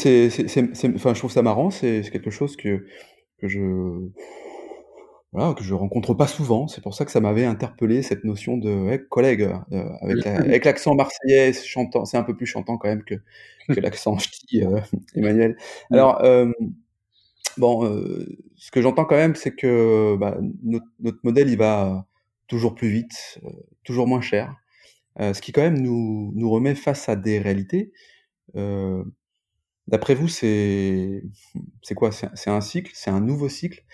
enfin, 0.94 1.14
je 1.14 1.18
trouve 1.18 1.32
ça 1.32 1.42
marrant, 1.42 1.70
c'est, 1.70 2.02
quelque 2.10 2.30
chose 2.30 2.56
que, 2.56 2.86
que 3.38 3.48
je, 3.48 4.08
voilà, 5.32 5.54
que 5.54 5.64
je 5.64 5.74
rencontre 5.74 6.14
pas 6.14 6.26
souvent. 6.26 6.68
C'est 6.68 6.80
pour 6.80 6.94
ça 6.94 7.04
que 7.04 7.10
ça 7.10 7.20
m'avait 7.20 7.44
interpellé 7.44 8.02
cette 8.02 8.24
notion 8.24 8.56
de 8.56 8.96
collègue, 9.10 9.42
euh, 9.72 9.88
avec, 10.00 10.26
avec 10.26 10.64
l'accent 10.64 10.94
marseillais, 10.94 11.52
chantant, 11.52 12.04
c'est 12.04 12.16
un 12.16 12.22
peu 12.22 12.36
plus 12.36 12.46
chantant 12.46 12.78
quand 12.78 12.88
même 12.88 13.04
que, 13.04 13.16
que 13.68 13.80
l'accent 13.80 14.18
ch'ti, 14.18 14.64
euh, 14.64 14.80
Emmanuel. 15.14 15.56
Alors, 15.90 16.22
euh, 16.24 16.50
bon, 17.56 17.84
ce 18.56 18.70
que 18.70 18.80
j'entends 18.80 19.04
quand 19.04 19.16
même, 19.16 19.34
c'est 19.34 19.54
que 19.54 20.16
bah, 20.16 20.38
notre, 20.62 20.86
notre, 21.00 21.18
modèle, 21.24 21.48
il 21.48 21.58
va 21.58 22.06
toujours 22.46 22.74
plus 22.74 22.88
vite, 22.88 23.40
toujours 23.84 24.06
moins 24.06 24.20
cher. 24.20 24.54
Euh, 25.20 25.32
ce 25.32 25.40
qui 25.40 25.52
quand 25.52 25.62
même 25.62 25.80
nous, 25.80 26.50
remet 26.50 26.74
face 26.74 27.08
à 27.08 27.16
des 27.16 27.38
réalités. 27.38 27.92
Euh, 28.56 29.04
D'après 29.88 30.16
vous, 30.16 30.26
c'est 30.26 31.22
quoi? 31.94 32.10
C'est 32.10 32.50
un 32.50 32.60
cycle? 32.60 32.90
C'est 32.94 33.10
un 33.10 33.20
nouveau 33.20 33.48
cycle? 33.48 33.84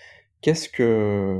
Qu'est-ce 0.41 0.67
que 0.67 1.39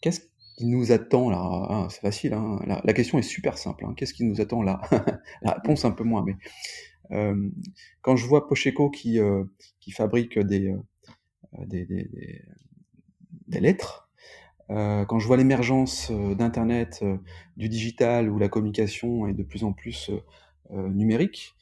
qu'est-ce 0.00 0.20
qui 0.56 0.64
nous 0.66 0.90
attend 0.90 1.28
là? 1.28 1.38
Ah, 1.38 1.88
C'est 1.90 2.00
facile. 2.00 2.32
Hein 2.32 2.60
la, 2.66 2.92
question 2.94 3.18
est 3.18 3.22
super 3.22 3.58
simple. 3.58 3.84
Hein 3.84 3.92
qu'est-ce 3.94 4.14
qui 4.14 4.24
nous 4.24 4.40
attend 4.40 4.62
là? 4.62 4.80
La 5.42 5.52
réponse 5.52 5.84
un 5.84 5.90
peu 5.90 6.02
moins. 6.02 6.24
Mais 6.24 6.36
euh, 7.10 7.50
quand 8.00 8.16
je 8.16 8.26
vois 8.26 8.48
Pocheco 8.48 8.90
qui 8.90 9.20
fabrique 9.92 10.38
des, 10.38 10.74
des 11.68 13.60
lettres 13.60 14.03
euh, 14.70 15.04
quand 15.04 15.18
je 15.18 15.26
vois 15.26 15.36
l'émergence 15.36 16.10
euh, 16.10 16.34
d'Internet, 16.34 17.00
euh, 17.02 17.18
du 17.56 17.68
digital, 17.68 18.30
où 18.30 18.38
la 18.38 18.48
communication 18.48 19.26
est 19.26 19.34
de 19.34 19.42
plus 19.42 19.64
en 19.64 19.72
plus 19.72 20.10
numérique, 20.70 21.54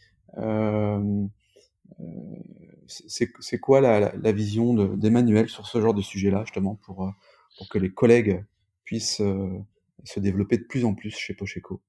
c'est 2.87 3.59
quoi 3.61 3.81
la, 3.81 4.15
la 4.17 4.33
vision 4.33 4.75
d'Emmanuel 4.75 5.49
sur 5.49 5.67
ce 5.67 5.81
genre 5.81 5.93
de 5.93 6.03
sujet-là, 6.03 6.45
justement, 6.45 6.77
pour, 6.77 7.13
pour 7.59 7.69
que 7.69 7.79
les 7.79 7.93
collègues 7.93 8.45
puissent 8.85 9.21
se 10.05 10.21
développer 10.21 10.57
de 10.59 10.65
plus 10.65 10.85
en 10.85 10.95
plus 10.95 11.11
chez 11.11 11.35
Pocheco? 11.35 11.83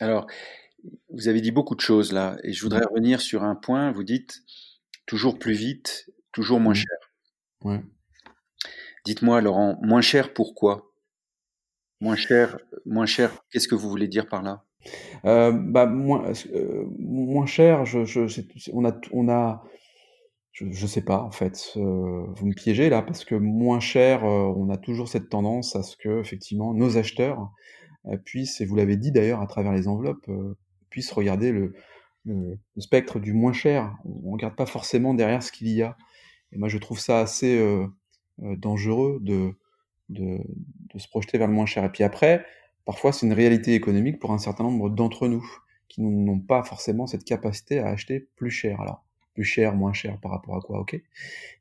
Alors, 0.00 0.26
vous 1.12 1.28
avez 1.28 1.40
dit 1.40 1.50
beaucoup 1.50 1.74
de 1.74 1.80
choses 1.80 2.12
là, 2.12 2.36
et 2.44 2.52
je 2.52 2.62
voudrais 2.62 2.84
revenir 2.84 3.20
sur 3.20 3.42
un 3.42 3.56
point. 3.56 3.90
Vous 3.90 4.04
dites 4.04 4.44
toujours 5.06 5.38
plus 5.38 5.54
vite, 5.54 6.10
toujours 6.30 6.60
moins 6.60 6.74
mmh. 6.74 6.76
cher. 6.76 6.98
Ouais. 7.64 7.80
Dites-moi, 9.04 9.40
Laurent, 9.40 9.78
moins 9.82 10.00
cher 10.00 10.32
pourquoi? 10.34 10.92
Moins 12.00 12.16
cher, 12.16 12.58
moins 12.86 13.06
cher. 13.06 13.44
Qu'est-ce 13.50 13.68
que 13.68 13.74
vous 13.74 13.88
voulez 13.88 14.08
dire 14.08 14.28
par 14.28 14.42
là? 14.42 14.64
Euh, 15.24 15.52
bah, 15.52 15.86
moins, 15.86 16.32
euh, 16.54 16.84
moins 16.98 17.46
cher, 17.46 17.84
je, 17.84 17.98
on 18.72 18.84
a, 18.84 18.92
on 19.12 19.28
a, 19.28 19.64
je, 20.52 20.86
sais 20.86 21.02
pas 21.02 21.20
en 21.20 21.30
fait. 21.30 21.72
Vous 21.74 22.46
me 22.46 22.54
piégez 22.54 22.88
là 22.88 23.02
parce 23.02 23.24
que 23.24 23.34
moins 23.34 23.80
cher, 23.80 24.24
euh, 24.24 24.52
on 24.56 24.70
a 24.70 24.76
toujours 24.76 25.08
cette 25.08 25.28
tendance 25.28 25.76
à 25.76 25.82
ce 25.82 25.96
que 25.96 26.20
effectivement 26.20 26.74
nos 26.74 26.96
acheteurs 26.96 27.50
puissent, 28.24 28.60
et 28.60 28.64
vous 28.64 28.76
l'avez 28.76 28.96
dit 28.96 29.12
d'ailleurs 29.12 29.42
à 29.42 29.46
travers 29.46 29.72
les 29.72 29.88
enveloppes, 29.88 30.30
puissent 30.88 31.12
regarder 31.12 31.52
le, 31.52 31.74
spectre 32.78 33.18
du 33.18 33.32
moins 33.32 33.52
cher. 33.52 33.96
On 34.04 34.32
regarde 34.32 34.54
pas 34.54 34.66
forcément 34.66 35.14
derrière 35.14 35.42
ce 35.42 35.50
qu'il 35.50 35.68
y 35.68 35.82
a. 35.82 35.96
Et 36.52 36.58
moi, 36.58 36.68
je 36.68 36.78
trouve 36.78 36.98
ça 36.98 37.20
assez 37.20 37.58
dangereux 38.38 39.18
de, 39.20 39.52
de, 40.08 40.38
de 40.94 40.98
se 40.98 41.08
projeter 41.08 41.38
vers 41.38 41.48
le 41.48 41.54
moins 41.54 41.66
cher. 41.66 41.84
Et 41.84 41.90
puis 41.90 42.04
après, 42.04 42.44
parfois 42.84 43.12
c'est 43.12 43.26
une 43.26 43.32
réalité 43.32 43.74
économique 43.74 44.18
pour 44.18 44.32
un 44.32 44.38
certain 44.38 44.64
nombre 44.64 44.90
d'entre 44.90 45.28
nous 45.28 45.44
qui 45.88 46.02
n'ont 46.02 46.38
pas 46.38 46.62
forcément 46.62 47.06
cette 47.06 47.24
capacité 47.24 47.80
à 47.80 47.88
acheter 47.88 48.28
plus 48.36 48.50
cher. 48.50 48.80
Alors, 48.80 49.04
plus 49.34 49.44
cher, 49.44 49.74
moins 49.74 49.92
cher 49.92 50.18
par 50.20 50.32
rapport 50.32 50.56
à 50.56 50.60
quoi, 50.60 50.80
ok. 50.80 51.00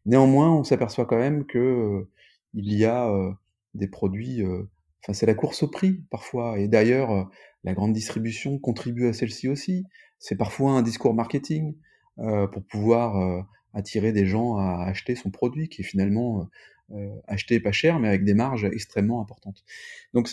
Néanmoins, 0.05 0.51
on 0.51 0.63
s'aperçoit 0.63 1.05
quand 1.05 1.17
même 1.17 1.45
que 1.45 1.59
euh, 1.59 2.09
il 2.53 2.73
y 2.73 2.85
a 2.85 3.07
euh, 3.07 3.31
des 3.75 3.87
produits, 3.87 4.41
euh, 4.41 4.63
enfin 5.03 5.13
c'est 5.13 5.27
la 5.27 5.35
course 5.35 5.63
au 5.63 5.67
prix 5.67 6.01
parfois, 6.09 6.57
et 6.59 6.67
d'ailleurs 6.67 7.29
la 7.63 7.73
grande 7.73 7.93
distribution 7.93 8.57
contribue 8.57 9.07
à 9.07 9.13
celle-ci 9.13 9.47
aussi. 9.47 9.85
C'est 10.17 10.35
parfois 10.35 10.71
un 10.71 10.81
discours 10.81 11.13
marketing 11.13 11.75
pour 12.15 12.63
pouvoir 12.63 13.45
attirer 13.77 14.11
des 14.11 14.25
gens 14.25 14.57
à 14.57 14.85
acheter 14.85 15.15
son 15.15 15.29
produit 15.29 15.69
qui 15.69 15.81
est 15.81 15.85
finalement 15.85 16.49
acheté 17.27 17.59
pas 17.59 17.71
cher 17.71 17.99
mais 17.99 18.07
avec 18.07 18.23
des 18.23 18.33
marges 18.33 18.65
extrêmement 18.65 19.21
importantes. 19.21 19.63
Donc 20.13 20.29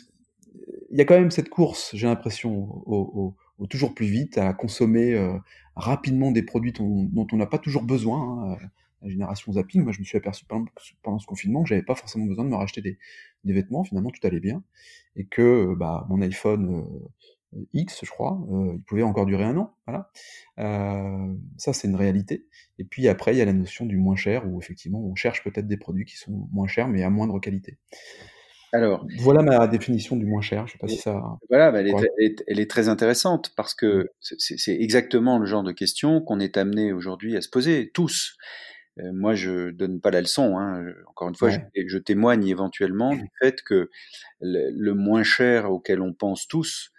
il 0.90 0.98
y 0.98 1.00
a 1.00 1.04
quand 1.04 1.18
même 1.18 1.30
cette 1.30 1.48
course, 1.48 1.90
j'ai 1.94 2.06
l'impression, 2.06 2.82
au, 2.86 3.34
toujours 3.68 3.94
plus 3.94 4.06
vite, 4.06 4.38
à 4.38 4.52
consommer 4.52 5.14
euh, 5.14 5.36
rapidement 5.76 6.30
des 6.30 6.42
produits 6.42 6.72
dont, 6.72 7.26
on 7.32 7.36
n'a 7.36 7.46
pas 7.46 7.58
toujours 7.58 7.82
besoin. 7.82 8.52
Hein. 8.52 8.58
La 9.02 9.10
génération 9.10 9.52
zapping, 9.52 9.82
moi 9.82 9.92
je 9.92 10.00
me 10.00 10.04
suis 10.04 10.16
aperçu 10.16 10.46
pendant, 10.46 11.18
ce 11.18 11.26
confinement 11.26 11.62
que 11.62 11.68
j'avais 11.68 11.82
pas 11.82 11.94
forcément 11.94 12.24
besoin 12.24 12.44
de 12.44 12.50
me 12.50 12.56
racheter 12.56 12.80
des, 12.80 12.98
vêtements, 13.44 13.84
finalement 13.84 14.10
tout 14.10 14.26
allait 14.26 14.40
bien, 14.40 14.62
et 15.16 15.26
que 15.26 15.74
bah, 15.74 16.06
mon 16.08 16.22
iPhone 16.22 16.80
euh, 16.80 17.08
X, 17.72 18.00
je 18.04 18.10
crois, 18.10 18.38
euh, 18.52 18.72
il 18.74 18.82
pouvait 18.82 19.02
encore 19.02 19.26
durer 19.26 19.44
un 19.44 19.56
an. 19.56 19.74
Voilà. 19.86 20.10
ça 21.56 21.72
c'est 21.72 21.88
une 21.88 21.96
réalité. 21.96 22.46
Et 22.78 22.84
puis 22.84 23.08
après 23.08 23.34
il 23.34 23.38
y 23.38 23.42
a 23.42 23.44
la 23.44 23.52
notion 23.52 23.86
du 23.86 23.96
moins 23.96 24.16
cher, 24.16 24.46
où 24.46 24.60
effectivement 24.60 25.00
on 25.00 25.14
cherche 25.14 25.42
peut-être 25.44 25.66
des 25.66 25.76
produits 25.76 26.04
qui 26.04 26.16
sont 26.16 26.48
moins 26.52 26.66
chers 26.66 26.88
mais 26.88 27.02
à 27.02 27.10
moindre 27.10 27.38
qualité. 27.38 27.78
Alors, 28.74 29.06
voilà 29.20 29.42
ma 29.42 29.68
définition 29.68 30.16
du 30.16 30.26
moins 30.26 30.42
cher. 30.42 30.66
Je 30.66 30.72
sais 30.72 30.78
pas 30.78 30.88
si 30.88 30.96
ça. 30.96 31.22
Voilà, 31.48 31.70
bah, 31.70 31.78
elle, 31.78 31.94
est, 32.18 32.44
elle, 32.48 32.58
est, 32.58 32.68
très 32.68 32.88
intéressante 32.88 33.52
parce 33.56 33.72
que 33.72 34.10
c'est 34.18 34.74
exactement 34.74 35.38
le 35.38 35.46
genre 35.46 35.62
de 35.62 35.70
question 35.70 36.20
qu'on 36.20 36.40
est 36.40 36.56
amené 36.56 36.92
aujourd'hui 36.92 37.36
à 37.36 37.40
se 37.40 37.48
poser 37.48 37.92
tous. 37.94 38.36
Euh, 38.98 39.12
moi, 39.12 39.34
je 39.34 39.70
donne 39.70 40.00
pas 40.00 40.10
la 40.10 40.20
leçon. 40.20 40.58
Hein. 40.58 40.86
Encore 41.08 41.28
une 41.28 41.36
fois, 41.36 41.50
je, 41.50 41.98
témoigne 41.98 42.46
éventuellement 42.48 43.14
du 43.14 43.28
fait 43.40 43.62
que 43.62 43.90
le, 44.40 44.92
moins 44.92 45.22
cher 45.22 45.70
auquel 45.70 46.00
on 46.00 46.12
pense 46.12 46.48
tous, 46.48 46.90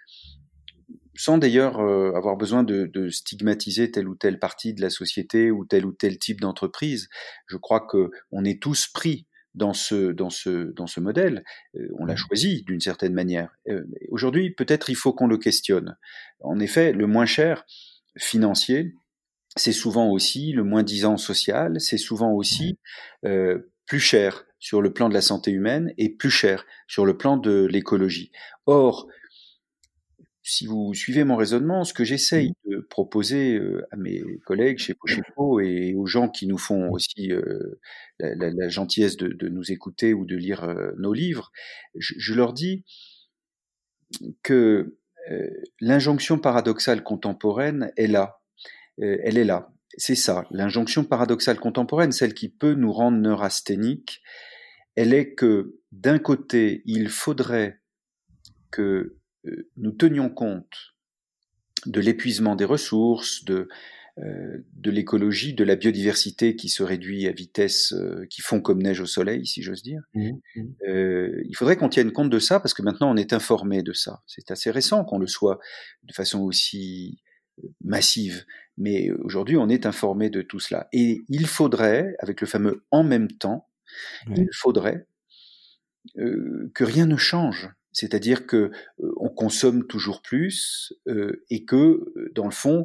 sans 1.17 1.37
d'ailleurs 1.37 1.79
euh, 1.79 2.13
avoir 2.15 2.37
besoin 2.37 2.63
de, 2.63 2.85
de, 2.85 3.09
stigmatiser 3.09 3.91
telle 3.91 4.07
ou 4.07 4.15
telle 4.15 4.39
partie 4.39 4.73
de 4.73 4.81
la 4.81 4.89
société 4.89 5.51
ou 5.51 5.65
tel 5.65 5.85
ou 5.85 5.93
tel 5.93 6.17
type 6.17 6.41
d'entreprise, 6.41 7.09
je 7.47 7.57
crois 7.57 7.81
que 7.81 8.11
on 8.31 8.43
est 8.43 8.61
tous 8.61 8.87
pris 8.87 9.27
dans 9.55 9.73
ce, 9.73 10.11
dans 10.11 10.29
ce, 10.29 10.71
dans 10.73 10.87
ce 10.87 10.99
modèle. 10.99 11.43
Euh, 11.75 11.87
on 11.97 12.05
l'a 12.05 12.13
mmh. 12.13 12.17
choisi 12.17 12.63
d'une 12.63 12.81
certaine 12.81 13.13
manière. 13.13 13.49
Euh, 13.67 13.85
aujourd'hui, 14.09 14.51
peut-être 14.51 14.89
il 14.89 14.95
faut 14.95 15.13
qu'on 15.13 15.27
le 15.27 15.37
questionne. 15.37 15.97
En 16.41 16.59
effet, 16.59 16.91
le 16.91 17.07
moins 17.07 17.25
cher 17.25 17.65
financier, 18.17 18.93
c'est 19.55 19.71
souvent 19.71 20.09
aussi 20.09 20.51
le 20.51 20.63
moins 20.63 20.83
disant 20.83 21.17
social, 21.17 21.79
c'est 21.79 21.97
souvent 21.97 22.31
aussi 22.33 22.77
euh, 23.25 23.71
plus 23.85 23.99
cher 23.99 24.45
sur 24.59 24.81
le 24.81 24.91
plan 24.91 25.09
de 25.09 25.13
la 25.13 25.21
santé 25.21 25.51
humaine 25.51 25.93
et 25.97 26.09
plus 26.09 26.29
cher 26.29 26.65
sur 26.87 27.05
le 27.05 27.17
plan 27.17 27.37
de 27.37 27.65
l'écologie. 27.65 28.31
Or, 28.65 29.07
si 30.47 30.67
vous 30.67 30.93
suivez 30.93 31.23
mon 31.23 31.35
raisonnement, 31.35 31.83
ce 31.83 31.93
que 31.93 32.03
j'essaye 32.03 32.49
mmh. 32.49 32.69
de 32.69 32.79
proposer 32.79 33.57
euh, 33.57 33.83
à 33.91 33.95
mes 33.95 34.21
collègues 34.45 34.77
chez 34.77 34.93
Pochepo 34.93 35.59
et 35.59 35.95
aux 35.95 36.05
gens 36.05 36.29
qui 36.29 36.45
nous 36.45 36.59
font 36.59 36.89
mmh. 36.89 36.93
aussi 36.93 37.31
euh, 37.31 37.79
la, 38.19 38.69
gentillesse 38.69 39.17
de, 39.17 39.49
nous 39.49 39.71
écouter 39.71 40.13
ou 40.13 40.23
de 40.23 40.35
lire 40.35 40.63
euh, 40.63 40.91
nos 40.99 41.13
livres, 41.13 41.51
je, 41.95 42.33
leur 42.35 42.53
dis 42.53 42.85
que 44.43 44.97
l'injonction 45.81 46.37
paradoxale 46.37 47.01
contemporaine 47.01 47.91
est 47.97 48.07
là. 48.07 48.39
elle 48.99 49.39
est 49.39 49.43
là. 49.45 49.73
C'est 49.97 50.15
ça, 50.15 50.45
l'injonction 50.51 51.03
paradoxale 51.03 51.59
contemporaine, 51.59 52.11
celle 52.11 52.35
qui 52.35 52.49
peut 52.49 52.75
nous 52.75 52.93
rendre 52.93 53.17
neurasthéniques, 53.17 54.21
elle 54.95 55.13
est 55.13 55.33
que 55.33 55.79
d'un 55.91 56.19
côté, 56.19 56.83
il 56.85 57.09
faudrait 57.09 57.79
que 58.69 59.17
nous 59.77 59.91
tenions 59.91 60.29
compte 60.29 60.95
de 61.85 61.99
l'épuisement 61.99 62.55
des 62.55 62.65
ressources, 62.65 63.43
de, 63.45 63.67
euh, 64.17 64.65
de 64.73 64.91
l'écologie, 64.91 65.53
de 65.53 65.63
la 65.63 65.75
biodiversité 65.75 66.55
qui 66.55 66.69
se 66.69 66.83
réduit 66.83 67.27
à 67.27 67.31
vitesse 67.31 67.93
euh, 67.93 68.25
qui 68.29 68.41
fond 68.41 68.61
comme 68.61 68.81
neige 68.81 69.01
au 69.01 69.05
soleil, 69.05 69.45
si 69.45 69.61
j'ose 69.61 69.83
dire. 69.83 70.03
Mmh, 70.13 70.29
mmh. 70.55 71.41
il 71.45 71.55
faudrait 71.55 71.75
qu'on 71.75 71.89
tienne 71.89 72.11
compte 72.11 72.29
de 72.29 72.39
ça 72.39 72.59
parce 72.59 72.73
que 72.73 72.81
maintenant 72.81 73.11
on 73.11 73.17
est 73.17 73.33
informé 73.33 73.83
de 73.83 73.93
ça. 73.93 74.23
C'est 74.25 74.51
assez 74.51 74.71
récent 74.71 75.03
qu'on 75.03 75.19
le 75.19 75.27
soit 75.27 75.59
de 76.03 76.13
façon 76.13 76.41
aussi 76.41 77.21
massive, 77.83 78.45
mais 78.77 79.11
aujourd'hui 79.11 79.57
on 79.57 79.69
est 79.69 79.85
informé 79.85 80.29
de 80.29 80.41
tout 80.41 80.59
cela. 80.59 80.87
Et 80.91 81.23
il 81.29 81.45
faudrait, 81.45 82.15
avec 82.19 82.41
le 82.41 82.47
fameux 82.47 82.85
en 82.91 83.03
même 83.03 83.31
temps, 83.31 83.67
il 84.27 84.47
faudrait 84.53 85.07
que 86.15 86.83
rien 86.83 87.05
ne 87.05 87.17
change 87.17 87.69
c'est-à-dire 87.95 88.45
que 88.45 88.57
euh, 88.57 89.13
on 89.15 89.29
consomme 89.29 89.87
toujours 89.87 90.21
plus 90.21 90.93
euh, 91.07 91.45
et 91.49 91.63
que 91.63 91.75
euh, 91.75 92.31
dans 92.35 92.43
le 92.43 92.51
fond 92.51 92.83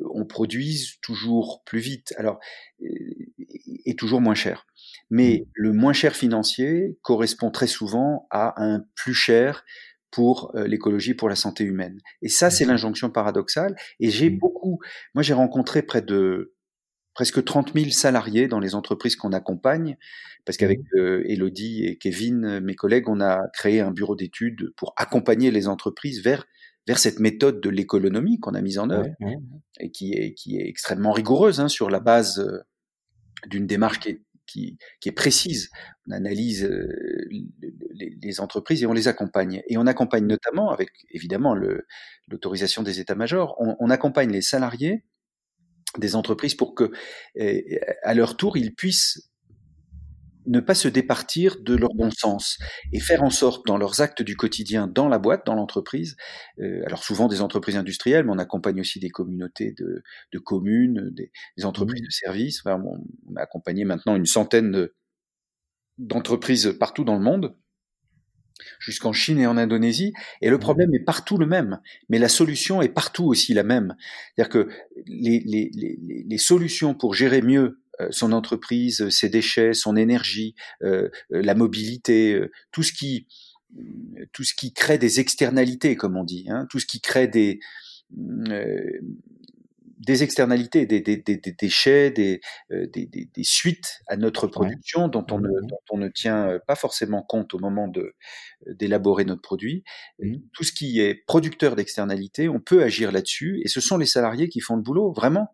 on 0.00 0.24
produise 0.24 0.98
toujours 1.02 1.62
plus 1.66 1.78
vite. 1.78 2.14
Alors 2.16 2.40
et 2.80 3.94
toujours 3.96 4.20
moins 4.20 4.34
cher. 4.34 4.66
Mais 5.10 5.42
mmh. 5.44 5.50
le 5.54 5.72
moins 5.72 5.92
cher 5.92 6.16
financier 6.16 6.98
correspond 7.02 7.50
très 7.50 7.66
souvent 7.66 8.26
à 8.30 8.60
un 8.64 8.84
plus 8.94 9.14
cher 9.14 9.64
pour 10.10 10.52
l'écologie, 10.54 11.12
pour 11.12 11.28
la 11.28 11.36
santé 11.36 11.62
humaine. 11.62 12.00
Et 12.22 12.30
ça, 12.30 12.48
c'est 12.48 12.64
l'injonction 12.64 13.10
paradoxale. 13.10 13.76
Et 14.00 14.08
j'ai 14.08 14.30
mmh. 14.30 14.38
beaucoup, 14.38 14.78
moi 15.14 15.22
j'ai 15.22 15.34
rencontré 15.34 15.82
près 15.82 16.00
de 16.00 16.55
presque 17.16 17.42
30 17.42 17.72
000 17.74 17.88
salariés 17.92 18.46
dans 18.46 18.60
les 18.60 18.74
entreprises 18.74 19.16
qu'on 19.16 19.32
accompagne, 19.32 19.96
parce 20.44 20.58
qu'avec 20.58 20.80
mmh. 20.80 20.98
euh, 20.98 21.22
Elodie 21.24 21.86
et 21.86 21.96
Kevin, 21.96 22.44
euh, 22.44 22.60
mes 22.60 22.74
collègues, 22.74 23.08
on 23.08 23.22
a 23.22 23.48
créé 23.54 23.80
un 23.80 23.90
bureau 23.90 24.14
d'études 24.14 24.74
pour 24.76 24.92
accompagner 24.98 25.50
les 25.50 25.66
entreprises 25.66 26.22
vers 26.22 26.44
vers 26.86 26.98
cette 26.98 27.18
méthode 27.18 27.62
de 27.62 27.70
l'économie 27.70 28.38
qu'on 28.38 28.54
a 28.54 28.60
mise 28.60 28.78
en 28.78 28.90
œuvre 28.90 29.08
et 29.80 29.90
qui 29.90 30.12
est 30.12 30.34
qui 30.34 30.58
est 30.58 30.68
extrêmement 30.68 31.12
rigoureuse 31.12 31.58
hein, 31.58 31.68
sur 31.68 31.88
la 31.88 32.00
base 32.00 32.38
euh, 32.38 32.60
d'une 33.48 33.66
démarche 33.66 33.98
qui 33.98 34.10
est 34.10 34.22
qui, 34.46 34.78
qui, 35.00 35.08
est 35.08 35.12
précise. 35.12 35.70
On 36.06 36.12
analyse 36.12 36.70
les, 37.30 38.16
les, 38.22 38.40
entreprises 38.40 38.80
et 38.80 38.86
on 38.86 38.92
les 38.92 39.08
accompagne. 39.08 39.60
Et 39.66 39.76
on 39.76 39.88
accompagne 39.88 40.24
notamment, 40.24 40.70
avec 40.70 40.90
évidemment 41.10 41.56
l'autorisation 42.28 42.84
des 42.84 43.00
états-majors, 43.00 43.56
on, 43.58 43.74
on, 43.80 43.90
accompagne 43.90 44.30
les 44.30 44.42
salariés 44.42 45.02
des 45.98 46.16
entreprises 46.16 46.54
pour 46.54 46.74
que, 46.74 46.90
à 48.02 48.14
leur 48.14 48.36
tour, 48.36 48.56
ils 48.56 48.74
puissent 48.74 49.30
ne 50.46 50.60
pas 50.60 50.74
se 50.74 50.88
départir 50.88 51.56
de 51.60 51.74
leur 51.74 51.94
bon 51.94 52.10
sens 52.10 52.58
et 52.92 53.00
faire 53.00 53.22
en 53.22 53.30
sorte 53.30 53.66
dans 53.66 53.76
leurs 53.76 54.00
actes 54.00 54.22
du 54.22 54.36
quotidien, 54.36 54.86
dans 54.86 55.08
la 55.08 55.18
boîte, 55.18 55.44
dans 55.46 55.54
l'entreprise, 55.54 56.16
euh, 56.60 56.82
alors 56.86 57.02
souvent 57.02 57.28
des 57.28 57.40
entreprises 57.40 57.76
industrielles, 57.76 58.24
mais 58.24 58.32
on 58.32 58.38
accompagne 58.38 58.80
aussi 58.80 59.00
des 59.00 59.10
communautés 59.10 59.74
de, 59.76 60.02
de 60.32 60.38
communes, 60.38 61.10
des, 61.10 61.30
entreprises 61.64 62.02
de 62.02 62.10
services. 62.10 62.60
Enfin, 62.64 62.82
on, 62.84 63.36
a 63.36 63.42
accompagné 63.42 63.84
maintenant 63.84 64.16
une 64.16 64.26
centaine 64.26 64.88
d'entreprises 65.98 66.76
partout 66.78 67.04
dans 67.04 67.16
le 67.16 67.22
monde 67.22 67.56
jusqu'en 68.78 69.12
Chine 69.12 69.38
et 69.38 69.46
en 69.46 69.56
Indonésie. 69.56 70.12
Et 70.40 70.50
le 70.50 70.56
mmh. 70.56 70.60
problème 70.60 70.94
est 70.94 71.04
partout 71.04 71.38
le 71.38 71.46
même, 71.46 71.80
mais 72.08 72.18
la 72.18 72.28
solution 72.28 72.82
est 72.82 72.88
partout 72.88 73.24
aussi 73.24 73.54
la 73.54 73.62
même. 73.62 73.96
C'est-à-dire 74.34 74.50
que 74.50 74.68
les, 75.06 75.40
les, 75.44 75.70
les, 75.74 75.98
les, 76.26 76.38
solutions 76.38 76.94
pour 76.94 77.14
gérer 77.14 77.42
mieux 77.42 77.80
euh, 78.00 78.08
son 78.10 78.32
entreprise, 78.32 79.08
ses 79.08 79.28
déchets, 79.28 79.72
son 79.72 79.96
énergie, 79.96 80.54
euh, 80.82 81.08
euh, 81.32 81.42
la 81.42 81.54
mobilité, 81.54 82.38
tout 82.72 82.82
ce 82.82 82.92
qui 82.92 83.26
tout 84.32 84.42
ce 84.42 84.54
qui 84.54 84.72
crée 84.72 84.96
des 84.96 85.20
externalités, 85.20 85.96
comme 85.96 86.16
on 86.16 86.24
dit, 86.24 86.46
hein, 86.48 86.66
tout 86.70 86.78
ce 86.78 86.86
qui 86.86 87.00
crée 87.00 87.28
des 87.28 87.60
des 89.98 90.22
externalités, 90.22 90.86
des, 90.86 91.00
des, 91.00 91.16
des, 91.16 91.36
des 91.36 91.52
déchets, 91.52 92.10
des, 92.10 92.40
euh, 92.70 92.86
des, 92.92 93.06
des, 93.06 93.44
suites 93.44 94.00
à 94.06 94.16
notre 94.16 94.46
production 94.46 95.08
dont, 95.08 95.26
on 95.30 95.38
ne, 95.38 95.48
mmh. 95.48 95.66
dont 95.66 95.80
on 95.90 95.98
ne 95.98 96.08
tient 96.08 96.58
pas 96.66 96.74
forcément 96.74 97.22
compte 97.22 97.54
au 97.54 97.58
moment 97.58 97.88
de 97.88 98.14
d'élaborer 98.66 99.24
notre 99.24 99.42
produit. 99.42 99.84
Mmh. 100.18 100.36
Tout 100.52 100.64
ce 100.64 100.72
qui 100.72 101.00
est 101.00 101.14
producteur 101.26 101.76
d'externalités, 101.76 102.48
on 102.48 102.60
peut 102.60 102.82
agir 102.82 103.12
là-dessus, 103.12 103.60
et 103.64 103.68
ce 103.68 103.80
sont 103.80 103.96
les 103.96 104.06
salariés 104.06 104.48
qui 104.48 104.60
font 104.60 104.76
le 104.76 104.82
boulot, 104.82 105.12
vraiment. 105.12 105.48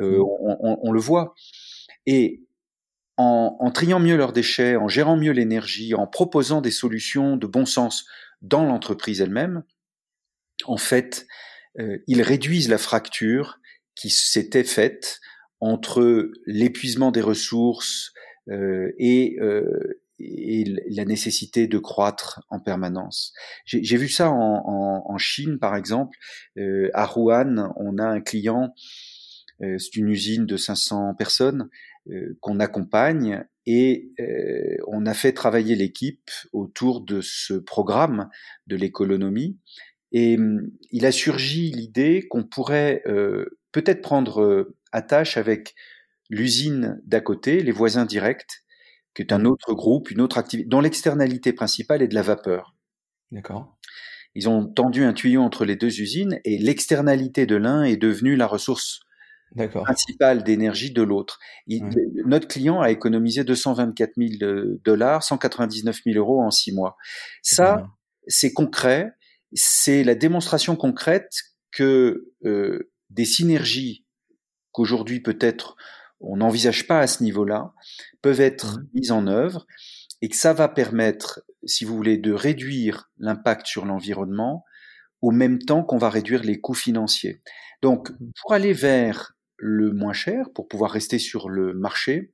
Euh, 0.00 0.18
mmh. 0.18 0.22
on, 0.22 0.56
on, 0.60 0.78
on, 0.82 0.92
le 0.92 1.00
voit. 1.00 1.34
Et 2.06 2.42
en, 3.16 3.56
en 3.60 3.70
triant 3.70 4.00
mieux 4.00 4.16
leurs 4.16 4.32
déchets, 4.32 4.76
en 4.76 4.88
gérant 4.88 5.16
mieux 5.16 5.32
l'énergie, 5.32 5.94
en 5.94 6.06
proposant 6.06 6.60
des 6.60 6.72
solutions 6.72 7.36
de 7.36 7.46
bon 7.46 7.66
sens 7.66 8.06
dans 8.42 8.64
l'entreprise 8.64 9.20
elle-même, 9.20 9.62
en 10.66 10.76
fait, 10.76 11.26
euh, 11.78 11.98
ils 12.06 12.22
réduisent 12.22 12.68
la 12.68 12.78
fracture 12.78 13.58
qui 13.94 14.10
s'était 14.10 14.64
faite 14.64 15.20
entre 15.60 16.30
l'épuisement 16.46 17.10
des 17.10 17.20
ressources 17.20 18.12
euh, 18.48 18.92
et, 18.98 19.36
euh, 19.40 20.00
et, 20.18 20.64
la 20.90 21.04
nécessité 21.04 21.66
de 21.66 21.78
croître 21.78 22.42
en 22.50 22.60
permanence. 22.60 23.32
J'ai 23.64 23.96
vu 23.96 24.08
ça 24.08 24.30
en, 24.30 24.62
en, 24.66 25.04
en, 25.06 25.18
Chine, 25.18 25.58
par 25.58 25.76
exemple. 25.76 26.16
Euh, 26.58 26.90
à 26.94 27.06
Rouen, 27.06 27.72
on 27.76 27.98
a 27.98 28.04
un 28.04 28.20
client, 28.20 28.74
euh, 29.62 29.78
c'est 29.78 29.96
une 29.96 30.08
usine 30.08 30.46
de 30.46 30.56
500 30.56 31.14
personnes 31.14 31.68
euh, 32.10 32.36
qu'on 32.40 32.60
accompagne 32.60 33.44
et 33.66 34.10
on 34.86 35.06
a 35.06 35.14
fait 35.14 35.32
travailler 35.32 35.74
l'équipe 35.74 36.30
autour 36.52 37.00
de 37.00 37.22
ce 37.22 37.54
programme 37.54 38.28
de 38.66 38.76
l'économie 38.76 39.58
et 40.16 40.38
il 40.92 41.06
a 41.06 41.12
surgi 41.12 41.72
l'idée 41.72 42.28
qu'on 42.28 42.44
pourrait 42.44 43.02
euh, 43.06 43.58
peut-être 43.72 44.00
prendre 44.00 44.72
attache 44.92 45.36
avec 45.36 45.74
l'usine 46.30 47.02
d'à 47.04 47.20
côté, 47.20 47.64
les 47.64 47.72
voisins 47.72 48.04
directs, 48.06 48.62
qui 49.14 49.22
est 49.22 49.32
un 49.32 49.40
mmh. 49.40 49.46
autre 49.46 49.74
groupe, 49.74 50.12
une 50.12 50.20
autre 50.20 50.38
activité, 50.38 50.68
dont 50.68 50.80
l'externalité 50.80 51.52
principale 51.52 52.00
est 52.00 52.06
de 52.06 52.14
la 52.14 52.22
vapeur. 52.22 52.76
D'accord. 53.32 53.76
Ils 54.36 54.48
ont 54.48 54.64
tendu 54.64 55.02
un 55.02 55.14
tuyau 55.14 55.42
entre 55.42 55.64
les 55.64 55.74
deux 55.74 56.00
usines 56.00 56.38
et 56.44 56.58
l'externalité 56.58 57.44
de 57.44 57.56
l'un 57.56 57.82
est 57.82 57.96
devenue 57.96 58.36
la 58.36 58.46
ressource 58.46 59.00
principale 59.56 60.44
d'énergie 60.44 60.92
de 60.92 61.02
l'autre. 61.02 61.40
Notre 62.24 62.46
client 62.46 62.80
a 62.80 62.90
économisé 62.92 63.42
224 63.42 64.12
000 64.16 64.76
dollars, 64.84 65.24
199 65.24 66.02
000 66.04 66.18
euros 66.18 66.40
en 66.40 66.52
six 66.52 66.72
mois. 66.72 66.96
Ça, 67.42 67.88
c'est 68.28 68.52
concret 68.52 69.12
c'est 69.54 70.04
la 70.04 70.14
démonstration 70.14 70.76
concrète 70.76 71.32
que 71.70 72.32
euh, 72.44 72.90
des 73.10 73.24
synergies 73.24 74.04
qu'aujourd'hui 74.72 75.20
peut-être 75.20 75.76
on 76.20 76.36
n'envisage 76.36 76.86
pas 76.86 77.00
à 77.00 77.06
ce 77.06 77.22
niveau-là 77.22 77.72
peuvent 78.22 78.40
être 78.40 78.78
mmh. 78.78 78.88
mises 78.94 79.12
en 79.12 79.26
œuvre 79.26 79.66
et 80.22 80.28
que 80.28 80.36
ça 80.36 80.52
va 80.52 80.68
permettre, 80.68 81.42
si 81.64 81.84
vous 81.84 81.96
voulez, 81.96 82.16
de 82.16 82.32
réduire 82.32 83.10
l'impact 83.18 83.66
sur 83.66 83.84
l'environnement 83.84 84.64
au 85.20 85.30
même 85.30 85.58
temps 85.58 85.82
qu'on 85.82 85.98
va 85.98 86.10
réduire 86.10 86.42
les 86.42 86.60
coûts 86.60 86.74
financiers. 86.74 87.42
Donc, 87.82 88.10
mmh. 88.10 88.16
pour 88.40 88.52
aller 88.52 88.72
vers 88.72 89.34
le 89.56 89.92
moins 89.92 90.12
cher, 90.12 90.48
pour 90.54 90.68
pouvoir 90.68 90.90
rester 90.90 91.18
sur 91.18 91.48
le 91.48 91.74
marché, 91.74 92.32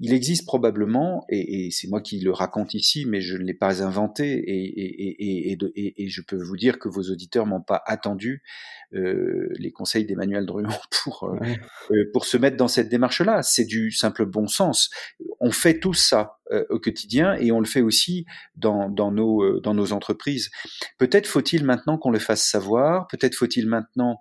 il 0.00 0.12
existe 0.12 0.46
probablement, 0.46 1.24
et, 1.28 1.66
et 1.66 1.70
c'est 1.72 1.88
moi 1.88 2.00
qui 2.00 2.20
le 2.20 2.30
raconte 2.30 2.72
ici, 2.74 3.04
mais 3.04 3.20
je 3.20 3.36
ne 3.36 3.42
l'ai 3.42 3.54
pas 3.54 3.82
inventé, 3.82 4.32
et, 4.32 5.52
et, 5.52 6.02
et, 6.02 6.08
je 6.08 6.22
peux 6.22 6.40
vous 6.40 6.56
dire 6.56 6.78
que 6.78 6.88
vos 6.88 7.02
auditeurs 7.02 7.46
m'ont 7.46 7.62
pas 7.62 7.82
attendu 7.84 8.42
euh, 8.94 9.48
les 9.58 9.72
conseils 9.72 10.06
d'Emmanuel 10.06 10.46
Druon 10.46 10.68
pour 11.02 11.24
euh, 11.24 11.38
euh, 11.90 12.10
pour 12.12 12.24
se 12.26 12.36
mettre 12.36 12.56
dans 12.56 12.68
cette 12.68 12.88
démarche-là. 12.88 13.42
C'est 13.42 13.64
du 13.64 13.90
simple 13.90 14.24
bon 14.24 14.46
sens. 14.46 14.90
On 15.40 15.50
fait 15.50 15.80
tout 15.80 15.94
ça 15.94 16.38
euh, 16.52 16.64
au 16.70 16.78
quotidien 16.78 17.34
et 17.34 17.50
on 17.50 17.58
le 17.58 17.66
fait 17.66 17.82
aussi 17.82 18.24
dans, 18.56 18.88
dans 18.88 19.10
nos 19.10 19.42
euh, 19.42 19.60
dans 19.60 19.74
nos 19.74 19.92
entreprises. 19.92 20.50
Peut-être 20.98 21.26
faut-il 21.26 21.64
maintenant 21.64 21.98
qu'on 21.98 22.10
le 22.10 22.18
fasse 22.20 22.44
savoir. 22.44 23.08
Peut-être 23.08 23.34
faut-il 23.34 23.66
maintenant 23.66 24.20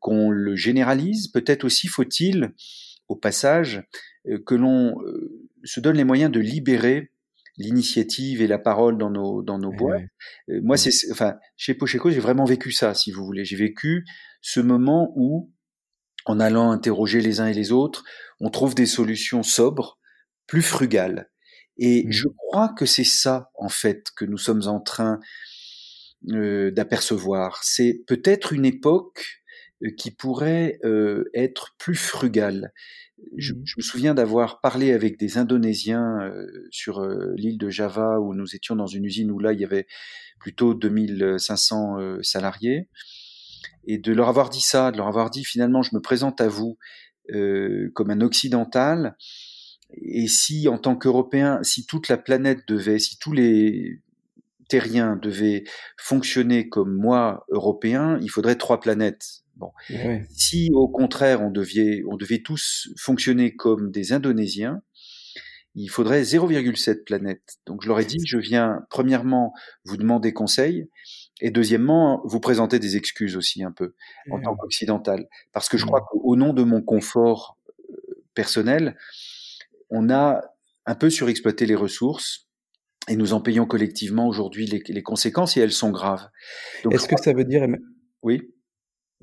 qu'on 0.00 0.30
le 0.30 0.56
généralise. 0.56 1.28
Peut-être 1.28 1.62
aussi 1.62 1.86
faut-il 1.86 2.52
au 3.06 3.14
passage 3.14 3.84
que 4.46 4.54
l'on 4.54 5.00
euh, 5.02 5.48
se 5.64 5.80
donne 5.80 5.96
les 5.96 6.04
moyens 6.04 6.30
de 6.30 6.40
libérer 6.40 7.10
l'initiative 7.56 8.42
et 8.42 8.46
la 8.46 8.58
parole 8.58 8.98
dans 8.98 9.10
nos 9.10 9.42
dans 9.42 9.58
nos 9.58 9.72
boîtes. 9.72 10.02
Euh, 10.48 10.60
moi, 10.62 10.76
c'est 10.76 10.90
enfin 11.12 11.36
chez 11.56 11.74
Pocheco, 11.74 12.10
j'ai 12.10 12.20
vraiment 12.20 12.44
vécu 12.44 12.72
ça, 12.72 12.94
si 12.94 13.12
vous 13.12 13.24
voulez. 13.24 13.44
J'ai 13.44 13.56
vécu 13.56 14.04
ce 14.40 14.60
moment 14.60 15.12
où, 15.16 15.52
en 16.26 16.40
allant 16.40 16.70
interroger 16.70 17.20
les 17.20 17.40
uns 17.40 17.46
et 17.46 17.54
les 17.54 17.70
autres, 17.72 18.04
on 18.40 18.50
trouve 18.50 18.74
des 18.74 18.86
solutions 18.86 19.42
sobres, 19.42 19.98
plus 20.46 20.62
frugales. 20.62 21.30
Et 21.76 22.04
mmh. 22.06 22.12
je 22.12 22.28
crois 22.28 22.68
que 22.76 22.86
c'est 22.86 23.04
ça, 23.04 23.50
en 23.54 23.68
fait, 23.68 24.06
que 24.16 24.24
nous 24.24 24.38
sommes 24.38 24.66
en 24.66 24.80
train 24.80 25.20
euh, 26.30 26.70
d'apercevoir. 26.70 27.62
C'est 27.62 28.02
peut-être 28.06 28.52
une 28.52 28.64
époque 28.64 29.42
qui 29.98 30.10
pourrait 30.10 30.78
euh, 30.84 31.24
être 31.34 31.74
plus 31.78 31.96
frugale. 31.96 32.72
Je, 33.36 33.52
mmh. 33.52 33.62
je, 33.64 33.74
me 33.76 33.82
souviens 33.82 34.14
d'avoir 34.14 34.60
parlé 34.60 34.92
avec 34.92 35.18
des 35.18 35.38
Indonésiens 35.38 36.20
euh, 36.22 36.46
sur 36.70 37.00
euh, 37.00 37.32
l'île 37.36 37.58
de 37.58 37.68
Java 37.68 38.20
où 38.20 38.34
nous 38.34 38.54
étions 38.54 38.76
dans 38.76 38.86
une 38.86 39.04
usine 39.04 39.30
où 39.30 39.38
là 39.38 39.52
il 39.52 39.60
y 39.60 39.64
avait 39.64 39.86
plutôt 40.38 40.74
2500 40.74 41.98
euh, 41.98 42.18
salariés. 42.22 42.88
Et 43.86 43.98
de 43.98 44.12
leur 44.12 44.28
avoir 44.28 44.48
dit 44.50 44.60
ça, 44.60 44.90
de 44.90 44.96
leur 44.96 45.08
avoir 45.08 45.30
dit 45.30 45.44
finalement 45.44 45.82
je 45.82 45.94
me 45.94 46.00
présente 46.00 46.40
à 46.40 46.48
vous 46.48 46.78
comme 47.94 48.10
un 48.10 48.20
occidental. 48.20 49.16
Et 49.92 50.28
si 50.28 50.68
en 50.68 50.76
tant 50.76 50.94
qu'Européen, 50.94 51.62
si 51.62 51.86
toute 51.86 52.08
la 52.08 52.18
planète 52.18 52.68
devait, 52.68 52.98
si 52.98 53.18
tous 53.18 53.32
les 53.32 54.02
terriens 54.68 55.16
devaient 55.16 55.64
fonctionner 55.96 56.68
comme 56.68 56.94
moi, 56.94 57.44
Européen, 57.50 58.18
il 58.20 58.28
faudrait 58.28 58.56
trois 58.56 58.80
planètes 58.80 59.43
Bon. 59.56 59.70
Si 60.30 60.70
au 60.72 60.88
contraire 60.88 61.42
on 61.42 61.50
devait, 61.50 62.02
on 62.08 62.16
devait 62.16 62.40
tous 62.40 62.88
fonctionner 62.98 63.54
comme 63.54 63.90
des 63.90 64.12
Indonésiens, 64.12 64.82
il 65.74 65.88
faudrait 65.88 66.22
0,7 66.22 67.04
planètes. 67.04 67.58
Donc 67.66 67.82
je 67.82 67.88
leur 67.88 67.98
ai 68.00 68.04
dit, 68.04 68.18
je 68.24 68.38
viens 68.38 68.84
premièrement 68.90 69.52
vous 69.84 69.96
demander 69.96 70.32
conseil 70.32 70.88
et 71.40 71.50
deuxièmement 71.50 72.22
vous 72.24 72.40
présenter 72.40 72.78
des 72.78 72.96
excuses 72.96 73.36
aussi 73.36 73.64
un 73.64 73.72
peu 73.72 73.94
en 74.30 74.40
tant 74.40 74.56
qu'occidental, 74.56 75.28
parce 75.52 75.68
que 75.68 75.76
je 75.76 75.84
crois 75.84 76.06
qu'au 76.08 76.36
nom 76.36 76.52
de 76.52 76.62
mon 76.62 76.80
confort 76.80 77.58
euh, 77.68 78.24
personnel, 78.34 78.96
on 79.90 80.10
a 80.10 80.40
un 80.86 80.94
peu 80.94 81.10
surexploité 81.10 81.66
les 81.66 81.74
ressources 81.74 82.48
et 83.08 83.16
nous 83.16 83.32
en 83.32 83.40
payons 83.40 83.66
collectivement 83.66 84.28
aujourd'hui 84.28 84.66
les, 84.66 84.82
les, 84.86 85.02
conséquences 85.02 85.56
et 85.56 85.60
elles 85.60 85.72
sont 85.72 85.90
graves. 85.90 86.28
Est-ce 86.90 87.08
que 87.08 87.20
ça 87.20 87.32
veut 87.32 87.44
dire 87.44 87.66
oui 88.22 88.53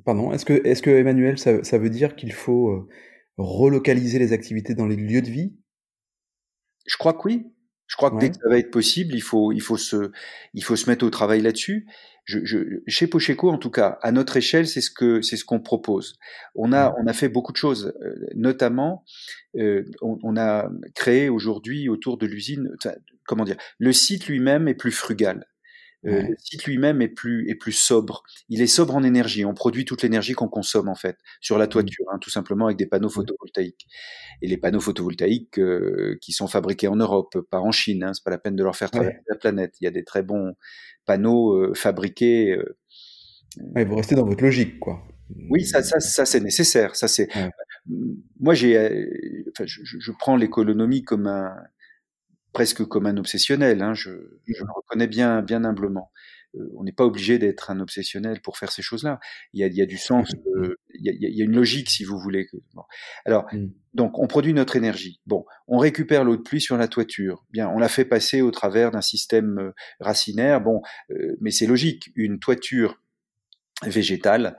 Pardon, 0.06 0.32
est-ce 0.32 0.46
que, 0.46 0.66
est-ce 0.66 0.82
que 0.82 0.90
Emmanuel, 0.90 1.38
ça, 1.38 1.64
ça 1.64 1.78
veut 1.78 1.90
dire 1.90 2.16
qu'il 2.16 2.34
faut 2.34 2.70
euh, 2.70 2.90
relocaliser 3.38 4.20
les 4.20 4.34
activités 4.34 4.74
dans 4.74 4.88
les 4.88 4.96
lieux 4.96 5.22
de 5.22 5.30
vie? 5.30 5.54
Je 6.86 6.98
crois 6.98 7.14
que 7.14 7.22
oui. 7.26 7.46
Je 7.88 7.98
crois 7.98 8.10
que 8.10 8.18
dès 8.20 8.30
que 8.30 8.38
ça 8.38 8.48
va 8.48 8.58
être 8.58 8.72
possible, 8.72 9.14
il 9.14 9.22
faut, 9.22 9.52
il 9.52 9.60
faut 9.60 9.76
se, 9.76 10.12
il 10.54 10.64
faut 10.64 10.78
se 10.78 10.90
mettre 10.90 11.06
au 11.06 11.10
travail 11.10 11.42
là-dessus. 11.42 11.88
Je, 12.24 12.40
je, 12.46 12.80
chez 12.88 13.06
Pocheco, 13.06 13.50
en 13.50 13.58
tout 13.58 13.70
cas, 13.70 14.00
à 14.02 14.14
notre 14.14 14.38
échelle, 14.38 14.66
c'est 14.66 14.80
ce 14.80 14.90
que, 14.90 15.22
c'est 15.22 15.36
ce 15.36 15.44
qu'on 15.44 15.60
propose. 15.60 16.18
On 16.56 16.72
a, 16.72 16.96
on 16.98 17.06
a 17.08 17.12
fait 17.12 17.28
beaucoup 17.28 17.52
de 17.52 17.58
choses, 17.58 17.94
euh, 18.02 18.16
notamment, 18.34 19.04
euh, 19.58 19.84
on, 20.02 20.18
on, 20.24 20.38
a 20.38 20.70
créé 20.96 21.28
aujourd'hui 21.28 21.90
autour 21.90 22.18
de 22.18 22.26
l'usine, 22.26 22.70
comment 23.26 23.44
dire, 23.44 23.58
le 23.78 23.92
site 23.92 24.28
lui-même 24.28 24.70
est 24.70 24.74
plus 24.74 24.94
frugal. 24.94 25.46
Euh, 26.08 26.24
le 26.24 26.36
site 26.40 26.66
lui-même 26.66 27.02
est 27.02 27.08
plus 27.08 27.48
est 27.50 27.56
plus 27.56 27.74
sobre. 27.74 28.24
Il 28.50 28.62
est 28.62 28.68
sobre 28.68 28.96
en 28.96 29.04
énergie. 29.04 29.46
On 29.46 29.54
produit 29.54 29.86
toute 29.86 30.02
l'énergie 30.02 30.34
qu'on 30.34 30.48
consomme 30.48 30.90
en 30.90 30.96
fait 30.96 31.18
sur 31.42 31.60
la 31.60 31.66
mmh. 31.66 31.70
toiture, 31.70 32.06
hein, 32.12 32.18
tout 32.20 32.32
simplement 32.32 32.66
avec 32.66 32.78
des 32.78 32.88
panneaux 32.88 33.10
photovoltaïques. 33.10 33.88
Et 34.42 34.48
les 34.48 34.58
panneaux 34.58 34.80
photovoltaïques 34.80 35.60
euh, 35.60 36.18
qui 36.22 36.32
sont 36.32 36.48
fabriqués 36.48 36.88
en 36.88 36.96
Europe, 36.96 37.38
pas 37.52 37.60
en 37.60 37.72
Chine. 37.72 38.04
Hein, 38.04 38.14
c'est 38.14 38.24
pas 38.24 38.32
la 38.32 38.40
peine 38.40 38.56
de 38.56 38.64
leur 38.64 38.76
faire 38.76 38.90
traverser 38.90 39.22
la 39.30 39.36
planète. 39.36 39.76
Il 39.80 39.86
y 39.86 39.88
a 39.88 39.92
des 39.92 40.04
très 40.04 40.24
bons 40.24 40.56
panneaux 41.06 41.54
euh, 41.54 41.74
fabriqués. 41.76 42.58
Ouais, 43.76 43.86
vous 43.86 43.96
restez 43.96 44.16
dans 44.16 44.26
votre 44.26 44.44
logique, 44.44 44.80
quoi. 44.80 45.04
Oui, 45.50 45.66
ça, 45.66 45.84
ça, 45.84 46.00
ça 46.00 46.26
c'est 46.26 46.42
nécessaire. 46.42 46.96
Ça 46.96 47.08
c'est. 47.08 47.30
Moi, 48.40 48.54
j'ai, 48.54 48.78
enfin, 49.50 49.66
je, 49.66 49.82
je 49.84 50.12
prends 50.18 50.36
l'économie 50.36 51.04
comme 51.04 51.28
un 51.28 51.56
presque 52.54 52.84
comme 52.86 53.06
un 53.06 53.18
obsessionnel. 53.18 53.82
Hein, 53.82 53.94
je, 53.94 54.12
je, 54.48 54.64
le 54.64 54.72
reconnais 54.76 55.08
bien, 55.08 55.42
bien 55.42 55.64
humblement. 55.64 56.12
Euh, 56.56 56.70
on 56.76 56.84
n'est 56.84 56.92
pas 56.92 57.06
obligé 57.06 57.40
d'être 57.40 57.72
un 57.72 57.80
obsessionnel 57.80 58.42
pour 58.42 58.58
faire 58.58 58.72
ces 58.72 58.82
choses-là. 58.82 59.20
Il 59.54 59.62
y 59.62 59.64
a, 59.64 59.68
il 59.68 59.76
y 59.76 59.82
a 59.82 59.86
du 59.86 59.98
sens, 59.98 60.34
il, 60.34 61.06
y 61.06 61.10
a, 61.10 61.14
il, 61.14 61.38
y 61.38 61.42
a, 61.42 61.46
une 61.46 61.56
logique, 61.56 61.90
si 61.90 62.04
vous 62.04 62.20
voulez. 62.20 62.48
Bon. 62.74 62.84
Alors, 63.26 63.46
mmh. 63.54 63.68
donc, 63.94 64.20
on 64.20 64.28
produit 64.28 64.54
notre 64.54 64.76
énergie. 64.76 65.22
Bon, 65.26 65.46
on 65.68 65.78
récupère 65.78 66.24
l'eau 66.24 66.36
de 66.36 66.42
pluie 66.42 66.62
sur 66.62 66.78
la 66.78 66.88
toiture. 66.88 67.46
Bien, 67.52 67.70
on 67.70 67.80
la 67.80 67.88
fait 67.88 68.06
passer 68.06 68.42
au 68.42 68.52
travers 68.52 68.92
d'un 68.92 69.02
système 69.02 69.60
euh, 69.60 69.72
racinaire. 70.00 70.62
Bon, 70.62 70.82
euh, 71.12 71.38
mais 71.40 71.52
c'est 71.52 71.68
logique. 71.68 72.12
Une 72.16 72.40
toiture 72.40 73.02
végétale 73.84 74.58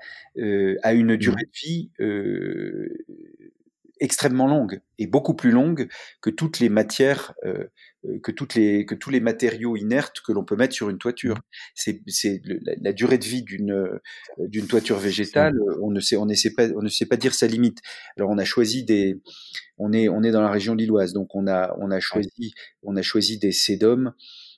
a 0.82 0.94
une 0.94 1.14
durée 1.14 1.44
de 1.44 1.58
vie 1.62 1.92
extrêmement 4.02 4.48
longue 4.48 4.80
et 4.98 5.06
beaucoup 5.06 5.34
plus 5.34 5.52
longue 5.52 5.88
que 6.20 6.28
toutes 6.28 6.58
les 6.58 6.68
matières, 6.68 7.34
euh, 7.44 7.66
euh, 8.04 8.18
que 8.20 8.32
toutes 8.32 8.56
les 8.56 8.84
que 8.84 8.96
tous 8.96 9.10
les 9.10 9.20
matériaux 9.20 9.76
inertes 9.76 10.20
que 10.26 10.32
l'on 10.32 10.44
peut 10.44 10.56
mettre 10.56 10.74
sur 10.74 10.90
une 10.90 10.98
toiture. 10.98 11.38
C'est 11.74 12.02
c'est 12.08 12.42
la, 12.82 12.92
durée 12.92 13.18
de 13.18 13.24
vie 13.24 13.42
d'une 13.42 13.72
euh, 13.72 14.02
d'une 14.38 14.66
toiture 14.66 14.98
végétale. 14.98 15.54
On 15.80 15.90
ne 15.92 16.00
sait 16.00 16.16
on 16.16 16.26
ne 16.26 16.34
sait 16.34 16.52
pas 16.52 16.68
on 16.76 16.82
ne 16.82 16.88
sait 16.88 17.06
pas 17.06 17.16
dire 17.16 17.32
sa 17.32 17.46
limite. 17.46 17.78
Alors 18.16 18.30
on 18.30 18.38
a 18.38 18.44
choisi 18.44 18.84
des 18.84 19.20
on 19.78 19.92
est 19.92 20.08
on 20.08 20.24
est 20.24 20.32
dans 20.32 20.42
la 20.42 20.50
région 20.50 20.74
lilloise 20.74 21.12
donc 21.12 21.34
on 21.36 21.46
a 21.46 21.74
on 21.78 21.90
a 21.92 22.00
choisi 22.00 22.52
on 22.82 22.96
a 22.96 23.02
choisi 23.02 23.38
des 23.38 23.52
sédums 23.52 24.12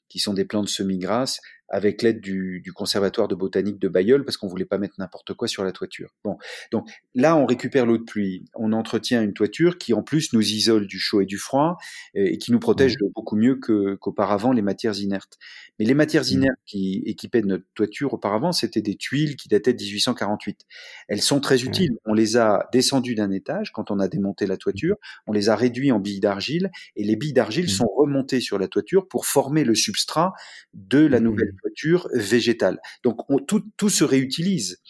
qui 0.09 0.19
sont 0.21 0.33
des 0.33 0.45
plantes 0.45 0.69
semi-grasses 0.69 1.41
avec 1.69 2.03
l'aide 2.03 2.21
du, 2.21 2.61
du, 2.61 2.73
conservatoire 2.73 3.29
de 3.29 3.35
botanique 3.35 3.79
de 3.79 3.89
Bayeul 3.89 4.25
parce 4.25 4.37
qu'on 4.37 4.49
voulait 4.49 4.65
pas 4.65 4.79
mettre 4.79 4.95
n'importe 4.99 5.35
quoi 5.35 5.49
sur 5.49 5.65
la 5.65 5.73
toiture. 5.73 6.15
Bon, 6.25 6.37
donc 6.71 6.89
là 7.15 7.37
on 7.37 7.47
récupère 7.47 7.87
l'eau 7.87 7.99
de 7.99 8.03
pluie, 8.03 8.45
on 8.55 8.73
entretient 8.73 9.23
une 9.23 9.33
toiture 9.33 9.79
qui 9.79 9.95
en 9.95 10.03
plus 10.03 10.33
nous 10.33 10.43
isole 10.43 10.87
du 10.87 10.99
chaud 10.99 11.21
et 11.21 11.27
du 11.27 11.39
froid 11.39 11.79
et, 12.15 12.39
qui 12.39 12.53
nous 12.53 12.61
protège 12.61 12.97
beaucoup 13.15 13.37
mieux 13.37 13.57
qu'auparavant 13.57 14.53
les 14.53 14.63
matières 14.63 14.99
inertes. 14.99 15.39
Mais 15.79 15.85
les 15.85 15.95
matières 15.95 16.23
mmh. 16.23 16.35
inertes 16.35 16.61
qui 16.67 17.03
équipaient 17.07 17.43
notre 17.43 17.65
toiture 17.75 18.15
auparavant, 18.15 18.53
c'était 18.53 18.83
des 18.83 18.97
tuiles 18.97 19.37
qui 19.37 19.49
dataient 19.49 19.73
de 19.73 19.83
1848. 19.83 20.67
Elles 21.09 21.23
sont 21.23 21.41
très 21.41 21.63
utiles. 21.65 21.99
On 22.05 22.15
les 22.15 22.37
a 22.37 22.69
descendues 22.73 23.15
d'un 23.15 23.31
étage 23.31 23.73
quand 23.73 23.91
on 23.91 23.99
a 23.99 24.09
démonté 24.09 24.47
la 24.47 24.57
toiture, 24.57 24.97
on 25.27 25.33
les 25.33 25.49
a 25.49 25.57
réduits 25.57 25.93
en 25.93 25.99
billes 25.99 26.21
d'argile 26.21 26.71
et 26.97 27.05
les 27.05 27.17
billes 27.17 27.33
d'argile 27.33 27.67
mmh. 27.67 27.69
sont 27.69 27.91
remontées 27.97 28.41
sur 28.41 28.59
la 28.59 28.69
toiture 28.69 29.09
pour 29.09 29.27
former 29.27 29.65
le 29.65 29.75
substrat 29.75 30.33
de 30.75 30.99
la 30.99 31.21
mmh. 31.21 31.25
Toiture 31.57 32.09
végétale. 32.15 32.81
Donc 33.03 33.21
tout, 33.47 33.65
tout 33.77 33.89
se 33.89 34.05
réutilise. 34.05 34.81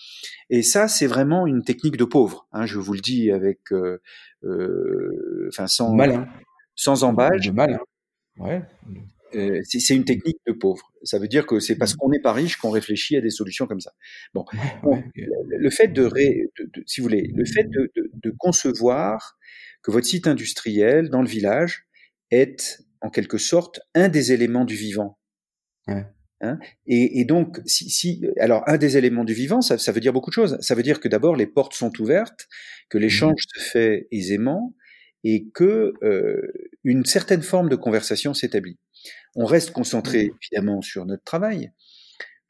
Et 0.51 0.63
ça, 0.63 0.89
c'est 0.89 1.07
vraiment 1.07 1.47
une 1.47 1.63
technique 1.63 1.97
de 1.97 2.05
pauvre. 2.05 2.47
Hein, 2.53 2.67
je 2.67 2.79
vous 2.79 2.93
le 2.93 3.01
dis 3.01 3.31
avec, 3.31 3.73
euh, 3.73 4.01
euh, 4.45 5.49
enfin 5.49 5.67
sans 5.67 5.95
malin, 5.95 6.29
sans 6.75 7.05
embâche. 7.05 7.51
Malin. 7.51 7.79
Ouais. 8.39 8.63
Euh, 9.35 9.61
c'est 9.65 9.95
une 9.95 10.05
technique 10.05 10.39
de 10.47 10.53
pauvre. 10.53 10.93
Ça 11.03 11.19
veut 11.19 11.29
dire 11.29 11.47
que 11.47 11.59
c'est 11.59 11.77
parce 11.77 11.95
mmh. 11.95 11.97
qu'on 11.97 12.09
n'est 12.11 12.21
pas 12.21 12.33
riche 12.33 12.57
qu'on 12.57 12.71
réfléchit 12.71 13.17
à 13.17 13.21
des 13.21 13.31
solutions 13.31 13.67
comme 13.67 13.81
ça. 13.81 13.93
Bon, 14.33 14.45
le, 15.15 15.71
fait 15.71 15.89
de, 15.89 16.09
si 16.87 17.01
vous 17.01 17.07
voulez, 17.07 17.31
le 17.35 17.45
fait 17.45 17.65
de, 17.65 17.93
de, 17.97 18.35
concevoir 18.39 19.37
que 19.83 19.91
votre 19.91 20.07
site 20.07 20.27
industriel 20.27 21.11
dans 21.11 21.21
le 21.21 21.29
village 21.29 21.87
est 22.31 22.85
en 23.01 23.11
quelque 23.11 23.39
sorte 23.39 23.81
un 23.95 24.09
des 24.09 24.33
éléments 24.33 24.65
du 24.65 24.77
vivant. 24.77 25.19
Ouais. 25.89 26.07
Hein 26.45 26.59
et, 26.87 27.21
et, 27.21 27.25
donc, 27.25 27.61
si, 27.65 27.89
si, 27.89 28.23
alors 28.39 28.63
un 28.67 28.77
des 28.77 28.97
éléments 28.97 29.25
du 29.25 29.33
vivant, 29.33 29.63
ça, 29.63 29.79
ça, 29.79 29.93
veut 29.93 30.01
dire 30.01 30.13
beaucoup 30.13 30.31
de 30.31 30.35
choses. 30.35 30.59
Ça 30.61 30.75
veut 30.75 30.83
dire 30.83 31.01
que 31.01 31.09
d'abord 31.09 31.37
les 31.37 31.47
portes 31.47 31.73
sont 31.75 31.93
ouvertes, 32.01 32.49
que 32.91 32.99
l'échange 32.99 33.33
mmh. 33.33 33.59
se 33.59 33.71
fait 33.71 34.09
aisément 34.13 34.75
et 35.25 35.47
que 35.55 35.95
euh, 36.03 36.53
une 36.85 37.07
certaine 37.07 37.43
forme 37.43 37.71
de 37.71 37.77
conversation 37.77 38.35
s'établit. 38.35 38.79
On 39.35 39.47
reste 39.47 39.71
concentré 39.71 40.27
mmh. 40.27 40.31
évidemment 40.43 40.83
sur 40.83 41.07
notre 41.07 41.25
travail. 41.25 41.73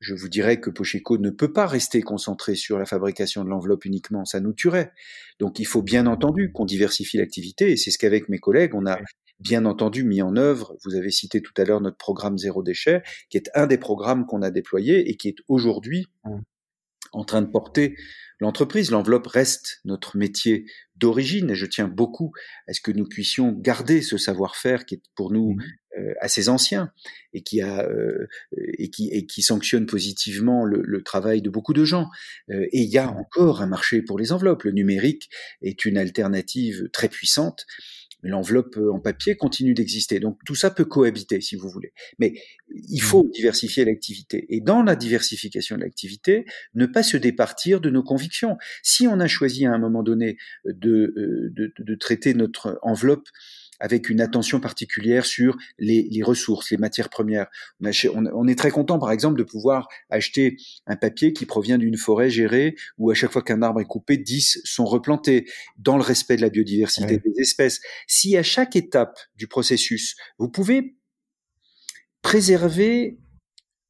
Je 0.00 0.12
vous 0.12 0.28
dirais 0.28 0.60
que 0.60 0.70
Pocheco 0.70 1.16
ne 1.18 1.30
peut 1.30 1.52
pas 1.52 1.66
rester 1.66 2.02
concentré 2.02 2.56
sur 2.56 2.78
la 2.78 2.84
fabrication 2.84 3.44
de 3.44 3.48
l'enveloppe 3.48 3.84
uniquement, 3.84 4.24
ça 4.24 4.40
nous 4.40 4.52
tuerait. 4.52 4.92
Donc 5.38 5.60
il 5.60 5.66
faut 5.66 5.82
bien 5.82 6.06
entendu 6.06 6.50
qu'on 6.52 6.66
diversifie 6.66 7.16
l'activité, 7.16 7.70
et 7.70 7.76
c'est 7.76 7.90
ce 7.90 7.98
qu'avec 7.98 8.28
mes 8.28 8.38
collègues, 8.38 8.74
on 8.74 8.86
a 8.86 8.98
bien 9.40 9.64
entendu 9.64 10.04
mis 10.04 10.22
en 10.22 10.36
œuvre. 10.36 10.76
Vous 10.84 10.94
avez 10.94 11.10
cité 11.10 11.40
tout 11.42 11.52
à 11.56 11.64
l'heure 11.64 11.80
notre 11.80 11.96
programme 11.96 12.38
Zéro 12.38 12.62
Déchet, 12.62 13.02
qui 13.28 13.36
est 13.36 13.50
un 13.54 13.66
des 13.66 13.78
programmes 13.78 14.26
qu'on 14.26 14.42
a 14.42 14.50
déployé 14.50 15.10
et 15.10 15.16
qui 15.16 15.28
est 15.28 15.36
aujourd'hui 15.48 16.06
mmh. 16.24 16.38
en 17.12 17.24
train 17.24 17.42
de 17.42 17.50
porter 17.50 17.96
l'entreprise. 18.40 18.90
L'enveloppe 18.90 19.26
reste 19.26 19.80
notre 19.84 20.16
métier 20.16 20.66
d'origine 20.96 21.50
et 21.50 21.54
je 21.54 21.66
tiens 21.66 21.88
beaucoup 21.88 22.32
à 22.68 22.72
ce 22.72 22.80
que 22.80 22.92
nous 22.92 23.06
puissions 23.06 23.52
garder 23.52 24.02
ce 24.02 24.16
savoir-faire 24.16 24.86
qui 24.86 24.96
est 24.96 25.02
pour 25.16 25.32
nous 25.32 25.54
mmh. 25.54 25.62
euh, 25.98 26.14
assez 26.20 26.48
ancien 26.48 26.92
et 27.32 27.42
qui 27.42 27.60
a 27.60 27.86
euh, 27.88 28.28
et 28.78 28.90
qui 28.90 29.08
et 29.10 29.26
qui 29.26 29.42
sanctionne 29.42 29.86
positivement 29.86 30.64
le, 30.64 30.82
le 30.84 31.02
travail 31.02 31.42
de 31.42 31.50
beaucoup 31.50 31.74
de 31.74 31.84
gens. 31.84 32.08
Euh, 32.50 32.66
et 32.72 32.82
il 32.82 32.90
y 32.90 32.98
a 32.98 33.10
encore 33.10 33.60
un 33.60 33.66
marché 33.66 34.02
pour 34.02 34.18
les 34.18 34.32
enveloppes. 34.32 34.62
Le 34.62 34.72
numérique 34.72 35.28
est 35.62 35.84
une 35.84 35.98
alternative 35.98 36.88
très 36.92 37.08
puissante 37.08 37.66
l'enveloppe 38.24 38.76
euh, 38.76 38.92
en 38.92 39.00
papier 39.00 39.36
continue 39.36 39.74
d'exister. 39.74 40.20
Donc 40.20 40.38
tout 40.44 40.54
ça 40.54 40.70
peut 40.70 40.84
cohabiter, 40.84 41.40
si 41.40 41.56
vous 41.56 41.68
voulez. 41.68 41.92
Mais 42.18 42.34
il 42.74 42.96
mmh. 42.96 43.00
faut 43.00 43.30
diversifier 43.32 43.84
l'activité. 43.84 44.46
Et 44.48 44.60
dans 44.60 44.82
la 44.82 44.96
diversification 44.96 45.76
de 45.76 45.82
l'activité, 45.82 46.44
ne 46.74 46.86
pas 46.86 47.02
se 47.02 47.16
départir 47.16 47.80
de 47.80 47.90
nos 47.90 48.02
convictions. 48.02 48.56
Si 48.82 49.06
on 49.06 49.20
a 49.20 49.26
choisi 49.26 49.66
à 49.66 49.72
un 49.72 49.78
moment 49.78 50.02
donné 50.02 50.36
de, 50.64 51.14
euh, 51.16 51.50
de, 51.52 51.72
de 51.78 51.94
traiter 51.94 52.34
notre 52.34 52.78
enveloppe 52.82 53.28
avec 53.80 54.08
une 54.08 54.20
attention 54.20 54.60
particulière 54.60 55.26
sur 55.26 55.56
les, 55.78 56.08
les 56.10 56.22
ressources, 56.22 56.70
les 56.70 56.76
matières 56.76 57.08
premières. 57.08 57.46
On, 57.82 58.26
on, 58.26 58.46
est 58.46 58.58
très 58.58 58.70
content, 58.70 58.98
par 58.98 59.10
exemple, 59.10 59.38
de 59.38 59.42
pouvoir 59.42 59.88
acheter 60.10 60.56
un 60.86 60.96
papier 60.96 61.32
qui 61.32 61.46
provient 61.46 61.78
d'une 61.78 61.96
forêt 61.96 62.30
gérée 62.30 62.76
où 62.98 63.10
à 63.10 63.14
chaque 63.14 63.32
fois 63.32 63.42
qu'un 63.42 63.62
arbre 63.62 63.80
est 63.80 63.86
coupé, 63.86 64.16
10 64.16 64.60
sont 64.64 64.84
replantés 64.84 65.46
dans 65.78 65.96
le 65.96 66.02
respect 66.02 66.36
de 66.36 66.42
la 66.42 66.50
biodiversité 66.50 67.18
des 67.18 67.40
espèces. 67.40 67.80
Si 68.06 68.36
à 68.36 68.42
chaque 68.42 68.76
étape 68.76 69.18
du 69.36 69.46
processus, 69.46 70.16
vous 70.38 70.48
pouvez 70.48 70.96
préserver 72.22 73.18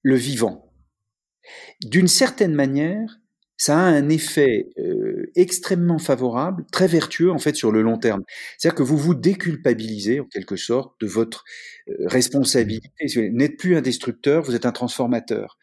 le 0.03 0.17
vivant, 0.17 0.73
d'une 1.83 2.09
certaine 2.09 2.55
manière, 2.55 3.21
ça 3.57 3.79
a 3.79 3.83
un 3.83 4.09
effet 4.09 4.71
euh, 4.79 5.31
extrêmement 5.37 5.99
favorable, 5.99 6.65
très 6.73 6.87
vertueux 6.87 7.31
en 7.31 7.39
fait 7.39 7.55
sur 7.55 7.71
le 7.71 7.83
long 7.83 7.99
terme. 7.99 8.23
C'est-à-dire 8.59 8.77
que 8.77 8.83
vous 8.83 8.99
vous 8.99 9.15
déculpabilisez 9.15 10.21
en 10.21 10.25
quelque 10.25 10.57
sorte 10.57 11.01
de 11.01 11.07
votre 11.07 11.45
euh, 11.89 11.95
responsabilité. 12.07 12.89
Vous 13.15 13.21
n'êtes 13.33 13.57
plus 13.57 13.77
un 13.77 13.81
destructeur, 13.81 14.43
vous 14.43 14.55
êtes 14.55 14.67
un 14.67 14.73
transformateur. 14.73 15.59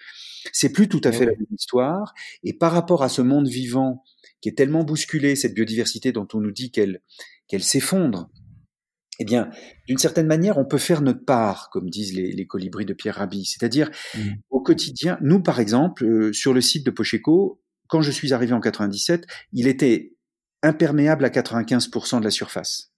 C'est 0.54 0.72
plus 0.72 0.88
tout 0.88 1.02
à 1.04 1.12
fait 1.12 1.26
la 1.26 1.34
même 1.34 1.46
histoire. 1.56 2.14
Et 2.44 2.54
par 2.54 2.72
rapport 2.72 3.04
à 3.04 3.10
ce 3.10 3.22
monde 3.22 3.48
vivant 3.48 4.04
qui 4.40 4.50
est 4.50 4.58
tellement 4.58 4.84
bousculé, 4.84 5.36
cette 5.36 5.54
biodiversité 5.54 6.12
dont 6.12 6.28
on 6.34 6.40
nous 6.40 6.52
dit 6.52 6.72
qu'elle 6.72 7.02
qu'elle 7.48 7.64
s'effondre, 7.64 8.30
eh 9.20 9.26
bien, 9.26 9.50
d'une 9.88 9.98
certaine 9.98 10.26
manière, 10.26 10.58
on 10.58 10.66
peut 10.66 10.80
faire 10.80 11.02
notre 11.02 11.24
part, 11.26 11.70
comme 11.70 11.90
disent 11.90 12.16
les, 12.16 12.32
les 12.32 12.48
colibris 12.48 12.86
de 12.86 12.94
Pierre 12.94 13.16
Rabhi. 13.16 13.46
C'est-à-dire, 13.46 13.92
mmh. 14.16 14.20
au 14.50 14.62
quotidien, 14.62 15.20
nous, 15.22 15.44
par 15.44 15.60
exemple, 15.60 16.06
euh, 16.06 16.34
sur 16.34 16.54
le 16.54 16.62
site 16.62 16.86
de 16.86 16.92
Pocheco, 16.92 17.62
quand 17.92 18.02
je 18.02 18.10
suis 18.10 18.32
arrivé 18.32 18.54
en 18.54 18.62
97, 18.62 19.28
il 19.52 19.68
était 19.68 20.16
imperméable 20.64 21.26
à 21.26 21.30
95% 21.30 22.20
de 22.20 22.24
la 22.24 22.32
surface. 22.32 22.94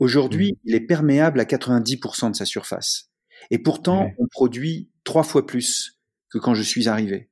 Aujourd'hui, 0.00 0.52
mmh. 0.52 0.56
il 0.64 0.74
est 0.74 0.80
perméable 0.80 1.40
à 1.40 1.44
90% 1.44 2.30
de 2.30 2.36
sa 2.36 2.44
surface. 2.44 3.10
Et 3.50 3.58
pourtant, 3.58 4.12
on 4.18 4.26
produit 4.26 4.90
trois 5.04 5.22
fois 5.22 5.46
plus 5.46 5.98
que 6.28 6.36
quand 6.36 6.54
je 6.54 6.62
suis 6.62 6.88
arrivé. 6.88 7.30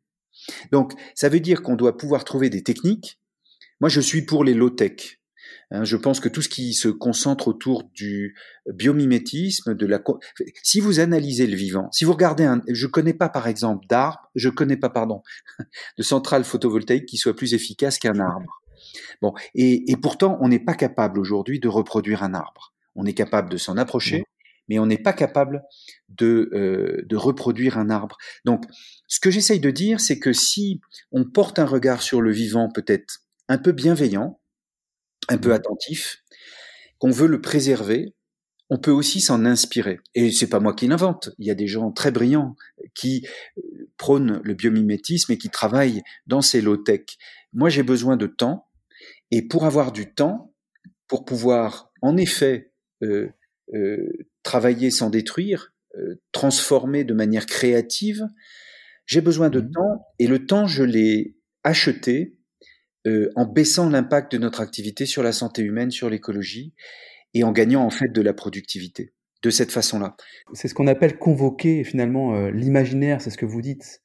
Donc, 0.72 0.94
ça 1.14 1.28
veut 1.28 1.40
dire 1.40 1.62
qu'on 1.62 1.76
doit 1.76 1.98
pouvoir 1.98 2.24
trouver 2.24 2.48
des 2.48 2.62
techniques. 2.62 3.20
Moi, 3.80 3.90
je 3.90 4.00
suis 4.00 4.22
pour 4.22 4.42
les 4.42 4.54
low-tech. 4.54 5.19
Hein, 5.72 5.84
je 5.84 5.96
pense 5.96 6.18
que 6.18 6.28
tout 6.28 6.42
ce 6.42 6.48
qui 6.48 6.74
se 6.74 6.88
concentre 6.88 7.48
autour 7.48 7.84
du 7.94 8.36
biomimétisme, 8.66 9.74
de 9.74 9.86
la, 9.86 10.00
si 10.62 10.80
vous 10.80 10.98
analysez 10.98 11.46
le 11.46 11.56
vivant, 11.56 11.88
si 11.92 12.04
vous 12.04 12.12
regardez 12.12 12.44
un, 12.44 12.60
je 12.68 12.86
connais 12.86 13.14
pas 13.14 13.28
par 13.28 13.46
exemple 13.46 13.86
d'arbre, 13.88 14.30
je 14.34 14.48
connais 14.48 14.76
pas 14.76 14.90
pardon, 14.90 15.22
de 15.98 16.02
centrale 16.02 16.44
photovoltaïque 16.44 17.06
qui 17.06 17.18
soit 17.18 17.36
plus 17.36 17.54
efficace 17.54 17.98
qu'un 17.98 18.18
arbre. 18.18 18.62
Bon, 19.22 19.32
et, 19.54 19.90
et 19.90 19.96
pourtant 19.96 20.38
on 20.40 20.48
n'est 20.48 20.64
pas 20.64 20.74
capable 20.74 21.20
aujourd'hui 21.20 21.60
de 21.60 21.68
reproduire 21.68 22.24
un 22.24 22.34
arbre. 22.34 22.74
On 22.96 23.06
est 23.06 23.14
capable 23.14 23.48
de 23.48 23.56
s'en 23.56 23.76
approcher, 23.76 24.24
mais 24.68 24.78
on 24.78 24.86
n'est 24.86 24.98
pas 24.98 25.12
capable 25.12 25.62
de, 26.08 26.50
euh, 26.52 27.04
de 27.06 27.16
reproduire 27.16 27.78
un 27.78 27.90
arbre. 27.90 28.16
Donc, 28.44 28.64
ce 29.06 29.20
que 29.20 29.30
j'essaye 29.30 29.60
de 29.60 29.70
dire, 29.70 30.00
c'est 30.00 30.18
que 30.18 30.32
si 30.32 30.80
on 31.12 31.24
porte 31.24 31.58
un 31.58 31.64
regard 31.64 32.02
sur 32.02 32.20
le 32.20 32.32
vivant 32.32 32.68
peut-être 32.72 33.20
un 33.48 33.58
peu 33.58 33.72
bienveillant, 33.72 34.39
un 35.30 35.38
peu 35.38 35.54
attentif, 35.54 36.22
qu'on 36.98 37.10
veut 37.10 37.28
le 37.28 37.40
préserver, 37.40 38.14
on 38.68 38.78
peut 38.78 38.90
aussi 38.90 39.20
s'en 39.20 39.44
inspirer. 39.44 39.98
Et 40.14 40.30
c'est 40.30 40.48
pas 40.48 40.60
moi 40.60 40.74
qui 40.74 40.86
l'invente. 40.86 41.30
Il 41.38 41.46
y 41.46 41.50
a 41.50 41.54
des 41.54 41.66
gens 41.66 41.90
très 41.90 42.10
brillants 42.10 42.56
qui 42.94 43.26
euh, 43.58 43.62
prônent 43.96 44.40
le 44.44 44.54
biomimétisme 44.54 45.32
et 45.32 45.38
qui 45.38 45.50
travaillent 45.50 46.02
dans 46.26 46.42
ces 46.42 46.60
low-tech. 46.60 47.02
Moi, 47.52 47.68
j'ai 47.68 47.82
besoin 47.82 48.16
de 48.16 48.26
temps. 48.26 48.68
Et 49.30 49.42
pour 49.42 49.64
avoir 49.64 49.92
du 49.92 50.12
temps, 50.14 50.54
pour 51.08 51.24
pouvoir, 51.24 51.90
en 52.02 52.16
effet, 52.16 52.72
euh, 53.02 53.28
euh, 53.74 54.12
travailler 54.42 54.90
sans 54.90 55.10
détruire, 55.10 55.72
transformer 56.30 57.02
de 57.02 57.14
manière 57.14 57.46
créative, 57.46 58.24
j'ai 59.06 59.20
besoin 59.20 59.50
de 59.50 59.60
mmh. 59.60 59.70
temps. 59.72 60.06
Et 60.20 60.28
le 60.28 60.46
temps, 60.46 60.66
je 60.66 60.84
l'ai 60.84 61.36
acheté 61.64 62.36
euh, 63.06 63.30
en 63.36 63.46
baissant 63.46 63.88
l'impact 63.88 64.32
de 64.32 64.38
notre 64.38 64.60
activité 64.60 65.06
sur 65.06 65.22
la 65.22 65.32
santé 65.32 65.62
humaine, 65.62 65.90
sur 65.90 66.10
l'écologie, 66.10 66.74
et 67.34 67.44
en 67.44 67.52
gagnant 67.52 67.84
en 67.84 67.90
fait 67.90 68.08
de 68.08 68.22
la 68.22 68.32
productivité 68.32 69.12
de 69.42 69.50
cette 69.50 69.72
façon-là. 69.72 70.16
C'est 70.52 70.68
ce 70.68 70.74
qu'on 70.74 70.86
appelle 70.86 71.18
convoquer 71.18 71.84
finalement 71.84 72.34
euh, 72.34 72.50
l'imaginaire, 72.50 73.20
c'est 73.20 73.30
ce 73.30 73.38
que 73.38 73.46
vous 73.46 73.62
dites. 73.62 74.02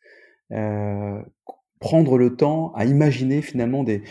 Euh, 0.52 1.20
prendre 1.80 2.18
le 2.18 2.36
temps 2.36 2.72
à 2.74 2.86
imaginer 2.86 3.42
finalement 3.42 3.84
des, 3.84 4.04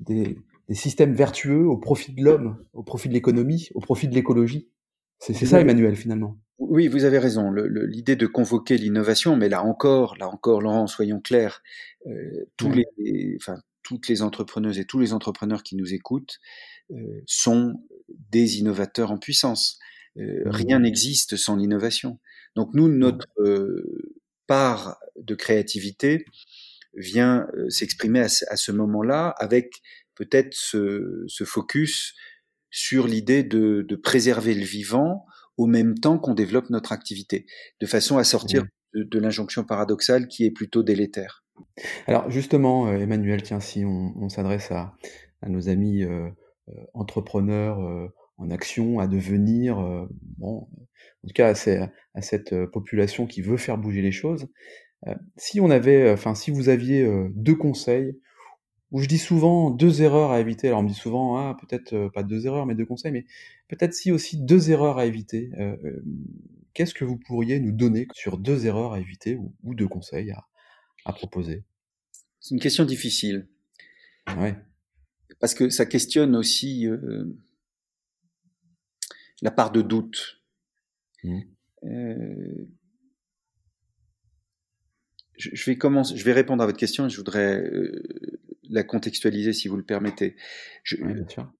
des, 0.00 0.38
des 0.68 0.74
systèmes 0.74 1.14
vertueux 1.14 1.66
au 1.66 1.76
profit 1.76 2.12
de 2.12 2.24
l'homme, 2.24 2.64
au 2.72 2.82
profit 2.82 3.08
de 3.08 3.14
l'économie, 3.14 3.68
au 3.74 3.80
profit 3.80 4.08
de 4.08 4.14
l'écologie. 4.14 4.70
C'est 5.18 5.46
ça, 5.46 5.60
Emmanuel, 5.60 5.94
finalement. 5.94 6.36
Oui, 6.58 6.88
vous 6.88 7.04
avez 7.04 7.18
raison. 7.18 7.52
L'idée 7.52 8.16
de 8.16 8.26
convoquer 8.26 8.76
l'innovation, 8.76 9.36
mais 9.36 9.48
là 9.48 9.62
encore, 9.62 10.16
là 10.18 10.28
encore, 10.28 10.60
Laurent, 10.60 10.88
soyons 10.88 11.20
clairs, 11.20 11.62
euh, 12.06 12.46
tous 12.56 12.72
les, 12.72 13.36
enfin, 13.36 13.56
toutes 13.82 14.08
les 14.08 14.22
entrepreneuses 14.22 14.78
et 14.78 14.84
tous 14.84 14.98
les 14.98 15.12
entrepreneurs 15.12 15.62
qui 15.62 15.76
nous 15.76 15.92
écoutent 15.92 16.38
euh, 16.90 17.22
sont 17.26 17.74
des 18.08 18.58
innovateurs 18.58 19.10
en 19.10 19.18
puissance. 19.18 19.78
Euh, 20.18 20.42
rien 20.46 20.80
n'existe 20.80 21.36
sans 21.36 21.56
l'innovation. 21.56 22.18
Donc 22.54 22.70
nous, 22.74 22.88
notre 22.88 23.28
euh, 23.38 24.14
part 24.46 24.98
de 25.16 25.34
créativité 25.34 26.24
vient 26.94 27.46
s'exprimer 27.70 28.20
à, 28.20 28.26
à, 28.48 28.56
ce 28.56 28.70
moment-là 28.72 29.28
avec 29.38 29.80
peut-être 30.14 30.52
ce, 30.52 31.24
ce, 31.26 31.44
focus 31.44 32.14
sur 32.70 33.06
l'idée 33.06 33.44
de, 33.44 33.82
de, 33.88 33.96
préserver 33.96 34.54
le 34.54 34.64
vivant 34.64 35.24
au 35.56 35.66
même 35.66 35.98
temps 35.98 36.18
qu'on 36.18 36.34
développe 36.34 36.68
notre 36.68 36.92
activité, 36.92 37.46
de 37.80 37.86
façon 37.86 38.18
à 38.18 38.24
sortir 38.24 38.64
de, 38.94 39.04
de 39.04 39.18
l'injonction 39.18 39.64
paradoxale 39.64 40.28
qui 40.28 40.44
est 40.44 40.50
plutôt 40.50 40.82
délétère. 40.82 41.42
Alors 42.06 42.30
justement, 42.30 42.86
euh, 42.86 42.98
Emmanuel, 42.98 43.42
tiens, 43.42 43.60
si 43.60 43.84
on, 43.84 44.28
s'adresse 44.28 44.70
à, 44.70 44.94
nos 45.46 45.68
amis 45.68 46.04
euh, 46.04 46.28
entrepreneurs 46.94 47.80
euh, 47.80 48.08
en 48.38 48.50
action, 48.50 48.98
à 48.98 49.06
devenir, 49.06 49.78
en 50.40 50.68
tout 51.26 51.34
cas 51.34 51.54
à, 51.54 52.22
cette 52.22 52.66
population 52.66 53.26
qui 53.26 53.40
veut 53.40 53.56
faire 53.56 53.78
bouger 53.78 54.02
les 54.02 54.12
choses, 54.12 54.48
si 55.36 55.60
on 55.60 55.70
avait, 55.70 56.10
enfin, 56.10 56.34
si 56.34 56.50
vous 56.50 56.68
aviez 56.68 57.08
deux 57.34 57.54
conseils 57.54 58.18
où 58.90 59.00
je 59.00 59.08
dis 59.08 59.18
souvent 59.18 59.70
deux 59.70 60.02
erreurs 60.02 60.32
à 60.32 60.40
éviter. 60.40 60.68
Alors 60.68 60.80
on 60.80 60.82
me 60.82 60.88
dit 60.88 60.94
souvent, 60.94 61.36
ah, 61.36 61.56
peut-être 61.60 62.08
pas 62.08 62.22
deux 62.22 62.46
erreurs, 62.46 62.66
mais 62.66 62.74
deux 62.74 62.86
conseils, 62.86 63.12
mais 63.12 63.26
peut-être 63.68 63.94
si 63.94 64.10
aussi 64.10 64.38
deux 64.38 64.70
erreurs 64.70 64.98
à 64.98 65.06
éviter. 65.06 65.50
Qu'est-ce 66.74 66.94
que 66.94 67.04
vous 67.04 67.18
pourriez 67.18 67.60
nous 67.60 67.72
donner 67.72 68.08
sur 68.12 68.38
deux 68.38 68.66
erreurs 68.66 68.94
à 68.94 69.00
éviter 69.00 69.36
ou, 69.36 69.54
ou 69.62 69.74
deux 69.74 69.88
conseils 69.88 70.32
à, 70.32 70.44
à 71.04 71.12
proposer 71.12 71.64
C'est 72.40 72.54
une 72.54 72.60
question 72.60 72.84
difficile. 72.84 73.46
Ouais. 74.36 74.56
Parce 75.40 75.54
que 75.54 75.70
ça 75.70 75.86
questionne 75.86 76.36
aussi 76.36 76.86
euh, 76.86 77.24
la 79.40 79.50
part 79.50 79.72
de 79.72 79.82
doute. 79.82 80.42
Mmh. 81.24 81.40
Euh, 81.84 82.66
je, 85.36 85.50
je, 85.52 85.64
vais 85.70 85.76
commencer, 85.76 86.16
je 86.16 86.24
vais 86.24 86.32
répondre 86.32 86.62
à 86.62 86.66
votre 86.66 86.78
question 86.78 87.06
et 87.06 87.10
je 87.10 87.16
voudrais 87.16 87.60
euh, 87.60 88.02
la 88.68 88.84
contextualiser 88.84 89.52
si 89.52 89.68
vous 89.68 89.76
le 89.76 89.84
permettez. 89.84 90.36
Je, 90.84 90.96
oui, 91.02 91.14
bien 91.14 91.28
sûr. 91.28 91.52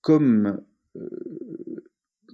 Comme 0.00 0.62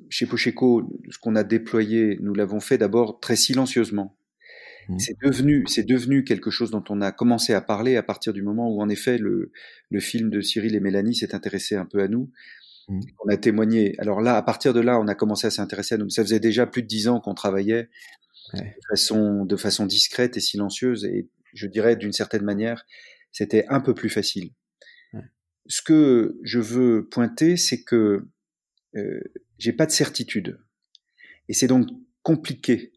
chez 0.08 0.26
Pocheco, 0.26 0.88
ce 1.10 1.18
qu'on 1.18 1.34
a 1.34 1.44
déployé, 1.44 2.18
nous 2.20 2.34
l'avons 2.34 2.60
fait 2.60 2.78
d'abord 2.78 3.20
très 3.20 3.36
silencieusement. 3.36 4.16
Mmh. 4.88 4.98
C'est 4.98 5.16
devenu, 5.22 5.64
c'est 5.66 5.86
devenu 5.86 6.24
quelque 6.24 6.50
chose 6.50 6.70
dont 6.70 6.84
on 6.88 7.00
a 7.00 7.12
commencé 7.12 7.54
à 7.54 7.60
parler 7.60 7.96
à 7.96 8.02
partir 8.02 8.32
du 8.32 8.42
moment 8.42 8.68
où, 8.68 8.80
en 8.80 8.88
effet, 8.88 9.18
le, 9.18 9.52
le 9.90 10.00
film 10.00 10.30
de 10.30 10.40
Cyril 10.40 10.74
et 10.74 10.80
Mélanie 10.80 11.14
s'est 11.14 11.34
intéressé 11.34 11.76
un 11.76 11.86
peu 11.86 12.00
à 12.02 12.08
nous. 12.08 12.30
Mmh. 12.88 13.00
On 13.24 13.28
a 13.28 13.36
témoigné. 13.36 13.94
Alors 13.98 14.20
là, 14.20 14.36
à 14.36 14.42
partir 14.42 14.74
de 14.74 14.80
là, 14.80 15.00
on 15.00 15.08
a 15.08 15.14
commencé 15.14 15.46
à 15.46 15.50
s'intéresser 15.50 15.94
à 15.94 15.98
nous. 15.98 16.10
Ça 16.10 16.22
faisait 16.22 16.40
déjà 16.40 16.66
plus 16.66 16.82
de 16.82 16.88
dix 16.88 17.08
ans 17.08 17.20
qu'on 17.20 17.34
travaillait 17.34 17.88
ouais. 18.52 18.60
de, 18.60 18.86
façon, 18.90 19.44
de 19.44 19.56
façon 19.56 19.86
discrète 19.86 20.36
et 20.36 20.40
silencieuse. 20.40 21.04
Et 21.04 21.28
je 21.54 21.66
dirais 21.66 21.96
d'une 21.96 22.12
certaine 22.12 22.44
manière, 22.44 22.84
c'était 23.32 23.64
un 23.68 23.80
peu 23.80 23.94
plus 23.94 24.10
facile. 24.10 24.50
Ouais. 25.12 25.22
Ce 25.66 25.82
que 25.82 26.38
je 26.42 26.58
veux 26.58 27.08
pointer, 27.08 27.56
c'est 27.56 27.82
que 27.82 28.26
euh, 28.96 29.20
j'ai 29.58 29.72
pas 29.72 29.86
de 29.86 29.90
certitude, 29.90 30.58
et 31.48 31.52
c'est 31.52 31.66
donc 31.66 31.88
compliqué 32.22 32.92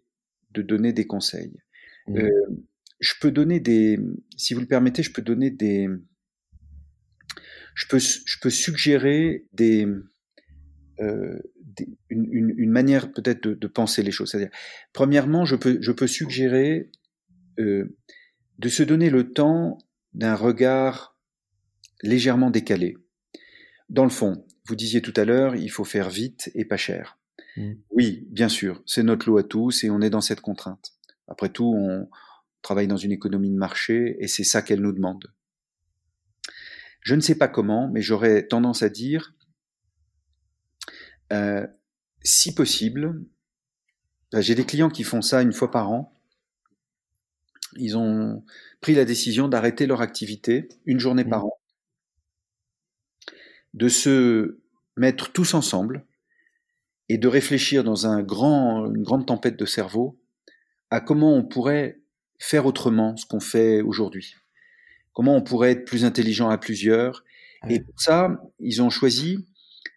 de 0.52 0.62
donner 0.62 0.94
des 0.94 1.08
conseils. 1.08 1.58
Mmh. 2.08 2.18
Euh, 2.18 2.30
je 3.00 3.14
peux 3.22 3.32
donner 3.32 3.60
des, 3.60 4.00
si 4.38 4.54
vous 4.54 4.62
le 4.62 4.68
permettez, 4.68 5.04
je 5.04 5.12
peux 5.12 5.22
donner 5.22 5.52
des, 5.52 5.88
je 7.76 7.86
peux, 7.88 8.00
je 8.00 8.40
peux 8.42 8.50
suggérer 8.50 9.46
des, 9.54 9.88
euh, 11.00 11.40
des 11.62 11.88
une, 12.10 12.28
une, 12.32 12.54
une, 12.58 12.72
manière 12.72 13.12
peut-être 13.12 13.44
de, 13.44 13.54
de, 13.54 13.68
penser 13.68 14.02
les 14.02 14.12
choses. 14.12 14.32
C'est-à-dire, 14.32 14.52
premièrement, 14.94 15.46
je 15.46 15.56
peux, 15.56 15.78
je 15.80 15.92
peux 15.92 16.08
suggérer 16.08 16.90
euh, 17.60 17.96
de 18.58 18.70
se 18.70 18.82
donner 18.82 19.10
le 19.10 19.32
temps 19.32 19.78
d'un 20.14 20.36
regard 20.36 21.16
légèrement 22.02 22.50
décalé. 22.50 22.98
Dans 23.90 24.04
le 24.04 24.10
fond, 24.10 24.46
vous 24.66 24.76
disiez 24.76 25.02
tout 25.02 25.14
à 25.16 25.26
l'heure, 25.26 25.56
il 25.56 25.70
faut 25.70 25.84
faire 25.84 26.10
vite 26.10 26.50
et 26.56 26.66
pas 26.66 26.78
cher. 26.78 27.20
Mmh. 27.56 27.74
Oui, 27.92 28.28
bien 28.32 28.50
sûr, 28.50 28.82
c'est 28.86 29.04
notre 29.04 29.30
loi 29.30 29.42
à 29.42 29.44
tous 29.44 29.84
et 29.84 29.90
on 29.90 30.02
est 30.02 30.10
dans 30.10 30.22
cette 30.22 30.42
contrainte. 30.42 30.97
Après 31.28 31.50
tout, 31.50 31.74
on 31.76 32.10
travaille 32.62 32.88
dans 32.88 32.98
une 32.98 33.12
économie 33.12 33.50
de 33.50 33.58
marché 33.58 34.18
et 34.20 34.28
c'est 34.28 34.44
ça 34.44 34.62
qu'elle 34.62 34.82
nous 34.82 34.92
demande. 34.92 35.32
Je 37.02 37.16
ne 37.16 37.22
sais 37.22 37.36
pas 37.36 37.48
comment, 37.48 37.88
mais 37.88 38.02
j'aurais 38.02 38.48
tendance 38.48 38.84
à 38.84 38.90
dire, 38.90 39.34
euh, 41.32 41.66
si 42.24 42.54
possible, 42.54 43.24
j'ai 44.34 44.56
des 44.56 44.66
clients 44.66 44.90
qui 44.90 45.04
font 45.04 45.22
ça 45.22 45.42
une 45.42 45.54
fois 45.54 45.72
par 45.72 45.92
an, 45.92 46.14
ils 47.78 47.98
ont 47.98 48.44
pris 48.82 48.96
la 48.96 49.06
décision 49.06 49.48
d'arrêter 49.48 49.86
leur 49.86 50.02
activité 50.02 50.68
une 50.86 51.00
journée 51.00 51.26
par 51.26 51.46
an, 51.46 51.60
de 53.74 53.88
se 53.88 54.60
mettre 54.96 55.32
tous 55.32 55.54
ensemble 55.54 56.06
et 57.10 57.18
de 57.18 57.28
réfléchir 57.28 57.84
dans 57.84 58.06
une 58.06 58.24
grande 58.24 59.26
tempête 59.26 59.58
de 59.58 59.66
cerveau 59.66 60.20
à 60.90 61.00
comment 61.00 61.36
on 61.36 61.44
pourrait 61.44 62.02
faire 62.40 62.66
autrement 62.66 63.18
ce 63.18 63.26
qu'on 63.26 63.40
fait 63.40 63.82
aujourd'hui. 63.82 64.36
Comment 65.14 65.36
on 65.36 65.42
pourrait 65.42 65.72
être 65.72 65.86
plus 65.86 66.06
intelligent 66.06 66.50
à 66.50 66.58
plusieurs. 66.58 67.24
Ouais. 67.64 67.76
Et 67.76 67.80
pour 67.80 68.00
ça, 68.00 68.40
ils 68.60 68.82
ont 68.82 68.90
choisi 68.90 69.48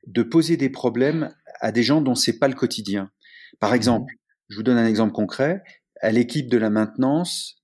de 0.07 0.22
poser 0.22 0.57
des 0.57 0.70
problèmes 0.70 1.34
à 1.61 1.72
des 1.72 1.82
gens 1.82 2.01
dont 2.01 2.14
c'est 2.14 2.38
pas 2.38 2.49
le 2.49 2.55
quotidien. 2.55 3.11
Par 3.59 3.72
mmh. 3.72 3.74
exemple, 3.74 4.14
je 4.49 4.57
vous 4.57 4.62
donne 4.62 4.78
un 4.78 4.86
exemple 4.86 5.12
concret. 5.12 5.62
À 6.01 6.11
l'équipe 6.11 6.49
de 6.49 6.57
la 6.57 6.70
maintenance, 6.70 7.62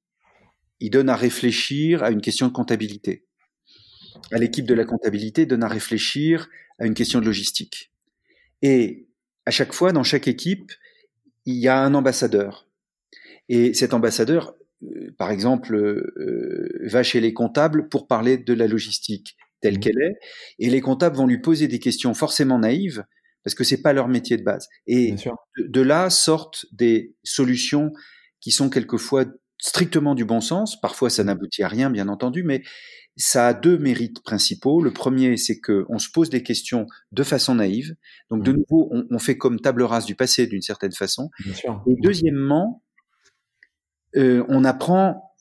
il 0.80 0.90
donne 0.90 1.08
à 1.08 1.16
réfléchir 1.16 2.02
à 2.02 2.10
une 2.10 2.20
question 2.20 2.46
de 2.46 2.52
comptabilité. 2.52 3.24
À 4.32 4.38
l'équipe 4.38 4.66
de 4.66 4.74
la 4.74 4.84
comptabilité, 4.84 5.46
donne 5.46 5.62
à 5.62 5.68
réfléchir 5.68 6.48
à 6.78 6.86
une 6.86 6.94
question 6.94 7.20
de 7.20 7.24
logistique. 7.24 7.92
Et 8.62 9.06
à 9.46 9.50
chaque 9.50 9.72
fois, 9.72 9.92
dans 9.92 10.02
chaque 10.02 10.28
équipe, 10.28 10.72
il 11.46 11.54
y 11.54 11.68
a 11.68 11.78
un 11.78 11.94
ambassadeur. 11.94 12.65
Et 13.48 13.74
cet 13.74 13.94
ambassadeur, 13.94 14.54
euh, 14.82 15.14
par 15.18 15.30
exemple, 15.30 15.74
euh, 15.74 16.68
va 16.84 17.02
chez 17.02 17.20
les 17.20 17.32
comptables 17.32 17.88
pour 17.88 18.06
parler 18.06 18.38
de 18.38 18.54
la 18.54 18.66
logistique 18.66 19.36
telle 19.60 19.76
mmh. 19.76 19.80
qu'elle 19.80 20.02
est, 20.02 20.14
et 20.58 20.70
les 20.70 20.80
comptables 20.80 21.16
vont 21.16 21.26
lui 21.26 21.40
poser 21.40 21.68
des 21.68 21.78
questions 21.78 22.12
forcément 22.14 22.58
naïves 22.58 23.04
parce 23.42 23.54
que 23.54 23.64
c'est 23.64 23.80
pas 23.80 23.92
leur 23.92 24.08
métier 24.08 24.36
de 24.36 24.42
base. 24.42 24.68
Et 24.88 25.12
de, 25.12 25.66
de 25.68 25.80
là 25.80 26.10
sortent 26.10 26.66
des 26.72 27.14
solutions 27.22 27.92
qui 28.40 28.50
sont 28.50 28.68
quelquefois 28.68 29.24
strictement 29.58 30.16
du 30.16 30.24
bon 30.24 30.40
sens. 30.40 30.80
Parfois, 30.80 31.10
ça 31.10 31.22
n'aboutit 31.22 31.62
à 31.62 31.68
rien, 31.68 31.88
bien 31.88 32.08
entendu, 32.08 32.42
mais 32.42 32.62
ça 33.16 33.46
a 33.46 33.54
deux 33.54 33.78
mérites 33.78 34.20
principaux. 34.22 34.82
Le 34.82 34.92
premier, 34.92 35.36
c'est 35.36 35.60
que 35.60 35.86
on 35.88 35.98
se 35.98 36.10
pose 36.10 36.28
des 36.28 36.42
questions 36.42 36.86
de 37.12 37.22
façon 37.22 37.54
naïve. 37.54 37.94
Donc, 38.30 38.42
de 38.42 38.52
mmh. 38.52 38.56
nouveau, 38.56 38.88
on, 38.90 39.06
on 39.10 39.18
fait 39.20 39.38
comme 39.38 39.60
table 39.60 39.84
rase 39.84 40.06
du 40.06 40.16
passé 40.16 40.48
d'une 40.48 40.60
certaine 40.60 40.92
façon. 40.92 41.30
Et 41.64 41.94
deuxièmement, 42.02 42.82
euh, 44.16 44.44
on 44.48 44.64
apprend 44.64 45.34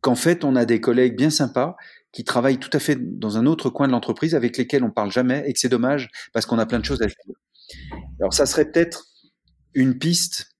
qu'en 0.00 0.14
fait, 0.14 0.44
on 0.44 0.56
a 0.56 0.64
des 0.64 0.80
collègues 0.80 1.16
bien 1.16 1.30
sympas 1.30 1.76
qui 2.12 2.24
travaillent 2.24 2.58
tout 2.58 2.70
à 2.72 2.78
fait 2.78 2.96
dans 3.18 3.36
un 3.36 3.46
autre 3.46 3.70
coin 3.70 3.86
de 3.86 3.92
l'entreprise 3.92 4.34
avec 4.34 4.56
lesquels 4.56 4.82
on 4.82 4.90
parle 4.90 5.12
jamais 5.12 5.44
et 5.46 5.52
que 5.52 5.58
c'est 5.58 5.68
dommage 5.68 6.08
parce 6.32 6.46
qu'on 6.46 6.58
a 6.58 6.66
plein 6.66 6.78
de 6.78 6.84
choses 6.84 7.02
à 7.02 7.06
dire. 7.06 7.16
Alors, 8.20 8.32
ça 8.32 8.46
serait 8.46 8.70
peut-être 8.70 9.06
une 9.74 9.98
piste 9.98 10.58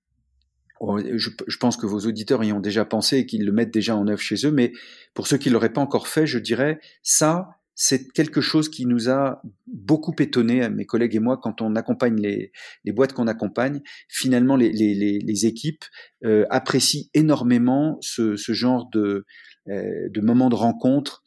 je, 1.17 1.31
je, 1.47 1.57
pense 1.57 1.77
que 1.77 1.87
vos 1.87 2.01
auditeurs 2.01 2.45
y 2.45 2.53
ont 2.53 2.61
déjà 2.61 2.85
pensé 2.85 3.19
et 3.19 3.27
qu'ils 3.27 3.45
le 3.45 3.53
mettent 3.53 3.73
déjà 3.73 3.97
en 3.97 4.07
œuvre 4.07 4.21
chez 4.21 4.47
eux, 4.47 4.53
mais 4.53 4.73
pour 5.15 5.27
ceux 5.27 5.37
qui 5.37 5.51
l'auraient 5.51 5.73
pas 5.73 5.81
encore 5.81 6.09
fait, 6.09 6.27
je 6.27 6.39
dirais, 6.39 6.79
ça, 7.03 7.58
c'est 7.81 8.11
quelque 8.13 8.41
chose 8.41 8.69
qui 8.69 8.87
nous 8.87 9.09
a 9.09 9.41
beaucoup 9.69 10.13
étonné, 10.19 10.69
mes 10.69 10.85
collègues 10.85 11.15
et 11.15 11.21
moi, 11.21 11.39
quand 11.41 11.63
on 11.63 11.77
accompagne 11.77 12.21
les, 12.21 12.51
les 12.85 12.93
boîtes 12.93 13.13
qu'on 13.13 13.29
accompagne. 13.29 13.83
Finalement, 14.09 14.57
les, 14.57 14.73
les, 14.73 15.21
les 15.21 15.47
équipes 15.47 15.85
euh, 16.25 16.45
apprécient 16.51 17.05
énormément 17.15 17.97
ce, 18.01 18.37
ce 18.37 18.53
genre 18.53 18.91
de 18.91 19.25
de 19.71 20.21
moments 20.23 20.49
de 20.49 20.55
rencontre. 20.55 21.23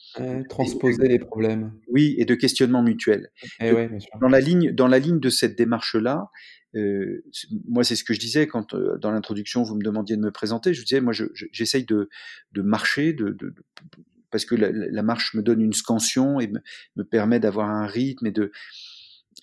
transposer 0.50 1.08
les 1.08 1.20
problèmes. 1.20 1.74
Oui, 1.88 2.16
et 2.18 2.26
de 2.26 2.34
questionnement 2.34 2.82
mutuel. 2.82 3.30
Eh 3.60 3.72
dans, 4.20 4.30
la 4.30 4.40
ligne, 4.40 4.72
dans 4.72 4.88
la 4.88 4.98
ligne 4.98 5.20
de 5.20 5.30
cette 5.30 5.56
démarche-là, 5.56 6.26
euh, 6.76 7.24
moi, 7.68 7.84
c'est 7.84 7.96
ce 7.96 8.04
que 8.04 8.14
je 8.14 8.20
disais 8.20 8.48
quand, 8.48 8.74
euh, 8.74 8.98
dans 8.98 9.12
l'introduction, 9.12 9.62
vous 9.62 9.76
me 9.76 9.84
demandiez 9.84 10.16
de 10.16 10.22
me 10.22 10.32
présenter. 10.32 10.74
Je 10.74 10.84
disais, 10.84 11.02
moi, 11.02 11.14
j'essaye 11.52 11.86
de, 11.86 12.10
de 12.54 12.62
marcher, 12.64 13.14
de, 13.14 13.30
de, 13.30 13.54
parce 14.32 14.46
que 14.46 14.56
la, 14.56 14.70
la, 14.72 15.04
marche 15.04 15.34
me 15.34 15.42
donne 15.42 15.62
une 15.62 15.74
scansion 15.74 16.40
et 16.40 16.48
me, 16.48 16.60
me 16.96 17.04
permet 17.04 17.40
d'avoir 17.40 17.70
un 17.70 17.86
rythme 17.86 18.28
et 18.28 18.32
de, 18.32 18.52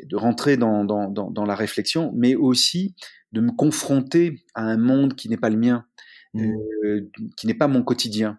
de 0.03 0.17
rentrer 0.17 0.57
dans, 0.57 0.85
dans, 0.85 1.09
dans, 1.09 1.31
dans, 1.31 1.45
la 1.45 1.55
réflexion, 1.55 2.13
mais 2.15 2.35
aussi 2.35 2.95
de 3.33 3.41
me 3.41 3.51
confronter 3.53 4.45
à 4.55 4.63
un 4.63 4.77
monde 4.77 5.15
qui 5.15 5.29
n'est 5.29 5.37
pas 5.37 5.51
le 5.51 5.59
mien, 5.59 5.87
mmh. 6.35 6.53
euh, 6.85 7.11
qui 7.37 7.47
n'est 7.47 7.55
pas 7.55 7.69
mon 7.69 7.83
quotidien 7.83 8.39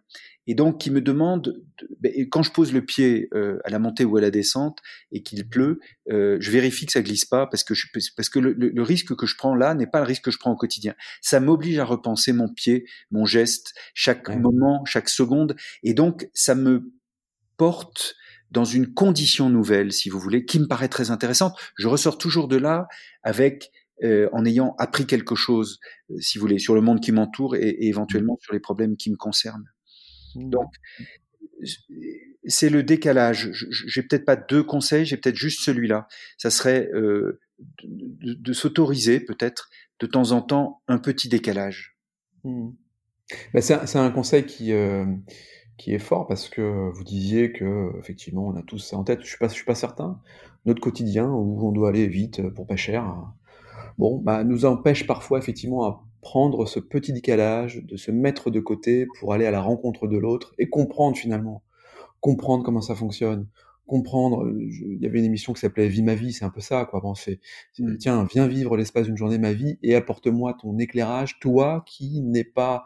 et 0.50 0.56
donc 0.56 0.80
qui 0.80 0.90
me 0.90 1.00
demande, 1.00 1.62
ben, 2.00 2.12
quand 2.32 2.42
je 2.42 2.52
pose 2.52 2.74
le 2.74 2.84
pied 2.84 3.30
euh, 3.36 3.60
à 3.66 3.70
la 3.70 3.78
montée 3.78 4.04
ou 4.04 4.18
à 4.18 4.22
la 4.22 4.32
descente 4.32 4.80
et 5.12 5.22
qu'il 5.22 5.48
pleut, 5.48 5.80
euh, 6.12 6.38
je 6.40 6.50
vérifie 6.50 6.88
que 6.88 6.92
ça 6.92 7.04
glisse 7.04 7.26
pas 7.26 7.46
parce 7.46 7.64
que 7.64 7.76
je, 7.76 7.86
parce 8.18 8.30
que 8.30 8.40
le, 8.40 8.82
risque 8.82 9.16
que 9.16 9.28
je 9.28 9.36
prends 9.38 9.54
là 9.54 9.76
n'est 9.76 9.86
pas 9.86 10.00
le 10.00 10.08
risque 10.08 10.24
que 10.24 10.32
je 10.32 10.40
prends 10.40 10.52
au 10.52 10.56
quotidien. 10.56 10.96
Ça 11.22 11.40
m'oblige 11.40 11.78
à 11.78 11.86
repenser 11.86 12.34
mon 12.34 12.52
pied, 12.52 12.88
mon 13.12 13.26
geste, 13.26 13.76
chaque 13.94 14.28
moment, 14.28 14.84
chaque 14.86 15.08
seconde, 15.08 15.56
et 15.84 15.94
donc 15.94 16.28
ça 16.34 16.56
me 16.56 16.92
porte 17.58 18.16
dans 18.50 18.66
une 18.66 18.92
condition 18.92 19.52
nouvelle, 19.52 19.94
si 19.94 20.10
vous 20.10 20.18
voulez, 20.18 20.46
qui 20.46 20.60
me 20.60 20.66
paraît 20.66 20.88
très 20.88 21.12
intéressante. 21.12 21.56
Je 21.78 21.88
ressors 21.88 22.18
toujours 22.18 22.48
de 22.48 22.58
là 22.58 22.88
avec 23.22 23.70
euh, 24.04 24.28
en 24.32 24.46
ayant 24.46 24.74
appris 24.80 25.06
quelque 25.06 25.36
chose, 25.36 25.80
si 26.18 26.40
vous 26.40 26.42
voulez, 26.42 26.58
sur 26.58 26.74
le 26.74 26.82
monde 26.82 27.02
qui 27.02 27.12
m'entoure 27.12 27.56
et, 27.56 27.70
et 27.70 27.88
éventuellement 27.88 28.40
sur 28.42 28.54
les 28.54 28.60
problèmes 28.60 28.98
qui 28.98 29.12
me 29.12 29.16
concernent. 29.16 29.70
Mmh. 30.36 30.50
Donc, 30.50 30.72
c'est 32.46 32.70
le 32.70 32.84
décalage. 32.84 33.52
J'ai 33.88 34.04
peut-être 34.04 34.26
pas 34.26 34.36
deux 34.36 34.64
conseils, 34.64 35.06
j'ai 35.06 35.18
peut-être 35.18 35.36
juste 35.36 35.62
celui-là. 35.62 36.08
Ça 36.38 36.50
serait 36.50 36.90
euh, 36.94 37.40
de, 37.84 38.54
s'autoriser 38.54 39.20
peut-être 39.20 39.70
de 40.00 40.08
temps 40.08 40.32
en 40.32 40.42
temps 40.42 40.82
un 40.88 40.98
petit 40.98 41.30
décalage. 41.30 41.98
Mmh. 42.44 42.70
c'est 43.60 43.96
un, 43.98 44.12
conseil 44.12 44.46
qui 44.46 44.72
euh, 44.72 45.06
qui 45.78 45.94
est 45.94 46.00
fort 46.00 46.26
parce 46.26 46.48
que 46.48 46.90
vous 46.94 47.04
disiez 47.04 47.52
que 47.52 47.92
effectivement 48.00 48.48
on 48.48 48.56
a 48.56 48.64
tous 48.64 48.80
ça 48.80 48.98
en 48.98 49.04
tête. 49.04 49.22
Je 49.22 49.28
suis 49.28 49.38
pas 49.38 49.50
je 49.50 49.54
suis 49.54 49.66
pas 49.66 49.76
certain. 49.76 50.22
Notre 50.66 50.82
quotidien 50.82 51.26
où 51.26 51.68
on 51.68 51.72
doit 51.72 51.90
aller 51.90 52.08
vite 52.08 52.50
pour 52.50 52.66
pas 52.66 52.78
cher, 52.78 53.14
bon 53.98 54.20
bah 54.20 54.44
nous 54.44 54.66
empêche 54.66 55.06
parfois 55.06 55.40
effectivement 55.40 55.86
à 55.86 56.06
prendre 56.22 56.66
ce 56.66 56.80
petit 56.80 57.14
décalage, 57.14 57.84
de 57.84 57.98
se 57.98 58.12
mettre 58.12 58.52
de 58.52 58.60
côté 58.60 59.08
pour 59.20 59.34
aller 59.34 59.46
à 59.46 59.52
la 59.52 59.62
rencontre 59.62 60.08
de 60.08 60.18
l'autre 60.18 60.54
et 60.58 60.70
comprendre 60.70 61.18
finalement, 61.18 61.64
comprendre 62.20 62.64
comment 62.64 62.82
ça 62.82 62.96
fonctionne, 62.96 63.48
comprendre. 63.86 64.46
Euh, 64.46 64.70
il 64.82 65.02
y 65.02 65.06
avait 65.06 65.20
une 65.20 65.26
émission 65.26 65.54
qui 65.54 65.62
s'appelait 65.62 65.88
Vie 65.90 66.04
ma 66.04 66.16
vie, 66.16 66.34
c'est 66.34 66.46
un 66.46 66.50
peu 66.50 66.62
ça, 66.62 66.86
quoi. 66.86 67.02
Bon, 67.02 67.16
c'est, 67.16 67.40
mmh. 67.80 67.98
tiens, 67.98 68.28
viens 68.32 68.48
vivre 68.48 68.78
l'espace 68.78 69.06
d'une 69.06 69.18
journée 69.18 69.38
ma 69.38 69.54
vie 69.54 69.78
et 69.84 69.96
apporte-moi 69.96 70.56
ton 70.62 70.78
éclairage, 70.78 71.40
toi 71.40 71.84
qui 71.86 72.22
n'es 72.22 72.44
pas 72.44 72.86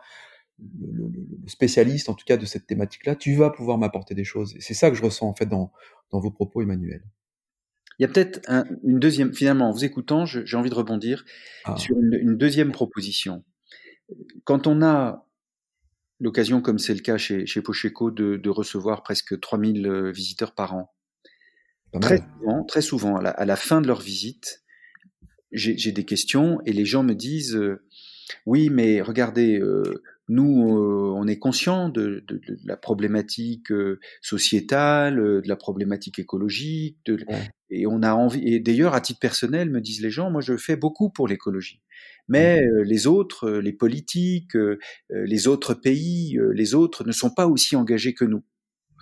le, 0.59 1.11
spécialiste, 1.47 2.09
en 2.09 2.13
tout 2.13 2.25
cas, 2.25 2.37
de 2.37 2.45
cette 2.45 2.65
thématique-là, 2.67 3.15
tu 3.15 3.35
vas 3.35 3.49
pouvoir 3.49 3.77
m'apporter 3.77 4.15
des 4.15 4.23
choses. 4.23 4.55
Et 4.55 4.61
c'est 4.61 4.73
ça 4.73 4.89
que 4.89 4.95
je 4.95 5.03
ressens 5.03 5.27
en 5.27 5.33
fait 5.33 5.45
dans, 5.45 5.71
dans 6.11 6.19
vos 6.19 6.31
propos, 6.31 6.61
Emmanuel. 6.61 7.03
Il 7.99 8.03
y 8.03 8.05
a 8.05 8.07
peut-être 8.07 8.41
une 8.83 8.99
deuxième, 8.99 9.33
finalement, 9.33 9.69
en 9.69 9.71
vous 9.71 9.85
écoutant, 9.85 10.25
j'ai 10.25 10.57
envie 10.57 10.69
de 10.69 10.75
rebondir 10.75 11.25
ah. 11.65 11.75
sur 11.77 11.95
une, 11.97 12.37
deuxième 12.37 12.71
proposition. 12.71 13.43
Quand 14.43 14.67
on 14.67 14.81
a 14.81 15.27
l'occasion, 16.19 16.61
comme 16.61 16.79
c'est 16.79 16.93
le 16.93 17.01
cas 17.01 17.17
chez, 17.17 17.45
chez 17.45 17.61
Pocheco, 17.61 18.11
de, 18.11 18.49
recevoir 18.49 19.03
presque 19.03 19.39
3000 19.39 19.87
euh, 19.87 20.11
visiteurs 20.11 20.53
par 20.53 20.73
an, 20.73 20.93
très 22.01 22.17
souvent, 22.17 22.63
très 22.63 22.81
souvent 22.81 23.17
à, 23.17 23.45
la, 23.45 23.55
fin 23.55 23.81
de 23.81 23.87
leur 23.87 24.01
visite, 24.01 24.63
j'ai 25.51 25.91
des 25.91 26.05
questions 26.05 26.59
et 26.65 26.73
les 26.73 26.85
gens 26.85 27.03
me 27.03 27.13
disent 27.13 27.55
euh, 27.55 27.85
Oui, 28.47 28.69
mais 28.69 29.01
regardez, 29.01 29.59
euh, 29.59 30.01
nous, 30.33 30.77
euh, 30.77 31.13
on 31.15 31.27
est 31.27 31.37
conscient 31.37 31.89
de, 31.89 32.25
la 32.65 32.75
problématique 32.75 33.71
euh, 33.71 33.99
sociétale, 34.21 35.19
euh, 35.19 35.41
de 35.41 35.47
la 35.47 35.55
problématique 35.55 36.17
écologique, 36.17 36.97
et 37.69 37.85
on 37.85 38.01
a 38.01 38.13
envie. 38.13 38.41
Et 38.47 38.59
d'ailleurs, 38.59 38.95
à 38.95 39.01
titre 39.01 39.19
personnel, 39.19 39.69
me 39.69 39.79
disent 39.79 40.01
les 40.01 40.09
gens, 40.09 40.31
moi, 40.31 40.41
je 40.41 40.57
fais 40.57 40.75
beaucoup 40.75 41.11
pour 41.11 41.27
l'écologie. 41.27 41.81
Mais 42.27 42.61
les 42.85 43.05
autres, 43.05 43.49
les 43.49 43.73
politiques, 43.73 44.57
les 45.09 45.47
autres 45.47 45.73
pays, 45.73 46.39
les 46.53 46.73
autres 46.73 47.03
ne 47.03 47.11
sont 47.11 47.29
pas 47.29 47.47
aussi 47.47 47.75
engagés 47.75 48.13
que 48.13 48.23
nous. 48.23 48.43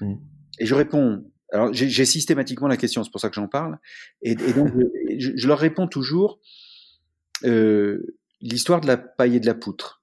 Mmh. 0.02 0.16
Et 0.60 0.66
je 0.66 0.74
réponds. 0.74 1.24
Alors, 1.54 1.72
j'ai 1.72 2.06
systématiquement 2.06 2.68
la 2.68 2.78
question, 2.78 3.04
c'est 3.04 3.12
pour 3.12 3.22
ça 3.22 3.30
que 3.30 3.36
j'en 3.36 3.48
parle. 3.48 3.78
Et, 4.22 4.36
donc, 4.36 4.70
je, 5.20 5.32
je, 5.36 5.48
leur 5.48 5.60
réponds 5.60 5.88
toujours 5.88 6.40
l'histoire 7.44 8.82
de 8.82 8.88
la 8.88 8.98
paille 8.98 9.36
et 9.36 9.40
de 9.40 9.46
la 9.46 9.54
poutre 9.54 10.01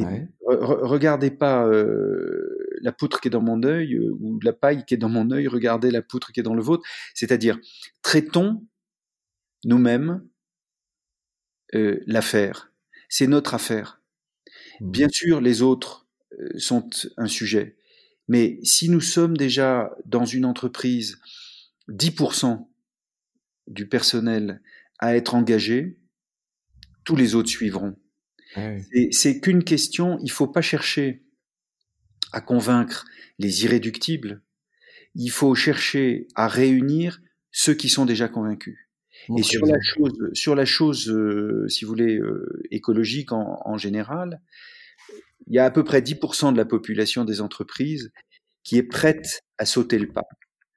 regardez 0.00 1.30
pas 1.30 1.66
euh, 1.66 2.68
la 2.80 2.92
poutre 2.92 3.20
qui 3.20 3.28
est 3.28 3.30
dans 3.30 3.42
mon 3.42 3.62
œil 3.62 3.94
euh, 3.94 4.16
ou 4.20 4.40
la 4.42 4.52
paille 4.52 4.84
qui 4.84 4.94
est 4.94 4.98
dans 4.98 5.08
mon 5.08 5.30
œil, 5.30 5.48
regardez 5.48 5.90
la 5.90 6.02
poutre 6.02 6.32
qui 6.32 6.40
est 6.40 6.42
dans 6.42 6.54
le 6.54 6.62
vôtre. 6.62 6.86
C'est-à-dire, 7.14 7.58
traitons 8.02 8.66
nous-mêmes 9.64 10.26
euh, 11.74 12.00
l'affaire. 12.06 12.72
C'est 13.08 13.26
notre 13.26 13.54
affaire. 13.54 14.00
Mmh. 14.80 14.90
Bien 14.90 15.08
sûr, 15.10 15.40
les 15.40 15.62
autres 15.62 16.06
sont 16.56 16.88
un 17.18 17.26
sujet. 17.26 17.76
Mais 18.28 18.58
si 18.62 18.88
nous 18.88 19.02
sommes 19.02 19.36
déjà 19.36 19.94
dans 20.06 20.24
une 20.24 20.46
entreprise 20.46 21.18
10% 21.90 22.66
du 23.66 23.86
personnel 23.86 24.62
à 24.98 25.14
être 25.16 25.34
engagé, 25.34 25.98
tous 27.04 27.16
les 27.16 27.34
autres 27.34 27.48
suivront. 27.48 27.96
Ah 28.56 28.70
c'est 29.10 29.40
qu'une 29.40 29.64
question, 29.64 30.18
il 30.22 30.30
faut 30.30 30.46
pas 30.46 30.62
chercher 30.62 31.22
à 32.32 32.40
convaincre 32.40 33.04
les 33.38 33.64
irréductibles, 33.64 34.42
il 35.14 35.30
faut 35.30 35.54
chercher 35.54 36.28
à 36.34 36.48
réunir 36.48 37.20
ceux 37.50 37.74
qui 37.74 37.88
sont 37.88 38.04
déjà 38.04 38.28
convaincus. 38.28 38.78
Et 39.36 39.42
sur 39.42 39.64
la 39.66 39.78
chose, 39.80 40.30
sur 40.32 40.54
la 40.54 40.64
chose, 40.64 41.08
euh, 41.08 41.68
si 41.68 41.84
vous 41.84 41.90
voulez, 41.90 42.16
euh, 42.16 42.62
écologique 42.70 43.30
en, 43.32 43.60
en, 43.64 43.76
général, 43.76 44.40
il 45.46 45.54
y 45.54 45.58
a 45.58 45.64
à 45.64 45.70
peu 45.70 45.84
près 45.84 46.00
10% 46.00 46.52
de 46.52 46.56
la 46.56 46.64
population 46.64 47.24
des 47.24 47.40
entreprises 47.40 48.10
qui 48.64 48.78
est 48.78 48.82
prête 48.82 49.42
à 49.58 49.66
sauter 49.66 49.98
le 49.98 50.08
pas. 50.08 50.26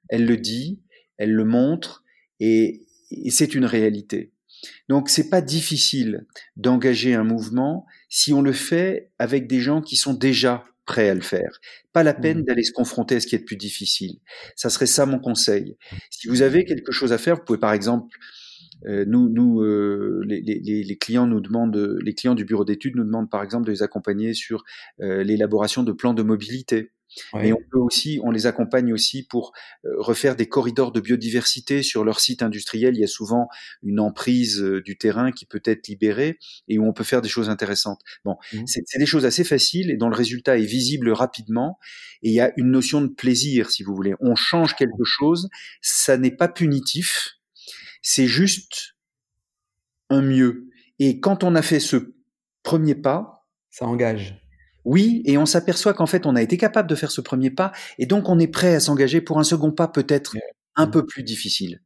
Elle 0.08 0.26
le 0.26 0.36
dit, 0.36 0.80
elle 1.16 1.32
le 1.32 1.44
montre, 1.44 2.04
et, 2.38 2.86
et 3.10 3.30
c'est 3.30 3.54
une 3.54 3.64
réalité. 3.64 4.32
Donc 4.88 5.08
c'est 5.08 5.28
pas 5.28 5.40
difficile 5.40 6.26
d'engager 6.56 7.14
un 7.14 7.24
mouvement 7.24 7.86
si 8.08 8.32
on 8.32 8.42
le 8.42 8.52
fait 8.52 9.10
avec 9.18 9.46
des 9.46 9.60
gens 9.60 9.82
qui 9.82 9.96
sont 9.96 10.14
déjà 10.14 10.64
prêts 10.86 11.08
à 11.08 11.14
le 11.14 11.20
faire. 11.20 11.60
Pas 11.92 12.02
la 12.02 12.14
peine 12.14 12.40
mmh. 12.40 12.44
d'aller 12.44 12.62
se 12.62 12.72
confronter 12.72 13.16
à 13.16 13.20
ce 13.20 13.26
qui 13.26 13.34
est 13.34 13.40
de 13.40 13.44
plus 13.44 13.56
difficile. 13.56 14.18
Ça 14.54 14.70
serait 14.70 14.86
ça 14.86 15.04
mon 15.04 15.18
conseil. 15.18 15.76
Si 16.10 16.28
vous 16.28 16.42
avez 16.42 16.64
quelque 16.64 16.92
chose 16.92 17.12
à 17.12 17.18
faire, 17.18 17.36
vous 17.36 17.44
pouvez 17.44 17.58
par 17.58 17.72
exemple 17.72 18.16
euh, 18.86 19.04
nous, 19.06 19.28
nous 19.28 19.62
euh, 19.62 20.22
les, 20.26 20.40
les, 20.40 20.82
les, 20.84 20.96
clients 20.98 21.26
nous 21.26 21.40
demandent, 21.40 21.76
les 21.76 22.14
clients 22.14 22.34
du 22.34 22.44
bureau 22.44 22.64
d'études 22.64 22.94
nous 22.96 23.04
demandent 23.04 23.30
par 23.30 23.42
exemple 23.42 23.66
de 23.66 23.72
les 23.72 23.82
accompagner 23.82 24.34
sur 24.34 24.64
euh, 25.00 25.22
l'élaboration 25.24 25.82
de 25.82 25.92
plans 25.92 26.14
de 26.14 26.22
mobilité. 26.22 26.92
Et 27.42 27.52
on 27.52 27.60
peut 27.70 27.78
aussi, 27.78 28.20
on 28.22 28.30
les 28.30 28.46
accompagne 28.46 28.92
aussi 28.92 29.22
pour 29.22 29.52
euh, 29.84 29.90
refaire 29.98 30.36
des 30.36 30.48
corridors 30.48 30.92
de 30.92 31.00
biodiversité 31.00 31.82
sur 31.82 32.04
leur 32.04 32.20
site 32.20 32.42
industriel. 32.42 32.94
Il 32.94 33.00
y 33.00 33.04
a 33.04 33.08
souvent 33.08 33.48
une 33.82 34.00
emprise 34.00 34.60
euh, 34.60 34.82
du 34.82 34.98
terrain 34.98 35.32
qui 35.32 35.46
peut 35.46 35.62
être 35.64 35.88
libérée 35.88 36.38
et 36.68 36.78
où 36.78 36.86
on 36.86 36.92
peut 36.92 37.04
faire 37.04 37.22
des 37.22 37.28
choses 37.28 37.48
intéressantes. 37.48 38.00
Bon, 38.24 38.36
mmh. 38.52 38.64
c'est 38.66 38.98
des 38.98 39.06
choses 39.06 39.24
assez 39.24 39.44
faciles 39.44 39.90
et 39.90 39.96
dont 39.96 40.08
le 40.08 40.16
résultat 40.16 40.58
est 40.58 40.64
visible 40.64 41.10
rapidement. 41.10 41.78
Et 42.22 42.30
il 42.30 42.34
y 42.34 42.40
a 42.40 42.52
une 42.56 42.70
notion 42.70 43.00
de 43.00 43.08
plaisir, 43.08 43.70
si 43.70 43.82
vous 43.82 43.94
voulez. 43.94 44.14
On 44.20 44.34
change 44.34 44.74
quelque 44.74 45.04
chose, 45.04 45.48
ça 45.80 46.16
n'est 46.16 46.34
pas 46.34 46.48
punitif, 46.48 47.36
c'est 48.02 48.26
juste 48.26 48.94
un 50.10 50.22
mieux. 50.22 50.68
Et 50.98 51.20
quand 51.20 51.44
on 51.44 51.54
a 51.54 51.62
fait 51.62 51.80
ce 51.80 52.14
premier 52.62 52.94
pas, 52.94 53.46
ça 53.70 53.86
engage 53.86 54.45
oui, 54.86 55.20
et 55.24 55.36
on 55.36 55.46
s'aperçoit 55.46 55.94
qu'en 55.94 56.06
fait, 56.06 56.26
on 56.26 56.36
a 56.36 56.42
été 56.42 56.56
capable 56.56 56.88
de 56.88 56.94
faire 56.94 57.10
ce 57.10 57.20
premier 57.20 57.50
pas, 57.50 57.72
et 57.98 58.06
donc 58.06 58.28
on 58.28 58.38
est 58.38 58.46
prêt 58.46 58.76
à 58.76 58.80
s'engager 58.80 59.20
pour 59.20 59.40
un 59.40 59.42
second 59.42 59.72
pas 59.72 59.88
peut-être 59.88 60.36
un 60.76 60.86
peu 60.86 61.04
plus 61.04 61.24
difficile. 61.24 61.82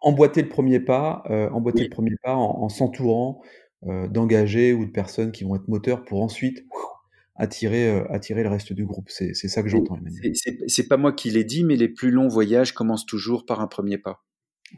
emboîter 0.00 0.40
le 0.40 0.48
premier 0.48 0.80
pas, 0.80 1.24
euh, 1.28 1.50
emboîter 1.50 1.84
le 1.84 1.90
premier 1.90 2.16
pas 2.22 2.34
en, 2.34 2.70
s'entourant 2.70 3.42
euh, 3.86 4.08
d'engagés 4.08 4.72
ou 4.72 4.86
de 4.86 4.90
personnes 4.90 5.30
qui 5.30 5.44
vont 5.44 5.56
être 5.56 5.68
moteurs 5.68 6.06
pour 6.06 6.22
ensuite 6.22 6.64
attirer, 7.36 7.90
euh, 7.90 8.10
attirer 8.10 8.42
le 8.42 8.48
reste 8.48 8.72
du 8.72 8.86
groupe. 8.86 9.10
C'est 9.10 9.34
ça 9.34 9.62
que 9.62 9.68
j'entends, 9.68 9.96
Emmanuel. 9.96 10.32
C'est 10.66 10.88
pas 10.88 10.96
moi 10.96 11.12
qui 11.12 11.30
l'ai 11.30 11.44
dit, 11.44 11.64
mais 11.64 11.76
les 11.76 11.88
plus 11.88 12.10
longs 12.10 12.28
voyages 12.28 12.72
commencent 12.72 13.06
toujours 13.06 13.44
par 13.44 13.60
un 13.60 13.66
premier 13.66 13.98
pas. 13.98 14.24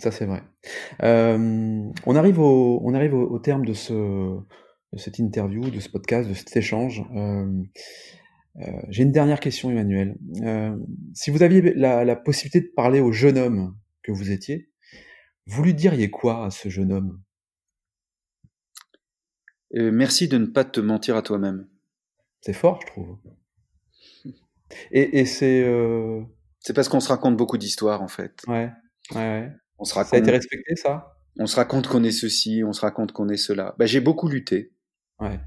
Ça, 0.01 0.11
c'est 0.11 0.27
vrai. 0.27 0.43
on 1.01 2.17
arrive, 2.17 2.41
au, 2.41 2.81
on 2.83 2.95
arrive 2.95 3.15
au 3.15 3.39
terme 3.39 3.65
de 3.65 3.75
ce, 3.75 4.37
de 4.93 4.99
cette 4.99 5.19
interview, 5.19 5.71
de 5.71 5.81
ce 5.81 5.89
podcast, 5.89 6.29
de 6.29 6.35
cet 6.35 6.57
échange. 6.57 7.03
Euh, 7.15 7.47
J'ai 8.89 9.03
une 9.03 9.13
dernière 9.13 9.41
question, 9.41 9.71
Emmanuel. 9.71 10.17
si 11.15 11.31
vous 11.31 11.43
aviez 11.43 11.75
la, 11.75 12.05
la 12.05 12.17
possibilité 12.17 12.61
de 12.61 12.73
parler 12.75 13.01
au 13.01 13.13
jeune 13.13 13.39
homme 13.39 13.77
que 14.03 14.13
vous 14.13 14.31
étiez, 14.31 14.71
vous 15.47 15.63
lui 15.63 15.75
diriez 15.75 16.11
quoi 16.11 16.45
à 16.45 16.51
ce 16.51 16.69
jeune 16.69 16.93
homme? 16.93 17.23
Merci 19.73 20.29
de 20.29 20.39
ne 20.39 20.47
pas 20.47 20.65
te 20.65 20.81
mentir 20.81 21.17
à 21.17 21.23
toi-même. 21.23 21.69
C'est 22.41 22.53
fort, 22.53 22.81
je 22.83 22.87
trouve. 22.87 23.19
Et, 24.91 25.25
c'est. 25.25 25.63
Euh, 25.63 26.23
c'est 26.61 26.73
parce 26.73 26.89
qu'on 26.89 27.01
se 27.01 27.09
raconte 27.09 27.37
beaucoup 27.37 27.59
d'histoires, 27.59 28.03
en 28.03 28.09
fait. 28.09 28.43
Ouais, 28.47 28.71
ouais, 29.13 29.17
ouais. 29.17 29.53
On 29.79 29.85
se 29.85 29.95
raconte... 29.95 30.11
Ça 30.11 30.17
a 30.17 30.19
été 30.21 30.31
respecté, 30.31 30.77
ça? 30.77 31.17
On 31.39 31.47
se 31.47 31.57
raconte 31.57 31.87
qu'on 31.87 32.03
est 32.03 32.11
ceci, 32.13 32.63
on 32.65 32.73
se 32.73 32.81
raconte 32.81 33.13
qu'on 33.13 33.29
est 33.29 33.37
cela. 33.37 33.75
Bah, 33.79 33.87
j'ai 33.87 34.01
beaucoup 34.01 34.29
lutté. 34.29 34.73
Ouais. 35.21 35.41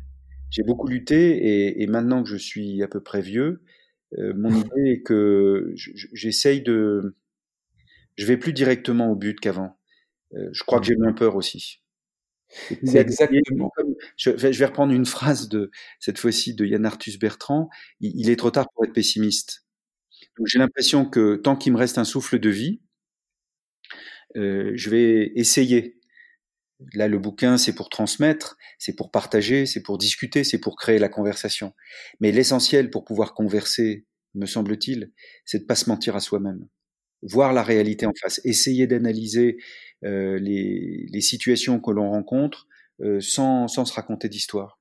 J'ai 0.50 0.64
beaucoup 0.64 0.88
lutté, 0.88 1.82
et, 1.82 1.88
maintenant 1.88 2.24
que 2.24 2.30
je 2.30 2.36
suis 2.36 2.84
à 2.84 2.88
peu 2.88 3.02
près 3.02 3.22
vieux, 3.22 3.62
euh, 4.18 4.34
mon 4.36 4.50
idée 4.66 4.92
est 4.92 5.02
que 5.02 5.74
j'essaye 5.76 6.62
de. 6.62 7.16
Je 8.18 8.26
vais 8.26 8.38
plus 8.38 8.54
directement 8.54 9.10
au 9.10 9.16
but 9.16 9.40
qu'avant. 9.40 9.78
Euh, 10.34 10.50
je 10.52 10.64
crois 10.64 10.80
que 10.80 10.86
j'ai 10.86 10.96
moins 10.96 11.14
peur 11.14 11.36
aussi. 11.36 11.82
C'est 12.84 12.98
exactement. 12.98 13.72
Je 14.18 14.30
vais, 14.32 14.66
reprendre 14.66 14.94
une 14.94 15.06
phrase 15.06 15.48
de 15.48 15.72
cette 16.00 16.20
fois-ci 16.20 16.54
de 16.54 16.66
Yann 16.66 16.86
Arthus 16.86 17.18
Bertrand. 17.18 17.70
Il, 18.02 18.30
est 18.30 18.36
trop 18.36 18.52
tard 18.52 18.68
pour 18.74 18.84
être 18.84 18.94
pessimiste. 18.94 19.66
j'ai 20.46 20.60
l'impression 20.60 21.06
que 21.06 21.38
tant 21.38 21.56
qu'il 21.56 21.72
me 21.72 21.78
reste 21.78 21.98
un 21.98 22.04
souffle 22.04 22.40
de 22.40 22.50
vie, 22.50 22.82
euh, 24.36 24.72
je 24.76 24.90
vais 24.90 25.32
essayer. 25.36 26.01
Là, 26.94 27.08
le 27.08 27.20
bouquin, 27.20 27.58
c'est 27.58 27.74
pour 27.76 27.90
transmettre, 27.90 28.58
c'est 28.80 28.96
pour 28.96 29.12
partager, 29.12 29.66
c'est 29.66 29.82
pour 29.84 29.98
discuter, 29.98 30.44
c'est 30.44 30.60
pour 30.60 30.76
créer 30.76 31.00
la 31.00 31.10
conversation. 31.10 31.74
Mais 32.20 32.32
l'essentiel 32.32 32.90
pour 32.90 33.06
pouvoir 33.06 33.34
converser, 33.34 34.06
me 34.34 34.46
semble-t-il, 34.46 35.12
c'est 35.46 35.60
de 35.60 35.66
pas 35.66 35.76
se 35.76 35.90
mentir 35.90 36.16
à 36.16 36.20
soi-même 36.20 36.68
voir 37.24 37.54
la 37.54 37.64
réalité 37.64 38.06
en 38.06 38.14
face, 38.20 38.42
essayer 38.46 38.88
d'analyser 38.88 39.58
euh, 40.04 40.40
les, 40.40 41.06
les, 41.12 41.22
situations 41.22 41.80
que 41.80 41.92
l'on 41.92 42.10
rencontre 42.10 42.68
euh, 43.02 43.20
sans, 43.20 43.68
sans, 43.68 43.86
se 43.86 43.94
raconter 43.94 44.30
d'histoire. 44.30 44.80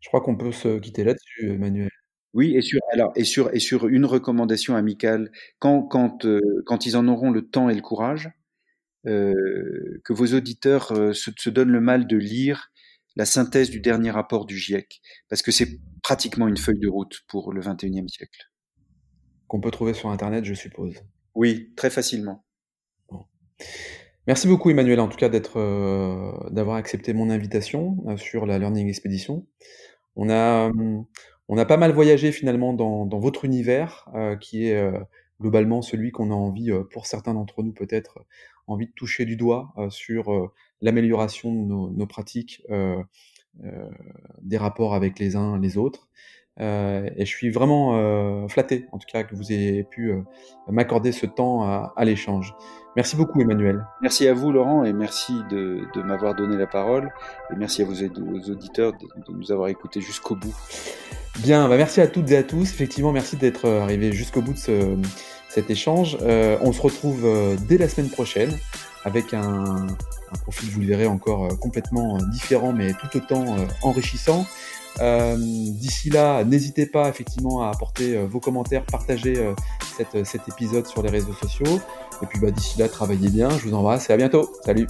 Je 0.00 0.08
crois 0.08 0.20
qu'on 0.20 0.36
peut 0.36 0.52
se 0.52 0.78
quitter 0.78 1.04
là-dessus, 1.04 1.52
Emmanuel. 1.52 1.88
Oui, 2.34 2.56
et 2.56 2.62
sur, 2.62 2.80
alors, 2.92 3.12
et 3.14 3.24
sur, 3.24 3.54
et 3.54 3.60
sur 3.60 3.88
une 3.88 4.06
recommandation 4.06 4.74
amicale, 4.74 5.30
quand, 5.58 5.82
quand, 5.82 6.24
euh, 6.24 6.40
quand 6.66 6.86
ils 6.86 6.96
en 6.96 7.06
auront 7.06 7.30
le 7.30 7.46
temps 7.48 7.68
et 7.68 7.74
le 7.74 7.82
courage, 7.82 8.30
que 9.04 10.12
vos 10.12 10.34
auditeurs 10.34 10.92
euh, 10.92 11.12
se, 11.12 11.30
se, 11.36 11.50
donnent 11.50 11.72
le 11.72 11.80
mal 11.80 12.06
de 12.06 12.16
lire 12.16 12.70
la 13.16 13.26
synthèse 13.26 13.70
du 13.70 13.80
dernier 13.80 14.10
rapport 14.10 14.46
du 14.46 14.56
GIEC, 14.56 15.00
parce 15.28 15.42
que 15.42 15.52
c'est 15.52 15.80
pratiquement 16.02 16.48
une 16.48 16.56
feuille 16.56 16.78
de 16.78 16.88
route 16.88 17.20
pour 17.28 17.52
le 17.52 17.60
21e 17.60 18.08
siècle. 18.08 18.50
Qu'on 19.48 19.60
peut 19.60 19.70
trouver 19.70 19.92
sur 19.92 20.08
Internet, 20.08 20.44
je 20.44 20.54
suppose. 20.54 20.94
Oui, 21.34 21.72
très 21.76 21.90
facilement. 21.90 22.44
Merci 24.28 24.46
beaucoup 24.46 24.70
Emmanuel 24.70 25.00
en 25.00 25.08
tout 25.08 25.16
cas 25.16 25.28
d'être 25.28 25.58
euh, 25.58 26.32
d'avoir 26.50 26.76
accepté 26.76 27.12
mon 27.12 27.28
invitation 27.28 27.96
euh, 28.06 28.16
sur 28.16 28.46
la 28.46 28.58
Learning 28.58 28.88
Expedition. 28.88 29.46
On 30.14 30.30
a 30.30 30.70
on 31.48 31.58
a 31.58 31.64
pas 31.64 31.76
mal 31.76 31.92
voyagé 31.92 32.30
finalement 32.30 32.72
dans, 32.72 33.04
dans 33.04 33.18
votre 33.18 33.44
univers 33.44 34.08
euh, 34.14 34.36
qui 34.36 34.68
est 34.68 34.92
globalement 35.40 35.82
celui 35.82 36.12
qu'on 36.12 36.30
a 36.30 36.34
envie 36.34 36.70
pour 36.92 37.06
certains 37.06 37.34
d'entre 37.34 37.64
nous 37.64 37.72
peut-être 37.72 38.24
envie 38.66 38.86
de 38.86 38.92
toucher 38.92 39.24
du 39.24 39.36
doigt 39.36 39.74
sur 39.90 40.52
l'amélioration 40.80 41.52
de 41.52 41.58
nos, 41.58 41.90
nos 41.90 42.06
pratiques 42.06 42.62
des 44.42 44.56
rapports 44.56 44.94
avec 44.94 45.18
les 45.18 45.36
uns 45.36 45.58
les 45.58 45.76
autres. 45.76 46.08
Euh, 46.60 47.08
et 47.16 47.24
je 47.24 47.30
suis 47.30 47.50
vraiment 47.50 47.96
euh, 47.96 48.46
flatté, 48.48 48.86
en 48.92 48.98
tout 48.98 49.06
cas, 49.10 49.22
que 49.22 49.34
vous 49.34 49.52
ayez 49.52 49.84
pu 49.84 50.10
euh, 50.10 50.20
m'accorder 50.68 51.12
ce 51.12 51.26
temps 51.26 51.62
à, 51.62 51.94
à 51.96 52.04
l'échange. 52.04 52.54
Merci 52.94 53.16
beaucoup, 53.16 53.40
Emmanuel. 53.40 53.86
Merci 54.02 54.28
à 54.28 54.34
vous, 54.34 54.52
Laurent, 54.52 54.84
et 54.84 54.92
merci 54.92 55.32
de, 55.50 55.86
de 55.94 56.02
m'avoir 56.02 56.34
donné 56.34 56.56
la 56.56 56.66
parole. 56.66 57.10
Et 57.50 57.56
merci 57.56 57.82
à 57.82 57.86
vos, 57.86 57.94
aux 57.94 58.50
auditeurs 58.50 58.92
de, 58.92 59.32
de, 59.32 59.36
nous 59.36 59.50
avoir 59.50 59.68
écoutés 59.68 60.02
jusqu'au 60.02 60.36
bout. 60.36 60.54
Bien, 61.38 61.66
bah 61.66 61.78
merci 61.78 62.02
à 62.02 62.06
toutes 62.06 62.30
et 62.30 62.36
à 62.36 62.42
tous. 62.42 62.70
Effectivement, 62.70 63.12
merci 63.12 63.38
d'être 63.38 63.66
arrivé 63.66 64.12
jusqu'au 64.12 64.42
bout 64.42 64.52
de 64.52 64.58
ce, 64.58 64.98
cet 65.52 65.70
échange. 65.70 66.18
Euh, 66.22 66.56
on 66.60 66.72
se 66.72 66.80
retrouve 66.80 67.26
dès 67.68 67.78
la 67.78 67.88
semaine 67.88 68.10
prochaine 68.10 68.56
avec 69.04 69.34
un, 69.34 69.86
profil, 70.42 70.70
vous 70.70 70.80
le 70.80 70.86
verrez, 70.86 71.06
encore 71.06 71.58
complètement 71.58 72.18
différent, 72.30 72.72
mais 72.72 72.92
tout 72.92 73.16
autant 73.16 73.56
enrichissant. 73.82 74.46
Euh, 75.00 75.36
d'ici 75.38 76.10
là, 76.10 76.44
n'hésitez 76.44 76.86
pas 76.86 77.08
effectivement 77.08 77.62
à 77.62 77.70
apporter 77.70 78.16
euh, 78.16 78.26
vos 78.26 78.40
commentaires, 78.40 78.84
partager 78.84 79.36
euh, 79.38 79.54
cet 80.24 80.48
épisode 80.48 80.86
sur 80.86 81.02
les 81.02 81.10
réseaux 81.10 81.34
sociaux. 81.34 81.80
Et 82.22 82.26
puis 82.26 82.38
bah, 82.38 82.50
d'ici 82.50 82.78
là, 82.78 82.88
travaillez 82.88 83.30
bien, 83.30 83.50
je 83.50 83.68
vous 83.68 83.74
embrasse 83.74 84.10
et 84.10 84.12
à 84.12 84.16
bientôt. 84.16 84.52
Salut 84.64 84.86